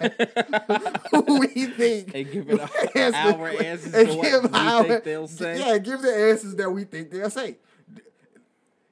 who 1.24 1.38
we 1.40 1.46
think 1.66 2.12
And 2.14 2.32
give 2.32 2.50
it 2.50 2.60
answers 2.96 3.14
our 3.14 3.50
the- 3.52 3.66
answers 3.66 3.94
and 3.94 4.08
to 4.08 4.14
what 4.16 4.22
give 4.30 4.42
we 4.44 4.58
our- 4.58 4.84
think 4.84 5.04
they'll 5.04 5.28
say. 5.28 5.58
Yeah, 5.60 5.78
give 5.78 6.02
the 6.02 6.12
answers 6.30 6.54
that 6.56 6.70
we 6.70 6.82
think 6.84 7.10
they'll 7.12 7.30
say. 7.30 7.58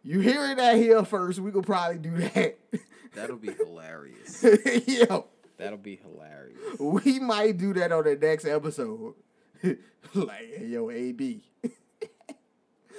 You 0.05 0.21
hearing 0.21 0.57
that 0.59 0.77
here 0.77 1.05
first? 1.05 1.41
We 1.41 1.51
could 1.51 1.67
probably 1.67 1.99
do 1.99 2.17
that. 2.19 2.59
That'll 3.15 3.37
be 3.39 3.51
hilarious. 3.53 4.45
Yo. 4.87 5.27
That'll 5.57 5.79
be 5.79 5.97
hilarious. 5.97 6.79
We 6.79 7.19
might 7.19 7.57
do 7.59 7.73
that 7.75 7.91
on 7.91 8.05
the 8.05 8.15
next 8.15 8.45
episode. 8.45 9.15
like, 10.15 10.61
yo, 10.63 10.91
AB. 10.91 11.43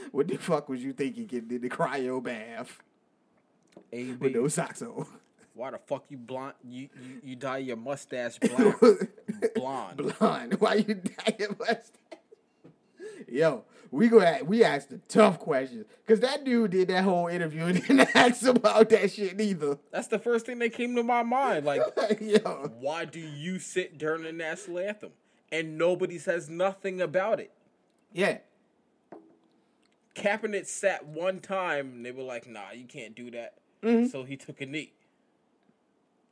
what 0.12 0.28
the 0.28 0.38
fuck 0.38 0.70
was 0.70 0.84
you 0.84 0.94
thinking 0.94 1.26
getting 1.26 1.52
in 1.52 1.62
the 1.62 1.70
cryo 1.70 2.22
bath 2.22 2.82
with 3.76 3.86
AB, 3.94 4.30
no 4.30 4.48
socks 4.48 4.82
on? 4.82 5.06
why 5.58 5.72
the 5.72 5.80
fuck 5.80 6.06
you 6.10 6.18
blonde? 6.18 6.54
You 6.64 6.90
you, 7.02 7.22
you 7.24 7.36
dye 7.36 7.58
your 7.58 7.78
mustache 7.78 8.38
black, 8.40 8.80
blonde. 9.56 10.14
Blonde. 10.20 10.54
Why 10.60 10.76
you 10.76 10.94
dye 10.94 11.36
your 11.40 11.56
mustache? 11.58 11.92
Yo, 13.28 13.66
we 13.92 14.08
go 14.08 14.22
at, 14.22 14.46
we 14.46 14.64
asked 14.64 14.90
the 14.90 15.00
tough 15.10 15.40
questions. 15.40 15.86
Cause 16.08 16.20
that 16.20 16.46
dude 16.46 16.72
did 16.72 16.88
that 16.90 17.04
whole 17.04 17.28
interview 17.28 17.66
and 17.66 17.82
didn't 17.88 18.16
ask 18.16 18.46
about 18.46 18.90
that 18.90 19.12
shit 19.12 19.42
either. 19.42 19.80
That's 19.92 20.08
the 20.08 20.20
first 20.20 20.46
thing 20.46 20.60
that 20.60 20.74
came 20.74 20.96
to 20.96 21.04
my 21.04 21.24
mind. 21.24 21.66
Like, 21.66 21.82
yo. 22.22 22.72
why 22.80 23.06
do 23.06 23.20
you 23.20 23.60
sit 23.60 23.98
during 23.98 24.24
the 24.24 24.32
national 24.32 24.80
anthem 24.80 25.12
and 25.52 25.78
nobody 25.78 26.20
says 26.20 26.50
nothing 26.50 27.02
about 27.02 27.40
it? 27.40 27.52
Yeah. 28.14 28.38
Kaepernick 30.18 30.66
sat 30.66 31.06
one 31.06 31.40
time 31.40 31.88
and 31.94 32.06
they 32.06 32.12
were 32.12 32.24
like, 32.24 32.48
"Nah, 32.48 32.72
you 32.74 32.86
can't 32.86 33.16
do 33.16 33.30
that." 33.32 33.54
Mm-hmm. 33.84 34.08
So 34.08 34.24
he 34.24 34.36
took 34.36 34.60
a 34.62 34.66
knee. 34.66 34.94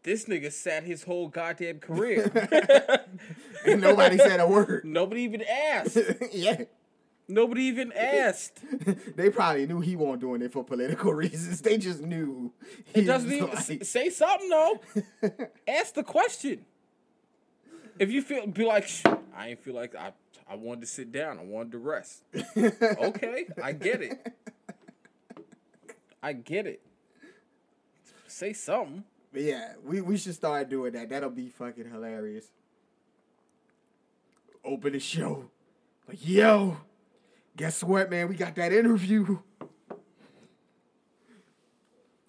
This 0.03 0.25
nigga 0.25 0.51
sat 0.51 0.83
his 0.83 1.03
whole 1.03 1.27
goddamn 1.27 1.79
career. 1.87 2.31
And 3.65 3.81
nobody 3.81 4.17
said 4.19 4.39
a 4.39 4.47
word. 4.47 4.85
Nobody 4.85 5.21
even 5.21 5.41
asked. 5.41 5.97
yeah. 6.31 6.65
Nobody 7.27 7.63
even 7.63 7.91
asked. 7.93 8.59
they 9.15 9.31
probably 9.31 9.65
knew 9.65 9.79
he 9.79 9.95
wasn't 9.95 10.21
doing 10.21 10.43
it 10.43 10.51
for 10.51 10.63
political 10.63 11.11
reasons. 11.13 11.61
They 11.61 11.79
just 11.79 12.01
knew. 12.01 12.53
He 12.93 13.01
It 13.01 13.05
doesn't 13.05 13.31
even 13.31 13.49
like- 13.49 13.83
say 13.83 14.09
something 14.11 14.49
though. 14.49 14.79
Ask 15.67 15.95
the 15.95 16.03
question. 16.03 16.65
If 17.97 18.11
you 18.11 18.21
feel, 18.21 18.45
be 18.45 18.65
like, 18.65 18.85
"Shh, 18.87 19.03
I 19.35 19.49
ain't 19.49 19.59
feel 19.59 19.75
like 19.75 19.95
I. 19.95 20.11
I 20.47 20.55
wanted 20.55 20.81
to 20.81 20.87
sit 20.87 21.11
down. 21.11 21.39
I 21.39 21.43
wanted 21.43 21.71
to 21.71 21.79
rest. 21.79 22.23
okay, 22.57 23.45
I 23.63 23.71
get 23.71 24.03
it. 24.03 24.33
I 26.21 26.33
get 26.33 26.67
it. 26.67 26.81
Say 28.27 28.53
something. 28.53 29.03
But 29.33 29.41
yeah, 29.41 29.73
we, 29.83 30.01
we 30.01 30.17
should 30.17 30.35
start 30.35 30.69
doing 30.69 30.93
that. 30.93 31.09
That'll 31.09 31.29
be 31.29 31.49
fucking 31.49 31.89
hilarious. 31.89 32.45
Open 34.63 34.93
the 34.93 34.99
show. 34.99 35.49
Like, 36.07 36.25
yo, 36.27 36.77
guess 37.57 37.83
what, 37.83 38.09
man? 38.09 38.27
We 38.29 38.35
got 38.35 38.55
that 38.55 38.71
interview. 38.71 39.39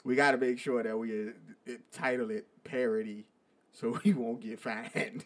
We 0.04 0.14
got 0.14 0.32
to 0.32 0.38
make 0.38 0.58
sure 0.58 0.82
that 0.82 0.98
we 0.98 1.28
uh, 1.28 1.72
title 1.92 2.30
it 2.30 2.46
parody 2.64 3.26
so 3.72 4.00
we 4.04 4.12
won't 4.14 4.40
get 4.40 4.58
fined. 4.58 5.24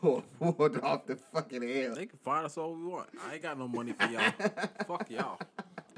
Pulled 0.00 0.80
off 0.82 1.06
the 1.06 1.16
fucking 1.16 1.62
air. 1.62 1.94
They 1.94 2.06
can 2.06 2.18
find 2.18 2.46
us 2.46 2.56
all 2.56 2.74
we 2.74 2.84
want. 2.84 3.08
I 3.26 3.34
ain't 3.34 3.42
got 3.42 3.58
no 3.58 3.68
money 3.68 3.92
for 3.92 4.06
y'all. 4.06 4.32
Fuck 4.86 5.10
y'all. 5.10 5.38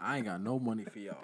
I 0.01 0.17
ain't 0.17 0.27
got 0.27 0.41
no 0.41 0.59
money 0.59 0.85
for 0.85 0.99
y'all. 0.99 1.17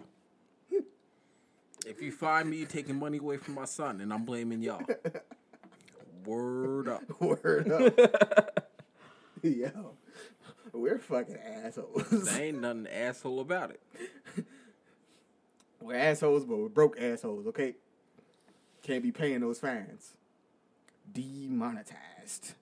If 1.86 2.02
you 2.02 2.12
find 2.12 2.50
me 2.50 2.64
taking 2.66 2.98
money 2.98 3.18
away 3.18 3.38
from 3.38 3.54
my 3.54 3.64
son, 3.64 4.00
and 4.00 4.12
I'm 4.12 4.24
blaming 4.24 4.62
y'all. 4.62 4.82
Word 6.24 6.88
up. 6.88 7.02
Word 7.20 7.70
up. 7.70 8.70
Yo, 9.42 9.96
we're 10.72 10.98
fucking 10.98 11.38
assholes. 11.38 12.10
There 12.10 12.42
ain't 12.42 12.60
nothing 12.60 12.86
asshole 12.88 13.40
about 13.40 13.70
it. 13.70 13.80
We're 15.80 15.94
assholes, 15.94 16.44
but 16.44 16.58
we're 16.58 16.68
broke 16.68 17.00
assholes, 17.00 17.46
okay? 17.46 17.76
Can't 18.82 19.02
be 19.02 19.12
paying 19.12 19.40
those 19.40 19.60
fines. 19.60 20.14
Demonetized. 21.10 22.54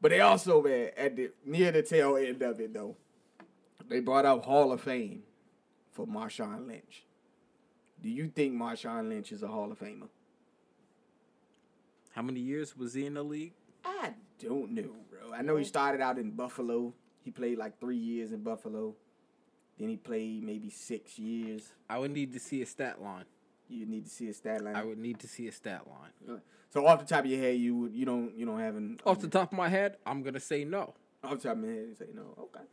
But 0.00 0.10
they 0.10 0.20
also, 0.20 0.62
man, 0.62 0.90
at 0.96 1.16
the 1.16 1.30
near 1.44 1.72
the 1.72 1.82
tail 1.82 2.16
end 2.16 2.42
of 2.42 2.60
it 2.60 2.72
though, 2.72 2.96
they 3.88 4.00
brought 4.00 4.24
up 4.24 4.44
Hall 4.44 4.72
of 4.72 4.80
Fame 4.80 5.22
for 5.92 6.06
Marshawn 6.06 6.66
Lynch. 6.66 7.04
Do 8.02 8.08
you 8.08 8.28
think 8.28 8.54
Marshawn 8.54 9.08
Lynch 9.08 9.32
is 9.32 9.42
a 9.42 9.48
Hall 9.48 9.70
of 9.70 9.78
Famer? 9.78 10.08
How 12.12 12.22
many 12.22 12.40
years 12.40 12.76
was 12.76 12.94
he 12.94 13.06
in 13.06 13.14
the 13.14 13.22
league? 13.22 13.52
I 13.84 14.14
don't 14.38 14.72
know, 14.72 14.90
bro. 15.10 15.32
I 15.34 15.42
know 15.42 15.56
he 15.56 15.64
started 15.64 16.00
out 16.00 16.18
in 16.18 16.30
Buffalo. 16.30 16.94
He 17.22 17.30
played 17.30 17.58
like 17.58 17.78
three 17.78 17.96
years 17.96 18.32
in 18.32 18.42
Buffalo. 18.42 18.94
Then 19.78 19.88
he 19.88 19.96
played 19.96 20.42
maybe 20.42 20.70
six 20.70 21.18
years. 21.18 21.72
I 21.88 21.98
would 21.98 22.12
need 22.12 22.32
to 22.32 22.40
see 22.40 22.62
a 22.62 22.66
stat 22.66 23.02
line. 23.02 23.24
You 23.70 23.86
need 23.86 24.04
to 24.04 24.10
see 24.10 24.28
a 24.28 24.34
stat 24.34 24.62
line. 24.62 24.74
I 24.74 24.84
would 24.84 24.98
need 24.98 25.20
to 25.20 25.28
see 25.28 25.46
a 25.46 25.52
stat 25.52 25.82
line. 25.86 26.36
Uh, 26.36 26.40
so 26.70 26.86
off 26.86 27.00
the 27.00 27.06
top 27.06 27.24
of 27.24 27.30
your 27.30 27.40
head, 27.40 27.56
you 27.56 27.76
would 27.76 27.94
you 27.94 28.04
don't 28.04 28.36
you 28.36 28.44
don't 28.44 28.58
have 28.58 28.76
an 28.76 28.98
Off 29.06 29.18
the 29.18 29.26
um, 29.26 29.30
top 29.30 29.52
of 29.52 29.58
my 29.58 29.68
head, 29.68 29.96
I'm 30.04 30.22
gonna 30.22 30.40
say 30.40 30.64
no. 30.64 30.94
off 31.22 31.40
the 31.42 31.48
top 31.48 31.52
of 31.52 31.58
my 31.58 31.68
head, 31.68 31.86
you 31.88 31.94
say 31.94 32.06
no. 32.14 32.34
Okay, 32.38 32.64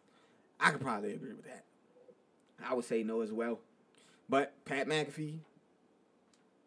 I 0.60 0.72
could 0.72 0.82
probably 0.82 1.14
agree 1.14 1.34
with 1.34 1.46
that. 1.46 1.64
I 2.66 2.74
would 2.74 2.86
say 2.86 3.04
no 3.04 3.22
as 3.22 3.32
well. 3.32 3.60
But 4.30 4.54
Pat 4.66 4.88
McAfee 4.88 5.40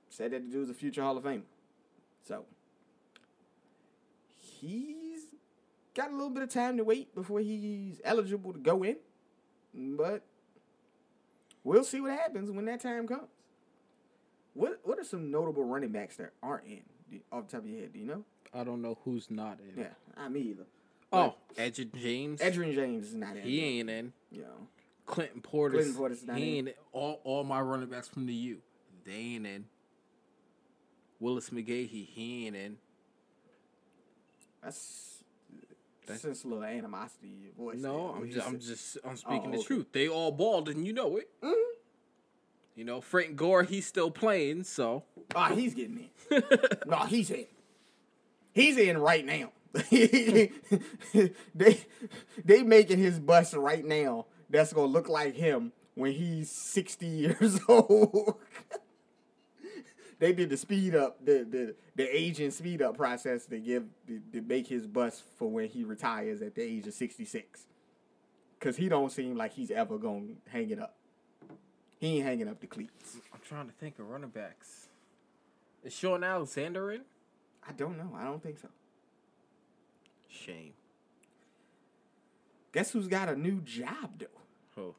said 0.09 0.33
that 0.33 0.47
the 0.47 0.53
dude's 0.53 0.71
a 0.71 0.75
future 0.75 1.03
Hall 1.03 1.17
of 1.17 1.25
Famer. 1.25 1.43
So 2.27 2.45
he's 4.61 5.27
got 5.95 6.11
a 6.11 6.13
little 6.13 6.31
bit 6.31 6.43
of 6.43 6.49
time 6.49 6.77
to 6.77 6.85
wait 6.85 7.15
before 7.15 7.41
he's 7.41 8.01
eligible 8.05 8.53
to 8.53 8.59
go 8.59 8.83
in. 8.83 8.97
But 9.75 10.23
we'll 11.65 11.85
see 11.85 12.01
what 12.01 12.13
happens 12.13 12.51
when 12.51 12.65
that 12.67 12.81
time 12.81 13.07
comes. 13.07 13.29
What 14.55 14.81
what 14.85 14.99
are 14.99 15.05
some 15.05 15.31
notable 15.31 15.65
running 15.65 15.91
backs 15.91 16.17
that 16.17 16.33
aren't 16.43 16.67
in? 16.67 16.81
Do- 17.11 17.21
Off 17.33 17.47
the 17.49 17.57
top 17.57 17.65
of 17.65 17.71
your 17.71 17.81
head, 17.81 17.93
do 17.93 17.99
you 17.99 18.07
know? 18.07 18.25
I 18.53 18.65
don't 18.65 18.83
know 18.83 18.99
who's 19.05 19.31
not 19.31 19.59
in. 19.61 19.81
Yeah, 19.83 19.89
I 20.17 20.29
me 20.29 20.41
either. 20.41 20.65
Oh, 21.13 21.35
Edgerrin 21.57 21.95
James. 22.01 22.41
Edgerrin 22.41 22.75
James 22.75 23.09
is 23.09 23.15
not 23.15 23.37
in. 23.37 23.43
He 23.43 23.65
ain't 23.81 23.91
in. 23.91 24.13
You 24.31 24.43
know. 24.43 24.69
Clinton 25.07 25.41
Portis. 25.41 25.73
Clinton 25.73 25.95
Portis 25.95 26.27
not 26.27 26.39
he 26.39 26.59
in. 26.59 26.69
ain't 26.69 26.77
all 26.93 27.21
all 27.25 27.45
my 27.45 27.61
running 27.61 27.89
backs 27.89 28.09
from 28.09 28.27
the 28.27 28.33
U. 28.35 28.59
They 29.05 29.13
ain't 29.13 29.47
in. 29.47 29.65
Willis 31.19 31.51
McGahee, 31.51 32.07
he 32.09 32.47
ain't 32.47 32.57
in. 32.57 32.77
That's 34.63 35.23
that's 36.07 36.23
just 36.23 36.45
a 36.45 36.49
little 36.49 36.65
animosity 36.65 37.29
in 37.29 37.43
your 37.43 37.53
voice. 37.53 37.81
No, 37.81 38.07
there. 38.09 38.15
I'm 38.17 38.21
What 38.21 38.31
just, 38.31 38.47
I'm 38.49 38.59
just 38.61 38.99
I'm 39.05 39.17
speaking 39.17 39.55
Oh, 39.55 39.59
the 39.59 39.65
truth. 39.65 39.87
They 39.93 40.09
all 40.09 40.33
balled 40.33 40.69
and 40.69 40.87
you 40.87 40.93
know 40.93 41.17
it. 41.17 41.29
Mhm. 41.43 41.55
You 42.81 42.87
know, 42.87 43.03
Frank 43.03 43.37
Gore, 43.37 43.63
he's 43.63 43.85
still 43.85 44.11
playing, 44.11 44.65
so 44.65 45.05
Oh, 45.35 45.55
he's 45.55 45.75
getting 45.75 46.09
in. 46.31 46.43
no, 46.87 46.97
he's 47.01 47.31
in. 47.31 47.45
He's 48.55 48.79
in 48.79 48.97
right 48.97 49.23
now. 49.23 49.53
they 49.91 50.51
they 52.43 52.63
making 52.63 52.97
his 52.97 53.19
bus 53.19 53.53
right 53.53 53.85
now. 53.85 54.25
That's 54.49 54.73
gonna 54.73 54.87
look 54.87 55.11
like 55.11 55.35
him 55.35 55.73
when 55.95 56.13
he's 56.13 56.51
sixty 56.51 57.07
years 57.07 57.61
old. 57.69 58.37
they 60.19 60.33
did 60.33 60.49
the 60.49 60.57
speed 60.57 60.95
up, 60.95 61.23
the 61.23 61.45
the 61.45 61.75
the 61.97 62.17
aging 62.17 62.51
speed 62.51 62.81
up 62.81 62.97
process 62.97 63.45
to 63.45 63.59
give 63.59 63.85
to, 64.07 64.23
to 64.33 64.41
make 64.41 64.67
his 64.67 64.87
bus 64.87 65.23
for 65.37 65.51
when 65.51 65.69
he 65.69 65.85
retires 65.85 66.41
at 66.41 66.55
the 66.55 66.63
age 66.63 66.87
of 66.87 66.95
sixty 66.95 67.27
six. 67.27 67.67
Cause 68.59 68.79
he 68.79 68.89
don't 68.89 69.13
seem 69.13 69.37
like 69.37 69.53
he's 69.53 69.71
ever 69.71 69.99
gonna 69.99 70.33
hang 70.49 70.71
it 70.71 70.81
up. 70.81 70.97
He 72.01 72.17
ain't 72.17 72.25
hanging 72.25 72.49
up 72.49 72.61
the 72.61 72.67
cleats. 72.67 73.19
I'm 73.33 73.41
trying 73.47 73.67
to 73.67 73.75
think 73.75 73.99
of 73.99 74.09
running 74.09 74.31
backs. 74.31 74.89
Is 75.85 75.93
Shaun 75.93 76.25
Alexander 76.25 76.91
in? 76.91 77.03
I 77.69 77.73
don't 77.73 77.99
know. 77.99 78.17
I 78.19 78.25
don't 78.25 78.43
think 78.43 78.59
so. 78.59 78.69
Shame. 80.29 80.73
Guess 82.73 82.93
who's 82.93 83.07
got 83.07 83.29
a 83.29 83.37
new 83.37 83.61
job 83.61 84.19
though? 84.19 84.27
Who? 84.77 84.95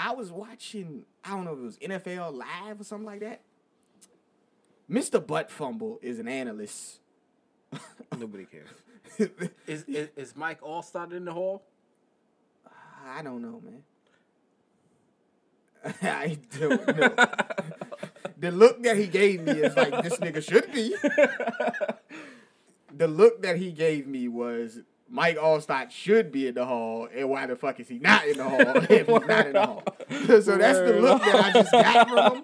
I 0.00 0.14
was 0.14 0.32
watching, 0.32 1.04
I 1.22 1.30
don't 1.30 1.44
know 1.44 1.52
if 1.52 1.58
it 1.58 1.62
was 1.62 1.78
NFL 1.78 2.34
Live 2.34 2.80
or 2.80 2.84
something 2.84 3.06
like 3.06 3.20
that. 3.20 3.42
Mr. 4.90 5.24
Butt 5.24 5.50
Fumble 5.50 5.98
is 6.00 6.18
an 6.18 6.28
analyst. 6.28 7.00
Nobody 8.18 8.46
cares. 8.46 8.68
Is, 9.66 9.84
is 9.84 10.08
is 10.16 10.34
Mike 10.34 10.62
Alstott 10.62 11.12
in 11.12 11.26
the 11.26 11.34
hall? 11.34 11.62
I 13.06 13.22
don't 13.22 13.42
know, 13.42 13.60
man. 13.62 13.82
I 16.02 16.38
don't 16.58 16.86
know. 16.86 17.14
the 18.38 18.50
look 18.50 18.82
that 18.82 18.96
he 18.96 19.06
gave 19.06 19.42
me 19.42 19.52
is 19.52 19.76
like 19.76 20.02
this 20.02 20.18
nigga 20.18 20.42
should 20.42 20.72
be. 20.72 20.94
the 22.94 23.08
look 23.08 23.42
that 23.42 23.56
he 23.56 23.72
gave 23.72 24.06
me 24.06 24.28
was 24.28 24.80
Mike 25.12 25.36
Alstott 25.36 25.90
should 25.90 26.32
be 26.32 26.48
in 26.48 26.54
the 26.54 26.64
hall, 26.64 27.06
and 27.14 27.28
why 27.28 27.44
the 27.44 27.54
fuck 27.54 27.78
is 27.80 27.88
he 27.88 27.98
not 27.98 28.26
in 28.26 28.38
the 28.38 28.48
hall 28.48 28.60
if 28.88 29.06
he's 29.06 29.28
not 29.28 29.46
in 29.46 29.52
the 29.52 29.66
hall? 29.66 29.82
so 30.40 30.56
that's 30.56 30.78
the 30.78 30.98
look 31.00 31.22
that 31.22 31.34
I 31.34 31.52
just 31.52 31.70
got 31.70 32.08
from 32.08 32.34
him. 32.36 32.40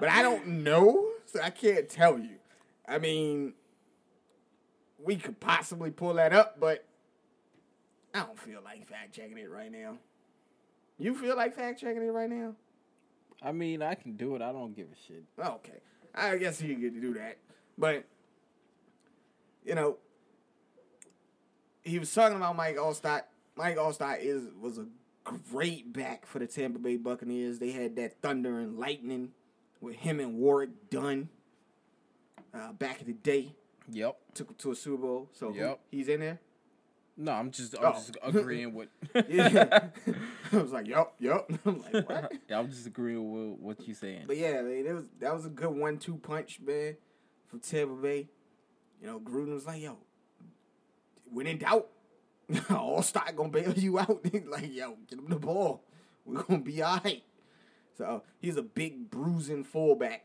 But 0.00 0.08
I 0.08 0.22
don't 0.22 0.46
know, 0.64 1.06
so 1.26 1.40
I 1.40 1.50
can't 1.50 1.88
tell 1.88 2.18
you. 2.18 2.36
I 2.88 2.98
mean, 2.98 3.54
we 5.04 5.16
could 5.16 5.38
possibly 5.38 5.92
pull 5.92 6.14
that 6.14 6.32
up, 6.32 6.58
but 6.58 6.84
I 8.12 8.20
don't 8.20 8.38
feel 8.40 8.60
like 8.64 8.88
fact 8.88 9.14
checking 9.14 9.38
it 9.38 9.48
right 9.48 9.70
now. 9.70 9.98
You 10.98 11.14
feel 11.14 11.36
like 11.36 11.54
fact 11.54 11.80
checking 11.80 12.02
it 12.02 12.10
right 12.10 12.30
now? 12.30 12.54
I 13.42 13.52
mean, 13.52 13.82
I 13.82 13.94
can 13.94 14.16
do 14.16 14.36
it. 14.36 14.42
I 14.42 14.52
don't 14.52 14.74
give 14.74 14.86
a 14.86 14.96
shit. 15.06 15.24
Okay. 15.38 15.80
I 16.14 16.36
guess 16.36 16.62
you 16.62 16.74
get 16.76 16.94
to 16.94 17.00
do 17.00 17.14
that. 17.14 17.38
But, 17.76 18.04
you 19.64 19.74
know, 19.74 19.98
he 21.82 21.98
was 21.98 22.12
talking 22.14 22.36
about 22.36 22.56
Mike 22.56 22.76
Alstott. 22.76 23.22
Mike 23.56 23.76
Alstott 23.76 24.18
is 24.20 24.44
was 24.60 24.78
a 24.78 24.86
great 25.50 25.92
back 25.92 26.26
for 26.26 26.38
the 26.38 26.46
Tampa 26.46 26.78
Bay 26.78 26.96
Buccaneers. 26.96 27.58
They 27.58 27.72
had 27.72 27.96
that 27.96 28.20
thunder 28.22 28.60
and 28.60 28.78
lightning 28.78 29.32
with 29.80 29.96
him 29.96 30.20
and 30.20 30.36
Warrick 30.38 30.70
Dunn 30.90 31.28
uh, 32.54 32.72
back 32.72 33.00
in 33.00 33.08
the 33.08 33.12
day. 33.12 33.54
Yep. 33.90 34.16
Took 34.34 34.48
him 34.50 34.54
to 34.58 34.70
a 34.70 34.76
Super 34.76 35.02
Bowl. 35.02 35.28
So 35.32 35.52
Yep. 35.52 35.80
he's 35.90 36.08
in 36.08 36.20
there. 36.20 36.40
No, 37.16 37.32
I'm 37.32 37.50
just 37.50 37.76
I'm 37.78 37.84
Oh. 37.86 37.92
just 37.92 38.16
agreeing 38.22 38.74
with. 38.74 38.88
Yeah. 39.28 39.88
I 40.52 40.56
was 40.56 40.72
like, 40.72 40.86
yup, 40.88 41.14
yup. 41.18 41.50
I'm 41.64 41.82
like, 41.82 42.08
what? 42.08 42.32
yeah, 42.48 42.58
I'm 42.58 42.68
just 42.70 42.86
agreeing 42.86 43.30
with 43.52 43.60
what 43.60 43.86
you're 43.86 43.94
saying. 43.96 44.24
But 44.26 44.36
yeah, 44.36 44.60
man, 44.62 44.84
it 44.86 44.92
was 44.92 45.04
that 45.20 45.34
was 45.34 45.46
a 45.46 45.50
good 45.50 45.70
one-two 45.70 46.16
punch, 46.16 46.60
man, 46.64 46.96
from 47.48 47.60
Tampa 47.60 47.94
Bay. 47.94 48.28
You 49.00 49.06
know, 49.08 49.20
Gruden 49.20 49.52
was 49.54 49.66
like, 49.66 49.80
"Yo, 49.82 49.98
when 51.30 51.46
in 51.46 51.58
doubt, 51.58 51.88
Alstott 52.50 53.34
gonna 53.36 53.48
bail 53.50 53.72
you 53.74 53.98
out." 53.98 54.24
like, 54.46 54.72
yo, 54.74 54.96
get 55.08 55.18
him 55.18 55.26
the 55.28 55.36
ball. 55.38 55.82
We're 56.24 56.42
gonna 56.42 56.60
be 56.60 56.82
all 56.82 57.00
right. 57.04 57.22
So 57.96 58.22
he's 58.40 58.56
a 58.56 58.62
big 58.62 59.10
bruising 59.10 59.62
fullback. 59.64 60.24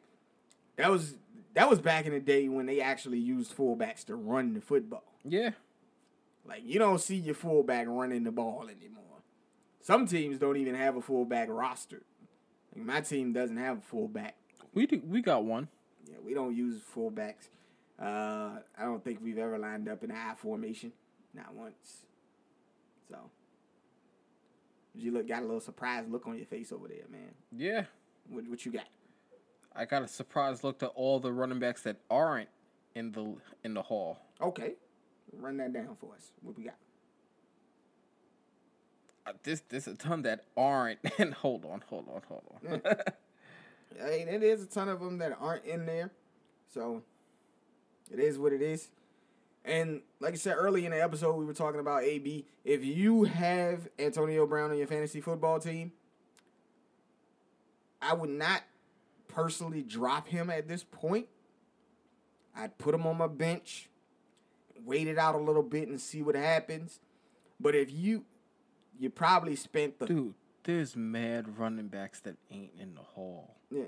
That 0.78 0.90
was 0.90 1.16
that 1.54 1.70
was 1.70 1.80
back 1.80 2.06
in 2.06 2.14
the 2.14 2.20
day 2.20 2.48
when 2.48 2.66
they 2.66 2.80
actually 2.82 3.20
used 3.20 3.56
fullbacks 3.56 4.06
to 4.06 4.16
run 4.16 4.54
the 4.54 4.62
football. 4.62 5.04
Yeah. 5.24 5.52
Like 6.50 6.64
you 6.66 6.80
don't 6.80 7.00
see 7.00 7.16
your 7.16 7.36
fullback 7.36 7.86
running 7.88 8.24
the 8.24 8.32
ball 8.32 8.64
anymore. 8.64 9.04
Some 9.82 10.08
teams 10.08 10.40
don't 10.40 10.58
even 10.58 10.74
have 10.74 10.96
a 10.96 11.02
fullback 11.02 11.48
roster. 11.50 12.02
Like 12.76 12.84
my 12.84 13.02
team 13.02 13.34
doesn't 13.34 13.58
have 13.58 13.78
a 13.78 13.82
fullback. 13.82 14.36
We 14.74 14.88
do. 14.88 15.00
We 15.06 15.22
got 15.22 15.46
one. 15.46 15.68
Yeah, 16.10 16.18
we 16.26 16.34
don't 16.34 16.56
use 16.56 16.82
fullbacks. 16.96 17.50
Uh, 18.02 18.62
I 18.78 18.84
don't 18.84 19.04
think 19.04 19.20
we've 19.22 19.38
ever 19.38 19.60
lined 19.60 19.88
up 19.88 20.04
in 20.04 20.10
I 20.10 20.34
formation, 20.38 20.92
not 21.36 21.54
once. 21.54 22.06
So, 23.10 23.18
you 24.96 25.12
look 25.12 25.28
got 25.28 25.40
a 25.40 25.46
little 25.46 25.60
surprised 25.60 26.10
look 26.10 26.26
on 26.26 26.38
your 26.38 26.46
face 26.46 26.72
over 26.72 26.88
there, 26.88 27.06
man. 27.12 27.34
Yeah. 27.56 27.84
What, 28.30 28.48
what 28.48 28.66
you 28.66 28.72
got? 28.72 28.86
I 29.76 29.86
got 29.86 30.02
a 30.02 30.08
surprise 30.08 30.64
look 30.64 30.82
at 30.82 30.92
all 30.96 31.20
the 31.20 31.32
running 31.32 31.60
backs 31.60 31.84
that 31.84 31.98
aren't 32.10 32.50
in 32.96 33.12
the 33.12 33.36
in 33.64 33.76
the 33.76 33.84
hall. 33.84 34.18
Okay, 34.42 34.76
run 35.38 35.58
that 35.58 35.74
down 35.74 35.96
for 36.00 36.14
us. 36.16 36.32
What 36.42 36.58
we 36.58 36.66
got? 36.66 36.76
Uh, 39.26 39.34
This 39.44 39.62
there's 39.70 39.88
a 39.88 39.96
ton 39.96 40.24
that 40.24 40.46
aren't. 40.58 41.00
And 41.20 41.34
hold 41.34 41.66
on, 41.66 41.84
hold 41.88 42.08
on, 42.10 42.22
hold 42.28 42.44
on. 42.68 42.82
I 44.04 44.10
mean, 44.12 44.28
it 44.28 44.44
is 44.44 44.64
a 44.64 44.68
ton 44.68 44.88
of 44.88 45.00
them 45.00 45.18
that 45.18 45.36
aren't 45.40 45.66
in 45.66 45.86
there, 45.86 46.12
so 46.74 47.02
it 48.12 48.20
is 48.20 48.38
what 48.38 48.54
it 48.54 48.62
is. 48.62 48.90
And 49.66 50.02
like 50.20 50.34
I 50.34 50.38
said 50.38 50.56
earlier 50.58 50.86
in 50.86 50.92
the 50.92 51.04
episode, 51.04 51.36
we 51.36 51.44
were 51.46 51.54
talking 51.54 51.80
about 51.80 52.04
AB. 52.04 52.46
If 52.64 52.86
you 52.86 53.26
have 53.26 53.90
Antonio 54.00 54.46
Brown 54.48 54.72
on 54.72 54.78
your 54.78 54.88
fantasy 54.88 55.22
football 55.22 55.60
team, 55.60 55.92
I 58.02 58.14
would 58.14 58.30
not 58.30 58.64
personally 59.28 59.82
drop 59.84 60.28
him 60.30 60.50
at 60.50 60.68
this 60.68 60.84
point. 60.84 61.28
I'd 62.56 62.78
put 62.78 62.96
him 62.96 63.06
on 63.06 63.18
my 63.18 63.28
bench, 63.28 63.89
wait 64.86 65.08
it 65.08 65.18
out 65.18 65.36
a 65.36 65.40
little 65.40 65.64
bit, 65.64 65.88
and 65.88 66.00
see 66.00 66.22
what 66.22 66.36
happens. 66.36 67.00
But 67.60 67.76
if 67.76 67.92
you, 67.92 68.26
you 69.00 69.10
probably 69.10 69.56
spent 69.56 70.00
the 70.00 70.06
Dude, 70.06 70.34
there's 70.64 70.96
mad 70.96 71.58
running 71.58 71.88
backs 71.88 72.20
that 72.22 72.36
ain't 72.52 72.72
in 72.80 72.96
the 72.96 73.02
hall. 73.02 73.56
yeah. 73.72 73.84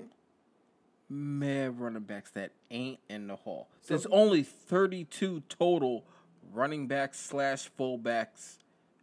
Mad 1.08 1.78
running 1.78 2.04
backs 2.04 2.30
that 2.30 2.52
ain't 2.70 2.98
in 3.10 3.26
the 3.26 3.36
hall. 3.36 3.68
So- 3.82 3.88
There's 3.94 4.06
only 4.06 4.42
32 4.42 5.42
total 5.48 6.04
running 6.52 6.86
backs 6.86 7.20
slash 7.20 7.70
fullbacks 7.78 8.58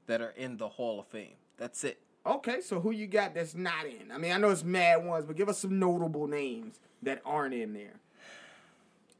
that 0.07 0.19
are 0.21 0.31
in 0.31 0.57
the 0.57 0.69
Hall 0.69 0.99
of 0.99 1.07
Fame. 1.07 1.35
That's 1.57 1.83
it. 1.83 1.99
Okay, 2.25 2.61
so 2.61 2.79
who 2.79 2.91
you 2.91 3.05
got 3.05 3.35
that's 3.35 3.53
not 3.53 3.85
in? 3.85 4.11
I 4.11 4.17
mean, 4.17 4.31
I 4.31 4.37
know 4.37 4.49
it's 4.49 4.63
mad 4.63 5.05
ones, 5.05 5.25
but 5.25 5.35
give 5.35 5.49
us 5.49 5.59
some 5.59 5.77
notable 5.77 6.25
names 6.27 6.79
that 7.03 7.21
aren't 7.25 7.53
in 7.53 7.73
there. 7.73 7.99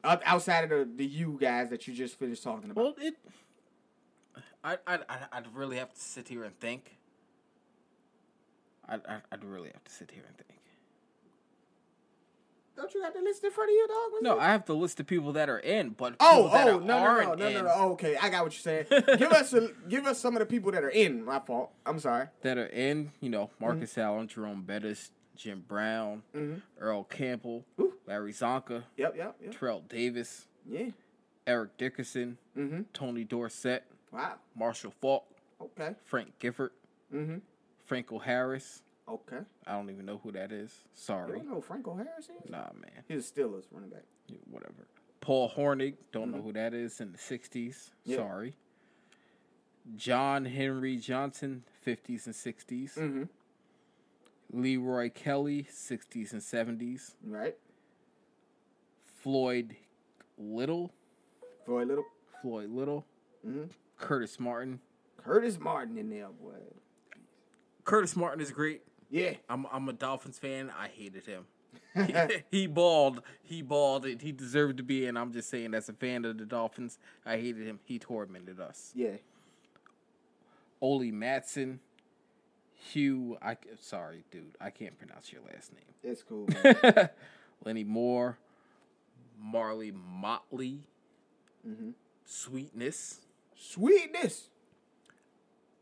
Out- 0.04 0.22
Outside 0.26 0.64
of 0.64 0.70
the, 0.70 0.90
the 0.98 1.06
you 1.06 1.38
guys 1.40 1.70
that 1.70 1.88
you 1.88 1.94
just 1.94 2.18
finished 2.18 2.44
talking 2.44 2.70
about. 2.72 2.84
Well, 2.84 2.94
it. 3.00 3.16
I 4.64 4.78
I 4.88 5.00
I 5.10 5.18
I'd 5.34 5.54
really 5.54 5.78
have 5.78 5.94
to 5.94 6.00
sit 6.00 6.28
here 6.28 6.44
and 6.44 6.58
think. 6.60 6.98
I'd 8.88 9.02
I'd, 9.08 9.22
I'd 9.32 9.44
really 9.44 9.70
have 9.74 9.84
to 9.84 9.92
sit 9.92 10.12
here 10.12 10.24
and 10.28 10.36
think. 10.38 10.48
Don't 12.76 12.94
you 12.94 13.02
got 13.02 13.14
the 13.14 13.20
list 13.22 13.44
in 13.44 13.52
front 13.52 13.70
of 13.70 13.74
you, 13.74 13.88
dog? 13.90 13.98
What's 14.12 14.24
No, 14.24 14.38
it? 14.38 14.42
I 14.42 14.52
have 14.54 14.66
the 14.66 14.76
list 14.76 15.02
of 15.02 15.06
people 15.08 15.34
that 15.34 15.50
are 15.50 15.60
in, 15.60 15.90
but 15.90 16.16
Oh, 16.22 16.44
people 16.44 16.50
that 16.52 16.68
oh, 16.70 16.72
no, 16.72 16.80
no, 16.80 16.86
no, 16.86 16.98
aren't 16.98 17.28
no, 17.40 17.50
no, 17.50 17.58
in, 17.60 17.66
no. 17.66 17.72
Oh, 17.76 17.92
okay, 17.92 18.16
I 18.16 18.30
got 18.30 18.44
what 18.46 18.54
you're 18.54 18.62
saying. 18.62 18.86
give 19.18 19.34
us, 19.34 19.52
a, 19.52 19.72
give 19.90 20.06
us 20.06 20.18
some 20.18 20.34
of 20.36 20.40
the 20.40 20.46
people 20.46 20.72
that 20.72 20.82
are 20.86 20.90
in. 20.90 21.26
My 21.26 21.40
fault. 21.40 21.72
I'm 21.86 22.00
sorry. 22.00 22.28
that 22.42 22.58
are 22.58 22.68
in, 22.68 23.12
you 23.20 23.30
know, 23.30 23.50
Marcus 23.60 23.92
Mm-hmm. 23.92 24.00
Allen, 24.02 24.28
Jerome 24.30 24.62
Bettis, 24.62 25.12
Jim 25.40 25.64
Brown, 25.66 26.22
Mhm. 26.36 26.62
Earl 26.80 27.06
Campbell, 27.06 27.64
Ooh. 27.80 27.94
Larry 28.06 28.34
Csonka, 28.34 28.84
Yep, 28.98 29.16
yep, 29.16 29.38
yep. 29.42 29.52
Terrell 29.58 29.82
Davis, 29.88 30.48
Yeah. 30.66 30.90
Eric 31.48 31.78
Dickerson, 31.78 32.38
Mm-hmm. 32.58 32.82
Tony 32.94 33.24
Dorsett, 33.24 33.86
Wow. 34.12 34.38
Marshall 34.54 34.92
Faulk, 34.92 35.26
Okay. 35.62 35.96
Frank 36.04 36.38
Gifford, 36.40 36.72
Mm-hmm. 37.14 37.38
Franco 37.86 38.20
Harris. 38.20 38.84
Okay. 39.08 39.40
I 39.66 39.72
don't 39.72 39.90
even 39.90 40.06
know 40.06 40.18
who 40.20 40.32
that 40.34 40.52
is. 40.52 40.84
You 40.84 40.90
Sorry. 40.94 41.32
don't 41.40 41.48
know 41.48 41.56
who 41.56 41.62
Franco 41.62 41.96
Harris 41.96 42.26
is? 42.30 42.50
Nah, 42.50 42.70
man. 42.74 43.04
He's 43.08 43.32
a 43.32 43.34
Steelers 43.34 43.64
running 43.72 43.90
back. 43.90 44.04
Yeah, 44.28 44.38
Whatever. 44.52 44.88
Paul 45.22 45.50
Hornung. 45.50 45.96
Don't 46.12 46.32
know 46.32 46.42
who 46.42 46.52
that 46.54 46.74
is 46.74 47.00
in 47.02 47.14
the 47.14 47.18
60s. 47.18 47.50
Mm-hmm. 48.06 48.12
Yeah. 48.12 48.18
Sorry. 48.18 48.56
John 49.96 50.46
Henry 50.46 50.98
Johnson, 50.98 51.64
50s 51.86 52.26
and 52.28 52.36
60s. 52.36 53.28
Leroy 54.52 55.10
Kelly, 55.10 55.68
60s 55.72 56.32
and 56.34 56.42
70s. 56.42 57.14
Right. 57.24 57.56
Floyd 59.22 59.76
Little. 60.38 60.92
Floyd 61.66 61.88
Little. 61.88 62.06
Floyd 62.42 62.70
Little. 62.72 63.06
Mm-hmm. 63.46 63.66
Curtis 63.98 64.40
Martin. 64.40 64.80
Curtis 65.18 65.60
Martin 65.60 65.98
in 65.98 66.10
there, 66.10 66.28
boy. 66.28 66.54
Curtis 67.84 68.16
Martin 68.16 68.42
is 68.42 68.52
great. 68.52 68.82
Yeah. 69.10 69.34
I'm 69.50 69.66
I'm 69.72 69.90
a 69.90 69.94
Dolphins 69.94 70.38
fan. 70.40 70.72
I 70.78 70.88
hated 70.88 71.26
him. 71.26 71.46
he, 72.08 72.14
he 72.52 72.68
balled. 72.68 73.22
He 73.44 73.62
balled. 73.62 74.06
and 74.06 74.22
He 74.22 74.32
deserved 74.32 74.78
to 74.78 74.84
be. 74.84 75.06
And 75.08 75.18
I'm 75.18 75.34
just 75.34 75.50
saying, 75.50 75.74
as 75.74 75.90
a 75.90 75.94
fan 75.94 76.24
of 76.26 76.38
the 76.38 76.46
Dolphins, 76.46 76.98
I 77.26 77.38
hated 77.38 77.66
him. 77.66 77.80
He 77.84 78.00
tormented 78.00 78.60
us. 78.60 78.92
Yeah. 78.96 79.18
Ollie 80.82 81.12
Matson, 81.12 81.80
Hugh. 82.80 83.38
I 83.42 83.58
sorry, 83.80 84.24
dude. 84.32 84.56
I 84.60 84.70
can't 84.70 84.98
pronounce 84.98 85.32
your 85.32 85.42
last 85.54 85.74
name. 85.74 85.84
It's 86.04 86.24
cool. 86.24 86.48
Lenny 87.66 87.84
Moore, 87.84 88.38
Marley 89.38 89.92
Motley, 89.92 90.80
mm-hmm. 91.68 91.92
Sweetness, 92.26 93.20
Sweetness. 93.56 94.50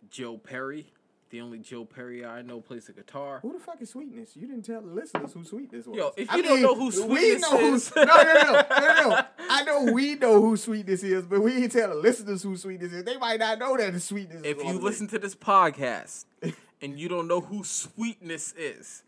Joe 0.10 0.38
Perry. 0.38 0.88
The 1.30 1.42
only 1.42 1.60
Joe 1.60 1.84
Perry 1.84 2.26
I 2.26 2.42
know 2.42 2.62
plays 2.62 2.86
the 2.86 2.94
guitar. 2.94 3.40
Who 3.42 3.52
the 3.52 3.60
fuck 3.60 3.82
is 3.82 3.90
Sweetness? 3.90 4.38
You 4.38 4.48
didn't 4.48 4.64
tell 4.64 4.82
the 4.82 4.94
listeners 4.94 5.34
who 5.34 5.44
Sweetness 5.44 5.86
was. 5.86 5.98
Yo, 5.98 6.12
if 6.16 6.32
I 6.32 6.38
you 6.38 6.44
don't 6.44 6.62
know 6.62 6.74
who 6.74 6.86
we 6.86 6.92
Sweetness 6.92 7.52
know 7.52 7.74
is- 7.74 7.94
no, 7.98 8.04
no, 8.06 8.14
no, 8.14 8.52
no, 8.54 8.64
no, 8.70 9.10
no. 9.10 9.26
I 9.50 9.64
know 9.64 9.92
we 9.92 10.16
know 10.16 10.42
who 10.42 10.56
Sweetness 10.56 11.04
is, 11.04 11.26
but 11.26 11.42
we 11.42 11.52
ain't 11.64 11.74
tell 11.74 11.90
the 11.90 11.96
listeners 11.96 12.44
who 12.44 12.56
Sweetness 12.56 12.94
is. 12.94 13.04
They 13.04 13.18
might 13.18 13.42
not 13.42 13.60
know 13.60 13.76
that 13.76 13.92
the 13.92 14.00
Sweetness. 14.00 14.44
If 14.46 14.58
is 14.60 14.64
you 14.64 14.80
listen 14.80 15.08
to 15.10 15.20
this 15.20 15.36
podcast 15.36 16.24
and 16.82 17.00
you 17.00 17.10
don't 17.10 17.28
know 17.28 17.42
who 17.42 17.64
Sweetness 17.64 18.54
is, 18.58 19.04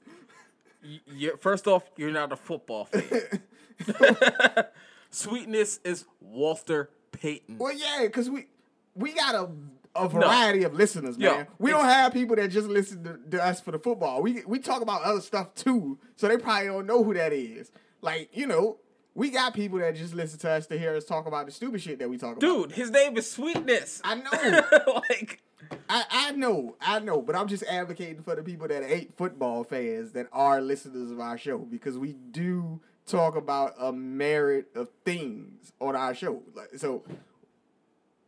you're, 1.05 1.37
first 1.37 1.67
off, 1.67 1.83
you're 1.97 2.11
not 2.11 2.31
a 2.31 2.35
football 2.35 2.85
fan. 2.85 3.41
Sweetness 5.09 5.79
is 5.83 6.05
Walter 6.21 6.89
Payton. 7.11 7.57
Well, 7.57 7.73
yeah, 7.73 7.99
because 8.03 8.29
we 8.29 8.47
we 8.95 9.13
got 9.13 9.35
a 9.35 9.49
a 9.95 10.07
variety 10.07 10.63
of 10.63 10.73
listeners, 10.73 11.17
Yo, 11.17 11.31
man. 11.31 11.47
we 11.57 11.71
don't 11.71 11.85
have 11.85 12.13
people 12.13 12.35
that 12.35 12.49
just 12.51 12.67
listen 12.67 13.03
to, 13.03 13.19
to 13.31 13.43
us 13.43 13.59
for 13.59 13.71
the 13.71 13.79
football. 13.79 14.21
We 14.21 14.43
we 14.45 14.59
talk 14.59 14.81
about 14.81 15.01
other 15.01 15.21
stuff 15.21 15.53
too, 15.55 15.97
so 16.15 16.27
they 16.27 16.37
probably 16.37 16.67
don't 16.67 16.85
know 16.85 17.03
who 17.03 17.13
that 17.15 17.33
is. 17.33 17.71
Like 18.01 18.29
you 18.33 18.47
know, 18.47 18.77
we 19.15 19.29
got 19.31 19.53
people 19.53 19.79
that 19.79 19.95
just 19.95 20.13
listen 20.13 20.39
to 20.39 20.51
us 20.51 20.67
to 20.67 20.77
hear 20.77 20.95
us 20.95 21.05
talk 21.05 21.25
about 21.25 21.47
the 21.47 21.51
stupid 21.51 21.81
shit 21.81 21.99
that 21.99 22.09
we 22.09 22.17
talk 22.17 22.37
about. 22.37 22.41
Dude, 22.41 22.71
his 22.71 22.91
name 22.91 23.17
is 23.17 23.29
Sweetness. 23.29 24.01
I 24.03 24.15
know. 24.15 24.93
like, 25.09 25.41
I, 25.89 26.03
I 26.09 26.31
know, 26.31 26.75
I 26.81 26.99
know, 26.99 27.21
but 27.21 27.35
I'm 27.35 27.47
just 27.47 27.63
advocating 27.63 28.21
for 28.23 28.35
the 28.35 28.43
people 28.43 28.67
that 28.67 28.83
ain't 28.83 29.15
football 29.17 29.63
fans 29.63 30.11
that 30.13 30.27
are 30.31 30.61
listeners 30.61 31.11
of 31.11 31.19
our 31.19 31.37
show 31.37 31.59
because 31.59 31.97
we 31.97 32.13
do 32.13 32.79
talk 33.05 33.35
about 33.35 33.73
a 33.79 33.91
merit 33.91 34.67
of 34.75 34.89
things 35.03 35.73
on 35.79 35.95
our 35.95 36.13
show. 36.13 36.43
Like, 36.55 36.69
so 36.77 37.03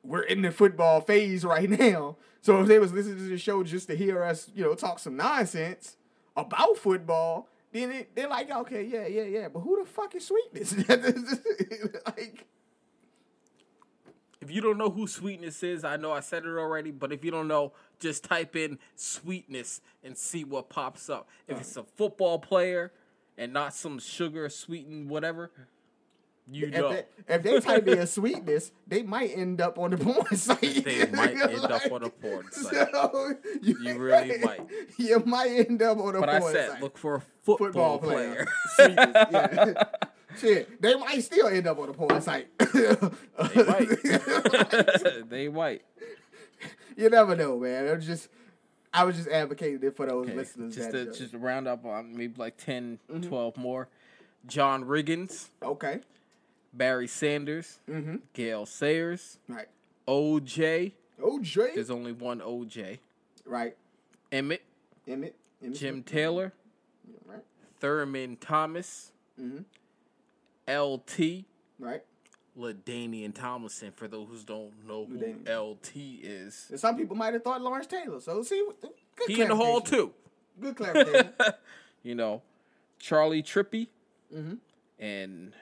we're 0.03 0.23
in 0.23 0.41
the 0.41 0.51
football 0.51 1.01
phase 1.01 1.45
right 1.45 1.69
now. 1.79 2.17
So 2.41 2.61
if 2.61 2.67
they 2.67 2.79
was 2.79 2.91
listening 2.91 3.17
to 3.17 3.23
the 3.23 3.37
show 3.37 3.63
just 3.63 3.87
to 3.87 3.95
hear 3.95 4.23
us, 4.23 4.49
you 4.55 4.63
know, 4.63 4.73
talk 4.73 4.99
some 4.99 5.15
nonsense 5.15 5.97
about 6.35 6.77
football, 6.77 7.47
then 7.71 8.05
they're 8.15 8.27
like, 8.27 8.51
okay, 8.51 8.83
yeah, 8.83 9.07
yeah, 9.07 9.23
yeah. 9.23 9.47
But 9.47 9.59
who 9.61 9.79
the 9.79 9.89
fuck 9.89 10.15
is 10.15 10.27
Sweetness? 10.27 10.73
like, 14.51 14.57
if 14.57 14.65
you 14.65 14.69
don't 14.69 14.77
know 14.77 14.89
who 14.89 15.07
Sweetness 15.07 15.63
is, 15.63 15.83
I 15.83 15.97
know 15.97 16.11
I 16.11 16.19
said 16.19 16.43
it 16.45 16.49
already, 16.57 16.91
but 16.91 17.11
if 17.11 17.23
you 17.25 17.31
don't 17.31 17.47
know, 17.47 17.73
just 17.99 18.23
type 18.23 18.55
in 18.55 18.79
Sweetness 18.95 19.81
and 20.03 20.17
see 20.17 20.43
what 20.43 20.69
pops 20.69 21.09
up. 21.09 21.27
If 21.47 21.59
it's 21.61 21.77
a 21.77 21.83
football 21.83 22.39
player 22.39 22.91
and 23.37 23.53
not 23.53 23.73
some 23.73 23.99
sugar 23.99 24.49
sweetened 24.49 25.09
whatever, 25.09 25.51
you 26.51 26.67
if 26.67 26.73
know. 26.73 26.89
they, 26.93 27.05
if 27.35 27.43
they 27.43 27.59
type 27.59 27.87
in 27.87 28.05
Sweetness, 28.07 28.71
they 28.87 29.03
might 29.03 29.31
end 29.37 29.61
up 29.61 29.77
on 29.79 29.91
the 29.91 29.97
porn 30.03 30.35
site. 30.35 30.83
They 30.83 31.05
might 31.11 31.39
end 31.39 31.65
up 31.71 31.91
on 31.91 32.03
a 32.03 32.09
porn 32.09 32.51
site. 32.51 32.89
So 32.93 33.35
you, 33.61 33.77
You 33.81 33.97
really 33.99 34.37
might. 34.39 34.67
You 34.97 35.19
might 35.25 35.47
end 35.69 35.81
up 35.81 35.97
on 35.99 36.15
a 36.15 36.19
But 36.19 36.29
I 36.29 36.39
porn 36.39 36.53
said, 36.53 36.69
site. 36.71 36.81
look 36.81 36.97
for 36.97 37.15
a 37.15 37.21
football, 37.43 37.99
football 37.99 37.99
player. 37.99 38.47
player. 38.75 38.97
Yeah. 39.31 39.83
Shit, 40.39 40.81
they 40.81 40.95
might 40.95 41.21
still 41.23 41.47
end 41.47 41.67
up 41.67 41.77
on 41.79 41.89
a 41.89 41.93
porn 41.93 42.21
site. 42.21 42.47
they 42.57 43.63
might. 43.63 43.89
they 45.29 45.47
might. 45.49 45.81
you 46.95 47.09
never 47.09 47.35
know, 47.35 47.57
man. 47.59 47.87
I'm 47.87 48.01
just, 48.01 48.29
I 48.93 49.03
was 49.03 49.15
just 49.15 49.27
advocating 49.29 49.81
it 49.83 49.95
for 49.95 50.05
those 50.05 50.27
Okay, 50.27 50.35
listeners. 50.35 50.75
Just 50.75 50.91
that, 50.91 51.13
to, 51.13 51.17
just 51.19 51.31
to 51.31 51.37
round 51.37 51.67
up 51.67 51.85
on 51.85 52.15
maybe 52.15 52.33
like 52.37 52.57
10, 52.57 52.99
Mm-hmm. 53.11 53.29
12 53.29 53.57
more. 53.57 53.87
John 54.47 54.85
Riggins, 54.85 55.49
okay, 55.61 55.99
Barry 56.73 57.07
Sanders, 57.07 57.79
mm-hmm. 57.87 58.15
Gale 58.33 58.65
Sayers, 58.65 59.37
right. 59.47 59.67
OJ. 60.07 60.93
OJ, 61.21 61.75
There's 61.75 61.91
only 61.91 62.11
one 62.11 62.39
OJ. 62.39 62.97
right. 63.45 63.75
Emmitt, 64.31 64.61
Emmitt, 65.07 65.33
Emmitt 65.63 65.77
Jim 65.77 66.01
Taylor, 66.01 66.53
right, 67.27 67.43
Thurman 67.79 68.37
Thomas, 68.37 69.11
Mhm. 69.39 69.65
LT, 70.67 71.45
right. 71.79 72.03
LaDainian 72.57 73.33
Tomlinson. 73.33 73.91
For 73.91 74.07
those 74.07 74.27
who 74.29 74.37
don't 74.45 74.87
know 74.87 75.05
who 75.05 75.17
LaDainian. 75.17 75.47
LT 75.49 75.91
is, 76.23 76.67
And 76.69 76.79
some 76.79 76.95
people 76.97 77.15
might 77.15 77.33
have 77.33 77.43
thought 77.43 77.61
Lawrence 77.61 77.87
Taylor. 77.87 78.19
So 78.19 78.43
see, 78.43 78.63
good 78.81 78.91
he 79.27 79.41
in 79.41 79.47
the 79.49 79.55
hall 79.55 79.81
too. 79.81 80.11
Good 80.59 80.75
clarification. 80.75 81.33
you 82.03 82.15
know, 82.15 82.41
Charley 82.99 83.41
Trippi, 83.41 83.87
Mhm. 84.33 84.57
and 84.99 85.53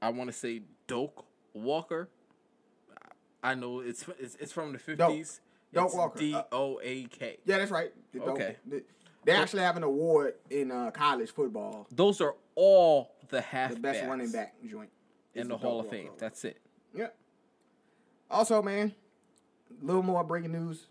I 0.00 0.10
want 0.10 0.28
to 0.30 0.36
say 0.36 0.62
Doak 0.86 1.24
Walker. 1.52 2.08
I 3.42 3.54
know 3.54 3.80
it's 3.80 4.04
it's, 4.18 4.36
it's 4.40 4.52
from 4.52 4.72
the 4.72 4.78
fifties. 4.78 5.40
Doak 5.72 5.94
Walker. 5.94 6.18
D 6.18 6.34
O 6.52 6.80
A 6.82 7.04
K. 7.04 7.38
yeah, 7.44 7.58
that's 7.58 7.70
right. 7.70 7.92
The 8.12 8.22
Okay. 8.22 8.56
They 9.28 9.34
actually 9.34 9.62
have 9.62 9.76
an 9.76 9.82
award 9.82 10.34
in 10.48 10.70
uh, 10.70 10.90
college 10.90 11.30
football. 11.32 11.86
Those 11.94 12.22
are 12.22 12.34
all 12.54 13.14
the 13.28 13.42
half 13.42 13.74
The 13.74 13.80
best 13.80 14.04
running 14.06 14.32
back 14.32 14.54
joint 14.66 14.88
in 15.34 15.48
the 15.48 15.54
Doak 15.54 15.60
Hall 15.60 15.80
of 15.80 15.90
Fame. 15.90 16.06
Award. 16.06 16.18
That's 16.18 16.44
it. 16.46 16.56
Yeah. 16.94 17.08
Also, 18.30 18.62
man, 18.62 18.94
a 19.82 19.84
little 19.84 20.02
more 20.02 20.24
breaking 20.24 20.52
news. 20.52 20.86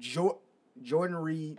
Jo- 0.00 0.38
Jordan 0.82 1.16
Reed, 1.16 1.58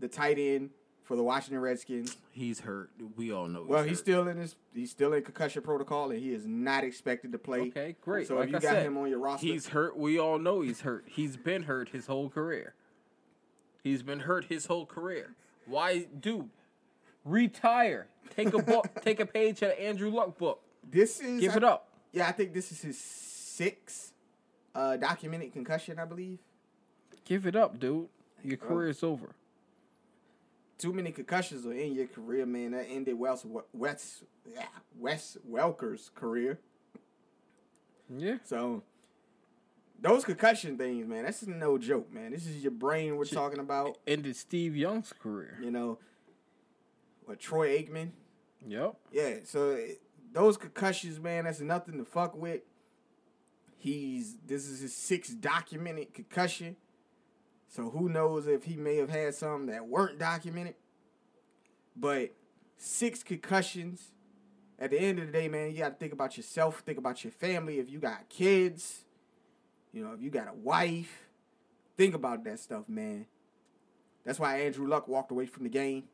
the 0.00 0.08
tight 0.08 0.38
end 0.40 0.70
for 1.04 1.16
the 1.16 1.22
Washington 1.22 1.60
Redskins. 1.60 2.16
He's 2.32 2.60
hurt. 2.60 2.90
We 3.16 3.32
all 3.32 3.46
know. 3.46 3.64
Well, 3.66 3.82
he's, 3.84 3.90
he's 3.90 3.98
hurt. 3.98 4.04
still 4.04 4.28
in 4.28 4.36
his 4.38 4.56
he's 4.74 4.90
still 4.90 5.12
in 5.12 5.22
concussion 5.22 5.62
protocol, 5.62 6.10
and 6.10 6.18
he 6.20 6.32
is 6.32 6.46
not 6.46 6.82
expected 6.82 7.30
to 7.30 7.38
play. 7.38 7.60
okay. 7.60 7.94
Great. 8.00 8.26
So 8.26 8.36
like 8.36 8.46
if 8.46 8.50
you 8.50 8.56
I 8.56 8.60
got 8.60 8.70
said, 8.72 8.86
him 8.86 8.96
on 8.96 9.08
your 9.08 9.20
roster, 9.20 9.46
he's 9.46 9.68
hurt. 9.68 9.96
We 9.96 10.18
all 10.18 10.38
know 10.40 10.62
he's 10.62 10.80
hurt. 10.80 11.04
He's 11.06 11.36
been 11.36 11.62
hurt 11.64 11.90
his 11.90 12.06
whole 12.06 12.28
career. 12.28 12.74
He's 13.82 14.02
been 14.02 14.20
hurt 14.20 14.46
his 14.46 14.66
whole 14.66 14.86
career. 14.86 15.34
Why, 15.66 16.06
dude? 16.20 16.48
Retire. 17.24 18.08
Take 18.34 18.52
a 18.54 18.62
book. 18.62 18.88
take 19.02 19.20
a 19.20 19.26
page 19.26 19.62
out 19.62 19.72
of 19.72 19.78
Andrew 19.78 20.10
Luck 20.10 20.38
book. 20.38 20.60
this 20.88 21.20
is 21.20 21.40
Give 21.40 21.52
I- 21.52 21.56
it 21.56 21.64
up. 21.64 21.88
Yeah, 22.12 22.26
I 22.26 22.32
think 22.32 22.54
this 22.54 22.72
is 22.72 22.80
his 22.80 22.98
sixth 22.98 24.12
uh, 24.74 24.96
documented 24.96 25.52
concussion, 25.52 25.98
I 25.98 26.06
believe. 26.06 26.38
Give 27.24 27.46
it 27.46 27.54
up, 27.54 27.78
dude. 27.78 28.08
Your 28.42 28.56
Bro. 28.56 28.80
is 28.88 29.02
over. 29.02 29.34
Too 30.78 30.92
many 30.92 31.10
concussions 31.10 31.66
are 31.66 31.72
in 31.72 31.94
your 31.94 32.06
career, 32.06 32.46
man. 32.46 32.70
That 32.70 32.86
ended 32.88 33.18
Wes 33.18 33.44
Wes 33.74 34.22
yeah, 34.46 34.62
Wes 34.96 35.36
Welker's 35.44 36.10
career. 36.14 36.60
Yeah. 38.16 38.36
So 38.44 38.82
those 40.00 40.24
concussion 40.24 40.78
things, 40.78 41.06
man, 41.06 41.24
that's 41.24 41.46
no 41.46 41.78
joke, 41.78 42.12
man. 42.12 42.30
This 42.32 42.46
is 42.46 42.62
your 42.62 42.72
brain 42.72 43.16
we're 43.16 43.24
talking 43.24 43.58
about. 43.58 43.98
Ended 44.06 44.36
Steve 44.36 44.76
Young's 44.76 45.12
career. 45.12 45.58
You 45.62 45.70
know, 45.70 45.98
what 47.24 47.40
Troy 47.40 47.78
Aikman. 47.78 48.10
Yep. 48.66 48.96
Yeah, 49.12 49.34
so 49.44 49.70
it, 49.70 50.00
those 50.32 50.56
concussions, 50.56 51.20
man, 51.20 51.44
that's 51.44 51.60
nothing 51.60 51.98
to 51.98 52.04
fuck 52.04 52.36
with. 52.36 52.60
He's 53.76 54.36
this 54.46 54.66
is 54.68 54.80
his 54.80 54.94
sixth 54.94 55.40
documented 55.40 56.12
concussion. 56.12 56.76
So 57.68 57.90
who 57.90 58.08
knows 58.08 58.46
if 58.46 58.64
he 58.64 58.76
may 58.76 58.96
have 58.96 59.10
had 59.10 59.34
some 59.34 59.66
that 59.66 59.86
weren't 59.86 60.18
documented. 60.18 60.74
But 61.96 62.34
six 62.76 63.22
concussions. 63.22 64.12
At 64.80 64.90
the 64.90 65.00
end 65.00 65.18
of 65.18 65.26
the 65.26 65.32
day, 65.32 65.48
man, 65.48 65.72
you 65.72 65.78
got 65.78 65.88
to 65.88 65.94
think 65.96 66.12
about 66.12 66.36
yourself, 66.36 66.84
think 66.86 66.98
about 66.98 67.24
your 67.24 67.32
family. 67.32 67.80
If 67.80 67.90
you 67.90 67.98
got 67.98 68.28
kids, 68.28 69.04
you 69.92 70.04
know, 70.04 70.12
if 70.12 70.22
you 70.22 70.30
got 70.30 70.48
a 70.48 70.54
wife, 70.54 71.26
think 71.96 72.14
about 72.14 72.44
that 72.44 72.60
stuff, 72.60 72.88
man. 72.88 73.26
That's 74.24 74.38
why 74.38 74.60
Andrew 74.60 74.86
Luck 74.86 75.08
walked 75.08 75.30
away 75.30 75.46
from 75.46 75.64
the 75.64 75.70
game 75.70 76.04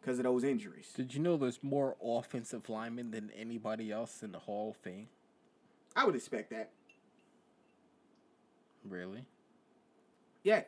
because 0.00 0.18
of 0.18 0.24
those 0.24 0.44
injuries. 0.44 0.92
Did 0.94 1.14
you 1.14 1.20
know 1.20 1.36
there's 1.36 1.60
more 1.62 1.96
offensive 2.04 2.68
linemen 2.68 3.10
than 3.10 3.30
anybody 3.36 3.90
else 3.90 4.22
in 4.22 4.32
the 4.32 4.38
Hall 4.38 4.70
of 4.70 4.76
Fame? 4.76 5.08
I 5.96 6.04
would 6.04 6.14
expect 6.14 6.50
that. 6.50 6.70
Really? 8.88 9.24
Yeah. 10.42 10.62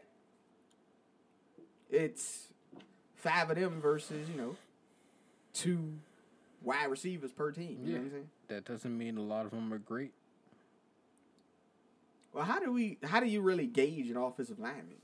It's 1.91 2.49
five 3.17 3.51
of 3.51 3.57
them 3.57 3.81
versus, 3.81 4.29
you 4.29 4.37
know, 4.37 4.57
two 5.53 5.95
wide 6.63 6.91
receivers 6.91 7.33
per 7.33 7.51
team. 7.51 7.81
You 7.85 7.93
know 7.93 7.99
what 7.99 8.05
I'm 8.05 8.11
saying? 8.11 8.31
That 8.49 8.65
doesn't 8.65 8.97
mean 8.97 9.19
a 9.19 9.23
lot 9.23 9.45
of 9.45 9.51
them 9.51 9.73
are 9.73 9.79
great. 9.79 10.13
Well, 12.37 12.45
how 12.45 12.61
do 12.61 12.71
we 12.71 12.99
how 13.03 13.21
do 13.21 13.27
you 13.27 13.41
really 13.41 13.67
gauge 13.67 14.11
an 14.11 14.19
offensive 14.19 14.59
lineman? 14.59 15.01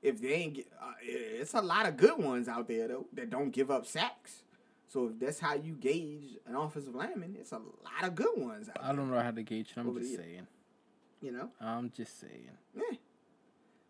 If 0.00 0.18
they 0.22 0.32
ain't 0.32 0.54
get, 0.54 0.66
uh, 0.80 0.92
it's 1.02 1.52
a 1.52 1.60
lot 1.60 1.86
of 1.86 1.98
good 1.98 2.16
ones 2.16 2.48
out 2.48 2.68
there 2.68 2.88
though 2.88 3.06
that 3.12 3.28
don't 3.28 3.50
give 3.50 3.70
up 3.70 3.84
sacks. 3.84 4.44
So 4.88 5.08
if 5.08 5.20
that's 5.20 5.38
how 5.38 5.56
you 5.56 5.74
gauge 5.74 6.38
an 6.46 6.56
offensive 6.56 6.94
lineman, 6.94 7.36
it's 7.38 7.52
a 7.52 7.58
lot 7.58 8.04
of 8.04 8.14
good 8.14 8.34
ones 8.34 8.70
out 8.70 8.82
I 8.82 8.94
don't 8.94 9.10
know 9.10 9.20
how 9.20 9.30
to 9.30 9.42
gauge 9.42 9.72
it. 9.72 9.78
I'm 9.78 9.90
Over 9.90 10.00
just 10.00 10.16
saying. 10.16 10.46
You 11.20 11.32
know, 11.32 11.50
I'm 11.60 11.92
just 11.94 12.18
saying. 12.18 12.48
yeah. 12.74 12.96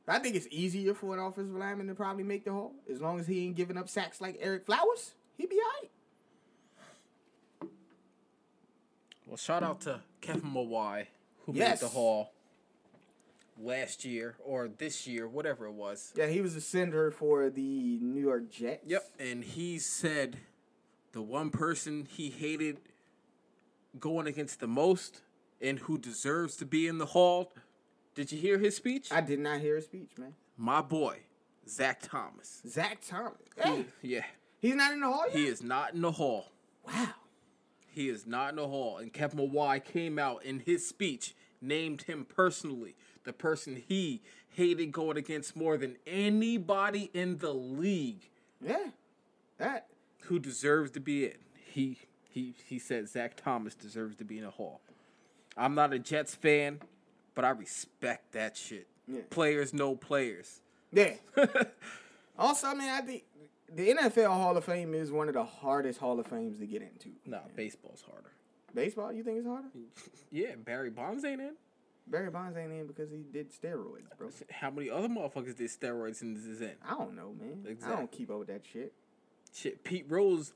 I 0.09 0.19
think 0.19 0.35
it's 0.35 0.49
easier 0.51 0.95
for 0.95 1.15
an 1.15 1.21
offensive 1.21 1.55
lineman 1.55 1.87
to 1.87 1.95
probably 1.95 2.25
make 2.25 2.45
the 2.45 2.51
hole 2.51 2.75
as 2.91 3.01
long 3.01 3.21
as 3.21 3.29
he 3.29 3.45
ain't 3.47 3.55
giving 3.55 3.77
up 3.77 3.89
sacks 3.89 4.21
like 4.21 4.43
Ereck 4.43 4.67
Flowers. 4.67 5.13
He'd 5.37 5.49
be 5.49 5.61
alright. 5.61 5.93
Well, 9.33 9.39
shout 9.39 9.63
out 9.63 9.81
to 9.83 10.03
Kevin 10.21 10.51
Mawae, 10.51 11.07
who 11.47 11.55
Yes. 11.55 11.81
made 11.81 11.89
the 11.89 11.93
Hall 11.95 12.35
last 13.57 14.05
year 14.05 14.37
or 14.45 14.69
this 14.69 15.07
year, 15.07 15.27
whatever 15.27 15.65
it 15.65 15.73
was. 15.73 16.13
Yeah, 16.15 16.27
he 16.27 16.43
was 16.43 16.55
a 16.55 16.61
sender 16.61 17.11
for 17.11 17.49
the 17.49 17.99
New 18.03 18.21
York 18.21 18.51
Jets. 18.51 18.85
Yep. 18.87 19.11
And 19.19 19.43
he 19.43 19.79
said 19.79 20.37
the 21.13 21.23
one 21.23 21.49
person 21.49 22.05
he 22.05 22.29
hated 22.29 22.83
going 23.99 24.27
against 24.27 24.61
the 24.61 24.69
most 24.69 25.23
and 25.63 25.79
who 25.79 25.97
deserves 25.97 26.55
to 26.57 26.67
be 26.67 26.87
in 26.87 26.99
the 26.99 27.07
Hall. 27.07 27.55
Did 28.15 28.33
you 28.33 28.39
hear 28.39 28.59
his 28.59 28.77
speech? 28.77 29.11
I 29.11 29.23
did 29.23 29.39
not 29.39 29.61
hear 29.63 29.77
his 29.77 29.87
speech, 29.87 30.11
man. 30.19 30.35
My 30.59 30.83
boy, 30.83 31.21
Zach 31.67 32.01
Thomas. 32.03 32.61
Zach 32.69 32.99
Thomas. 33.01 33.41
Hey, 33.57 33.87
Yeah. 34.03 34.27
he's 34.61 34.75
not 34.75 34.93
in 34.93 35.01
the 35.01 35.07
hall 35.11 35.25
yet. 35.29 35.37
He 35.37 35.47
is 35.47 35.63
not 35.63 35.95
in 35.95 36.03
the 36.03 36.13
Hall. 36.13 36.53
Wow. 36.87 37.15
He 37.95 38.09
is 38.09 38.27
not 38.27 38.51
in 38.51 38.57
the 38.57 38.67
hall. 38.69 38.99
And 38.99 39.13
Kevin 39.13 39.39
Mawae 39.51 39.85
came 39.85 40.19
out 40.19 40.45
in 40.45 40.61
his 40.61 40.87
speech, 40.89 41.35
named 41.61 42.03
him 42.03 42.25
personally 42.25 42.97
the 43.25 43.33
person 43.33 43.83
he 43.87 44.21
hated 44.49 44.91
going 44.93 45.17
against 45.17 45.55
more 45.55 45.77
than 45.77 45.97
anybody 46.07 47.11
in 47.15 47.39
the 47.39 47.53
league 47.55 48.29
Yeah. 48.61 48.89
That. 49.59 49.87
who 50.23 50.39
deserves 50.39 50.91
to 50.93 51.01
be 51.01 51.27
in. 51.27 51.37
He 51.73 51.99
he 52.29 52.55
he 52.67 52.79
said 52.79 53.09
Zach 53.09 53.37
Thomas 53.37 53.75
deserves 53.75 54.17
to 54.17 54.25
be 54.25 54.39
in 54.39 54.45
the 54.45 54.51
hall. 54.51 54.81
I'm 55.57 55.75
not 55.75 55.93
a 55.93 55.99
Jets 55.99 56.35
fan, 56.35 56.81
but 57.35 57.45
I 57.45 57.51
respect 57.51 58.33
that 58.33 58.57
shit. 58.57 58.89
Yeah. 59.07 59.21
Players 59.31 59.73
know 59.73 59.95
players. 59.95 60.61
Yeah. 60.93 61.15
also, 62.39 62.67
I 62.69 62.75
mean, 62.75 62.89
I 62.89 63.01
think 63.03 63.23
the 63.75 63.91
NFL 63.95 64.29
Hall 64.29 64.57
of 64.57 64.65
Fame 64.65 64.95
is 64.95 65.11
one 65.11 65.29
of 65.29 65.35
the 65.35 65.45
hardest 65.45 65.99
Hall 65.99 66.19
of 66.21 66.27
Fames 66.27 66.59
to 66.59 66.67
get 66.67 66.83
into. 66.83 67.11
No, 67.27 67.41
baseball's 67.57 68.03
harder. 68.03 68.31
Baseball, 68.75 69.13
you 69.13 69.23
think 69.23 69.39
it's 69.39 69.47
harder? 69.47 69.69
Yeah, 70.31 70.55
Barry 70.57 70.89
Bonds 70.91 71.25
ain't 71.25 71.41
in. 71.41 71.53
Barry 72.07 72.31
Bonds 72.31 72.57
ain't 72.57 72.73
in 72.73 72.87
because 72.87 73.11
he 73.11 73.19
did 73.33 73.53
steroids, 73.53 74.07
bro. 74.17 74.31
How 74.51 74.71
many 74.71 74.89
other 74.91 75.09
motherfuckers 75.09 75.57
did 75.57 75.69
steroids 75.71 76.23
and 76.23 76.37
this 76.37 76.47
is 76.47 76.61
in? 76.63 76.73
I 76.87 76.95
don't 76.95 77.15
know, 77.15 77.35
man. 77.39 77.77
I 77.87 77.91
don't 77.91 78.11
keep 78.11 78.31
up 78.31 78.39
with 78.39 78.49
that 78.49 78.63
shit. 78.71 78.93
Shit, 79.55 79.85
Pete 79.85 80.07
Rose. 80.09 80.53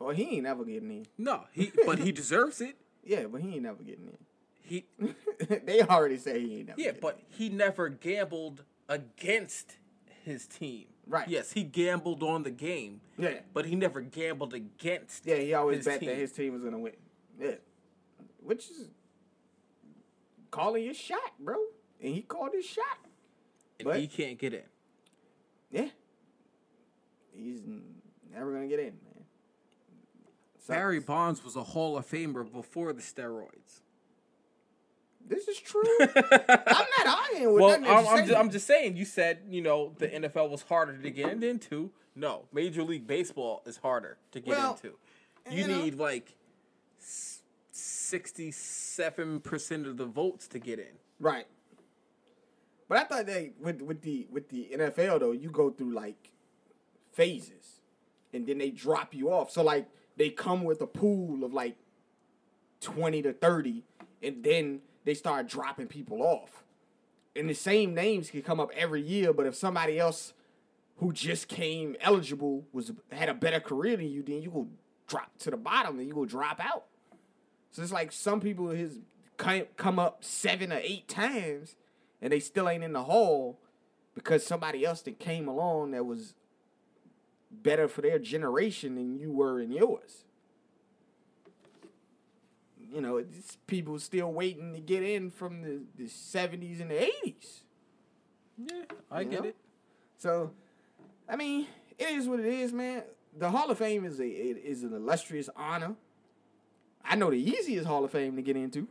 Well, 0.00 0.10
he 0.10 0.24
ain't 0.36 0.42
never 0.42 0.64
getting 0.64 0.90
in. 0.90 1.06
No, 1.16 1.44
he 1.52 1.70
but 1.86 2.00
he 2.00 2.10
deserves 2.22 2.60
it. 2.60 2.76
Yeah, 3.04 3.26
but 3.30 3.40
he 3.40 3.54
ain't 3.54 3.62
never 3.62 3.82
getting 3.82 4.08
in. 4.08 4.18
He 4.62 4.84
in. 4.98 5.14
they 5.64 5.82
already 5.82 6.16
say 6.18 6.40
he 6.40 6.58
ain't 6.58 6.68
never. 6.68 6.80
yeah, 6.80 6.92
but 7.00 7.20
he 7.28 7.48
never 7.48 7.88
gambled 7.88 8.64
against 8.88 9.76
his 10.24 10.46
team. 10.46 10.86
Right. 11.06 11.28
Yes, 11.28 11.52
he 11.52 11.62
gambled 11.64 12.22
on 12.22 12.42
the 12.42 12.50
game. 12.50 13.00
Yeah. 13.18 13.40
but 13.52 13.66
he 13.66 13.76
never 13.76 14.00
gambled 14.00 14.54
against. 14.54 15.26
Yeah, 15.26 15.36
he 15.36 15.54
always 15.54 15.84
bet 15.84 16.00
team. 16.00 16.08
that 16.08 16.16
his 16.16 16.32
team 16.32 16.52
was 16.52 16.62
gonna 16.62 16.78
win. 16.78 16.94
Yeah, 17.38 17.56
which 18.42 18.70
is 18.70 18.88
calling 20.50 20.84
your 20.84 20.94
shot, 20.94 21.32
bro. 21.38 21.56
And 22.00 22.14
he 22.14 22.22
called 22.22 22.50
his 22.54 22.64
shot. 22.64 22.98
and 23.78 23.86
but- 23.86 24.00
he 24.00 24.06
can't 24.08 24.38
get 24.38 24.54
in. 24.54 24.62
Yeah, 25.70 25.88
he's 27.32 27.60
never 28.32 28.52
gonna 28.52 28.66
get 28.68 28.78
in, 28.80 28.98
man. 29.04 29.24
Barry 30.66 31.00
Bonds 31.00 31.44
was 31.44 31.56
a 31.56 31.62
Hall 31.62 31.96
of 31.96 32.06
Famer 32.08 32.50
before 32.50 32.92
the 32.92 33.02
steroids. 33.02 33.80
This 35.26 35.48
is 35.48 35.58
true. 35.58 35.82
I'm 36.00 36.86
not 36.98 37.06
arguing 37.06 37.52
with 37.54 37.62
Well, 37.62 37.80
nothing 37.80 37.82
that 37.84 37.90
I'm, 37.90 38.06
I'm, 38.06 38.26
just, 38.26 38.38
I'm 38.38 38.50
just 38.50 38.66
saying. 38.66 38.96
You 38.96 39.04
said 39.04 39.38
you 39.48 39.62
know 39.62 39.94
the 39.98 40.08
NFL 40.08 40.50
was 40.50 40.62
harder 40.62 40.96
to 40.98 41.10
get 41.10 41.42
into. 41.42 41.90
No, 42.16 42.44
Major 42.52 42.82
League 42.82 43.06
Baseball 43.06 43.62
is 43.66 43.78
harder 43.78 44.18
to 44.32 44.40
get 44.40 44.48
Well, 44.48 44.72
into. 44.82 44.96
You, 45.50 45.62
you 45.62 45.68
know- 45.68 45.82
need 45.82 45.94
like 45.96 46.34
sixty-seven 47.70 49.40
percent 49.40 49.86
of 49.86 49.96
the 49.96 50.06
votes 50.06 50.46
to 50.48 50.58
get 50.58 50.78
in. 50.78 50.98
Right. 51.18 51.46
But 52.88 52.98
I 52.98 53.04
thought 53.04 53.26
they 53.26 53.52
with 53.60 53.80
with 53.80 54.02
the 54.02 54.26
with 54.30 54.48
the 54.50 54.68
NFL 54.74 55.20
though, 55.20 55.32
you 55.32 55.50
go 55.50 55.70
through 55.70 55.94
like 55.94 56.32
phases, 57.12 57.80
and 58.32 58.46
then 58.46 58.58
they 58.58 58.70
drop 58.70 59.14
you 59.14 59.32
off. 59.32 59.50
So 59.50 59.62
like 59.62 59.88
they 60.16 60.30
come 60.30 60.64
with 60.64 60.80
a 60.82 60.86
pool 60.86 61.44
of 61.44 61.52
like 61.54 61.76
twenty 62.80 63.22
to 63.22 63.32
thirty, 63.32 63.84
and 64.22 64.44
then 64.44 64.80
they 65.04 65.14
start 65.14 65.48
dropping 65.48 65.86
people 65.86 66.22
off. 66.22 66.64
And 67.36 67.48
the 67.48 67.54
same 67.54 67.94
names 67.94 68.30
can 68.30 68.42
come 68.42 68.60
up 68.60 68.70
every 68.76 69.02
year, 69.02 69.32
but 69.32 69.46
if 69.46 69.54
somebody 69.54 69.98
else 69.98 70.32
who 70.98 71.12
just 71.12 71.48
came 71.48 71.96
eligible 72.00 72.64
was 72.72 72.92
had 73.10 73.28
a 73.28 73.34
better 73.34 73.60
career 73.60 73.96
than 73.96 74.10
you, 74.10 74.22
then 74.22 74.42
you 74.42 74.50
go 74.50 74.68
drop 75.08 75.36
to 75.38 75.50
the 75.50 75.56
bottom 75.56 75.98
and 75.98 76.06
you 76.06 76.14
go 76.14 76.24
drop 76.24 76.60
out. 76.64 76.84
So 77.70 77.82
it's 77.82 77.92
like 77.92 78.12
some 78.12 78.40
people 78.40 78.72
come 79.36 79.62
come 79.76 79.98
up 79.98 80.22
seven 80.24 80.72
or 80.72 80.80
eight 80.82 81.08
times 81.08 81.76
and 82.22 82.32
they 82.32 82.40
still 82.40 82.68
ain't 82.68 82.84
in 82.84 82.92
the 82.92 83.04
hall 83.04 83.58
because 84.14 84.46
somebody 84.46 84.84
else 84.84 85.02
that 85.02 85.18
came 85.18 85.48
along 85.48 85.90
that 85.90 86.06
was 86.06 86.34
better 87.50 87.88
for 87.88 88.00
their 88.00 88.18
generation 88.18 88.94
than 88.94 89.18
you 89.18 89.32
were 89.32 89.60
in 89.60 89.72
yours. 89.72 90.24
You 92.94 93.00
know, 93.00 93.16
it's 93.16 93.58
people 93.66 93.98
still 93.98 94.32
waiting 94.32 94.72
to 94.72 94.80
get 94.80 95.02
in 95.02 95.30
from 95.32 95.62
the, 95.62 95.80
the 95.98 96.04
70s 96.04 96.80
and 96.80 96.90
the 96.90 96.94
80s. 97.26 97.62
Yeah, 98.56 98.82
I 99.10 99.22
You 99.22 99.28
get 99.30 99.42
know? 99.42 99.48
it. 99.48 99.56
So, 100.18 100.52
I 101.28 101.34
mean, 101.34 101.66
it 101.98 102.08
is 102.10 102.28
what 102.28 102.38
it 102.38 102.46
is, 102.46 102.72
man. 102.72 103.02
The 103.36 103.50
Hall 103.50 103.68
of 103.68 103.78
Fame 103.78 104.04
is 104.04 104.20
a 104.20 104.26
it 104.26 104.58
is 104.64 104.84
an 104.84 104.94
illustrious 104.94 105.50
honor. 105.56 105.96
I 107.04 107.16
know 107.16 107.30
the 107.30 107.36
easiest 107.50 107.86
Hall 107.86 108.04
of 108.04 108.12
Fame 108.12 108.36
to 108.36 108.42
get 108.42 108.56
into. 108.56 108.86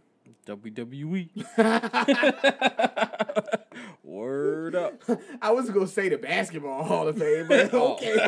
WWE. 0.46 1.30
Word 4.04 4.76
up. 4.76 5.02
I 5.42 5.52
was 5.52 5.70
gonna 5.70 5.88
say 5.88 6.10
the 6.10 6.18
Basketball 6.18 6.84
Hall 6.84 7.08
of 7.08 7.18
Fame, 7.18 7.48
but 7.48 7.70
Oh. 7.74 7.94
okay. 7.94 8.28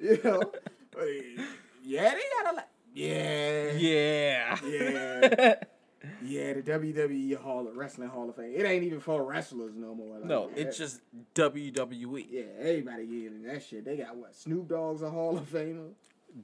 you 0.00 0.20
know, 0.22 0.40
but, 0.92 1.06
yeah, 1.84 2.14
they 2.14 2.22
got 2.42 2.52
a 2.52 2.56
lot. 2.56 2.68
Yeah, 2.94 3.72
Yeah. 3.72 4.58
yeah, 4.64 5.54
yeah. 6.22 6.52
The 6.54 6.62
WWE 6.62 7.36
Hall 7.36 7.66
of 7.66 7.73
Wrestling 7.84 8.08
Hall 8.08 8.28
of 8.30 8.36
Fame. 8.36 8.52
It 8.56 8.64
ain't 8.64 8.82
even 8.84 8.98
for 9.00 9.22
wrestlers 9.22 9.74
no 9.76 9.94
more. 9.94 10.16
Like, 10.16 10.24
No, 10.24 10.50
it's 10.56 10.78
just. 10.78 11.00
WWE. 11.34 12.26
yeah. 12.30 12.42
Everybody 12.58 13.04
getting 13.04 13.26
in 13.26 13.42
that 13.46 13.62
shit. 13.62 13.84
They 13.84 13.98
got 13.98 14.16
what? 14.16 14.34
Snoop 14.34 14.68
Dogg's 14.68 15.02
a 15.02 15.10
Hall 15.10 15.36
of 15.36 15.44
Famer. 15.50 15.90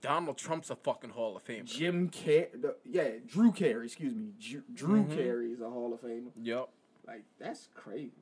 Donald 0.03 0.37
Trump's 0.37 0.69
a 0.71 0.77
fucking 0.77 1.11
Hall 1.11 1.37
of 1.37 1.45
Famer. 1.45 1.65
Jim 1.65 2.11
Carrey, 2.11 2.49
yeah, 2.85 3.09
Drew 3.27 3.51
Carey, 3.53 3.87
excuse 3.87 4.15
me, 4.15 4.29
Drew, 4.39 4.63
Drew 4.73 5.03
Mhm. 5.05 5.17
Carey 5.17 5.51
is 5.53 5.61
a 5.63 5.69
Hall 5.71 5.93
of 5.95 6.01
Famer. 6.03 6.31
Yep. 6.41 6.69
Like 7.09 7.25
that's 7.41 7.69
crazy. 7.75 8.13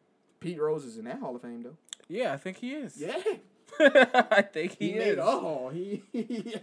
Pete 0.41 0.59
Rose 0.61 0.85
is 0.87 0.97
in 0.97 1.05
that 1.07 1.19
Hall 1.19 1.35
of 1.37 1.43
Fame 1.43 1.63
though. 1.65 1.77
Yeah, 2.09 2.33
I 2.33 2.37
think 2.39 2.57
he 2.59 2.73
is. 2.73 2.97
Yeah, 2.99 3.21
I 3.81 4.43
think 4.43 4.77
he, 4.79 4.93
he, 4.93 4.97
is. 4.97 5.05
made 5.05 5.19
a 5.19 5.25
Hall. 5.27 5.69
He, 5.71 6.03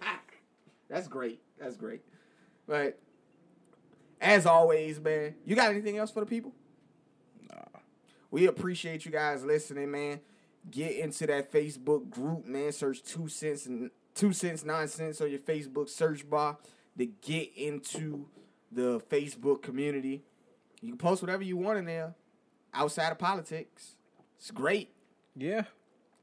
that's 0.90 1.08
great. 1.08 1.40
That's 1.60 1.76
great. 1.76 2.02
But 2.66 2.98
as 4.26 4.46
always, 4.46 5.00
man, 5.00 5.36
you 5.46 5.56
got 5.56 5.70
anything 5.70 5.98
else 5.98 6.10
for 6.12 6.20
the 6.20 6.26
people? 6.26 6.52
Nah. 7.50 7.80
We 8.32 8.48
appreciate 8.48 9.06
you 9.06 9.12
guys 9.12 9.46
listening, 9.46 9.92
man. 9.92 10.20
Get 10.70 10.96
into 10.96 11.28
that 11.28 11.52
Facebook 11.52 12.10
group, 12.10 12.46
man. 12.46 12.72
Search 12.72 13.04
two 13.04 13.28
cents 13.28 13.68
and 13.68 13.92
two 14.16 14.34
cents 14.34 14.66
nonsense 14.66 15.22
on 15.22 15.30
your 15.30 15.40
Facebook 15.40 15.90
search 15.90 16.28
bar 16.28 16.58
to 16.98 17.06
get 17.06 17.52
into 17.56 18.26
the 18.72 19.00
Facebook 19.12 19.62
community. 19.62 20.24
You 20.82 20.90
can 20.90 20.98
post 20.98 21.22
whatever 21.22 21.44
you 21.44 21.56
want 21.56 21.78
in 21.78 21.86
there 21.86 22.16
outside 22.74 23.12
of 23.12 23.20
politics. 23.20 23.96
It's 24.40 24.50
great. 24.50 24.90
Yeah. 25.36 25.64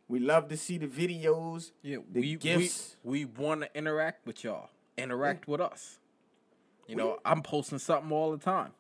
We 0.09 0.19
love 0.19 0.49
to 0.49 0.57
see 0.57 0.77
the 0.77 0.89
videos. 0.89 1.71
Yeah, 1.83 1.99
The 2.11 2.21
we 2.21 2.35
gifts. 2.37 2.97
we, 3.05 3.25
we 3.25 3.43
want 3.43 3.61
to 3.63 3.77
interact 3.77 4.27
with 4.27 4.43
y'all. 4.43 4.71
Interact 4.99 5.47
with 5.47 5.61
us. 5.61 5.99
You 6.87 6.97
know, 6.97 7.19
I'm 7.25 7.43
posting 7.43 7.79
something 7.79 8.13
all 8.13 8.33
the 8.33 8.43
time. 8.43 8.73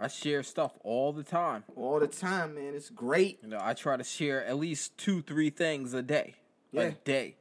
I 0.00 0.08
share 0.08 0.42
stuff 0.42 0.72
all 0.82 1.12
the 1.12 1.22
time. 1.22 1.64
all 1.76 2.00
the 2.00 2.06
time, 2.06 2.54
man. 2.54 2.74
It's 2.74 2.88
great. 2.88 3.38
You 3.42 3.48
know, 3.48 3.58
I 3.60 3.74
try 3.74 3.98
to 3.98 4.04
share 4.04 4.42
at 4.46 4.56
least 4.56 4.96
two, 4.96 5.20
three 5.20 5.50
things 5.50 5.92
a 5.92 6.00
day. 6.00 6.36
Yeah. 6.72 6.82
A 6.82 6.92
day. 6.92 7.36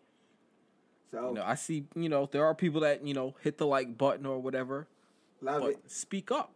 So 1.11 1.29
You 1.29 1.35
know, 1.35 1.43
I 1.45 1.55
see, 1.55 1.85
you 1.95 2.09
know, 2.09 2.27
there 2.29 2.45
are 2.45 2.53
people 2.53 2.81
that, 2.81 3.05
you 3.05 3.13
know, 3.13 3.35
hit 3.41 3.57
the 3.57 3.65
like 3.65 3.97
button 3.97 4.25
or 4.25 4.39
whatever, 4.39 4.87
love 5.41 5.61
but 5.61 5.71
it. 5.71 5.79
speak 5.89 6.31
up. 6.31 6.53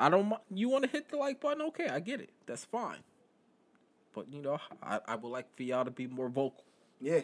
I 0.00 0.08
don't 0.08 0.32
you 0.50 0.70
want 0.70 0.84
to 0.84 0.90
hit 0.90 1.10
the 1.10 1.18
like 1.18 1.40
button, 1.40 1.60
okay, 1.68 1.88
I 1.88 2.00
get 2.00 2.20
it. 2.20 2.30
That's 2.46 2.64
fine. 2.64 2.98
But, 4.14 4.32
you 4.32 4.40
know, 4.40 4.58
I, 4.82 5.00
I 5.06 5.16
would 5.16 5.28
like 5.28 5.54
for 5.56 5.62
y'all 5.62 5.84
to 5.84 5.90
be 5.90 6.06
more 6.06 6.28
vocal. 6.28 6.64
Yeah. 7.00 7.20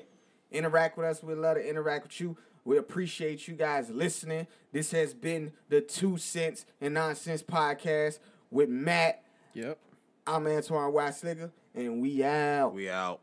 Interact 0.53 0.97
with 0.97 1.07
us. 1.07 1.23
We'd 1.23 1.37
love 1.39 1.57
to 1.57 1.67
interact 1.67 2.05
with 2.05 2.21
you. 2.21 2.37
We 2.65 2.77
appreciate 2.79 3.49
you 3.49 3.55
guys 3.55 3.91
listening. 3.91 4.47
This 4.73 4.91
has 4.93 5.15
been 5.15 5.53
the 5.69 5.81
Two 5.81 6.19
Cents 6.19 6.67
and 6.81 6.95
Nonsense 6.95 7.43
podcast 7.43 8.19
with 8.51 8.69
Matt. 8.69 9.23
Yep. 9.55 9.79
I'm 10.27 10.47
Antoine 10.47 10.93
Weissliger, 10.93 11.51
and 11.75 12.03
we 12.03 12.23
out. 12.23 12.75
We 12.75 12.91
out. 12.91 13.21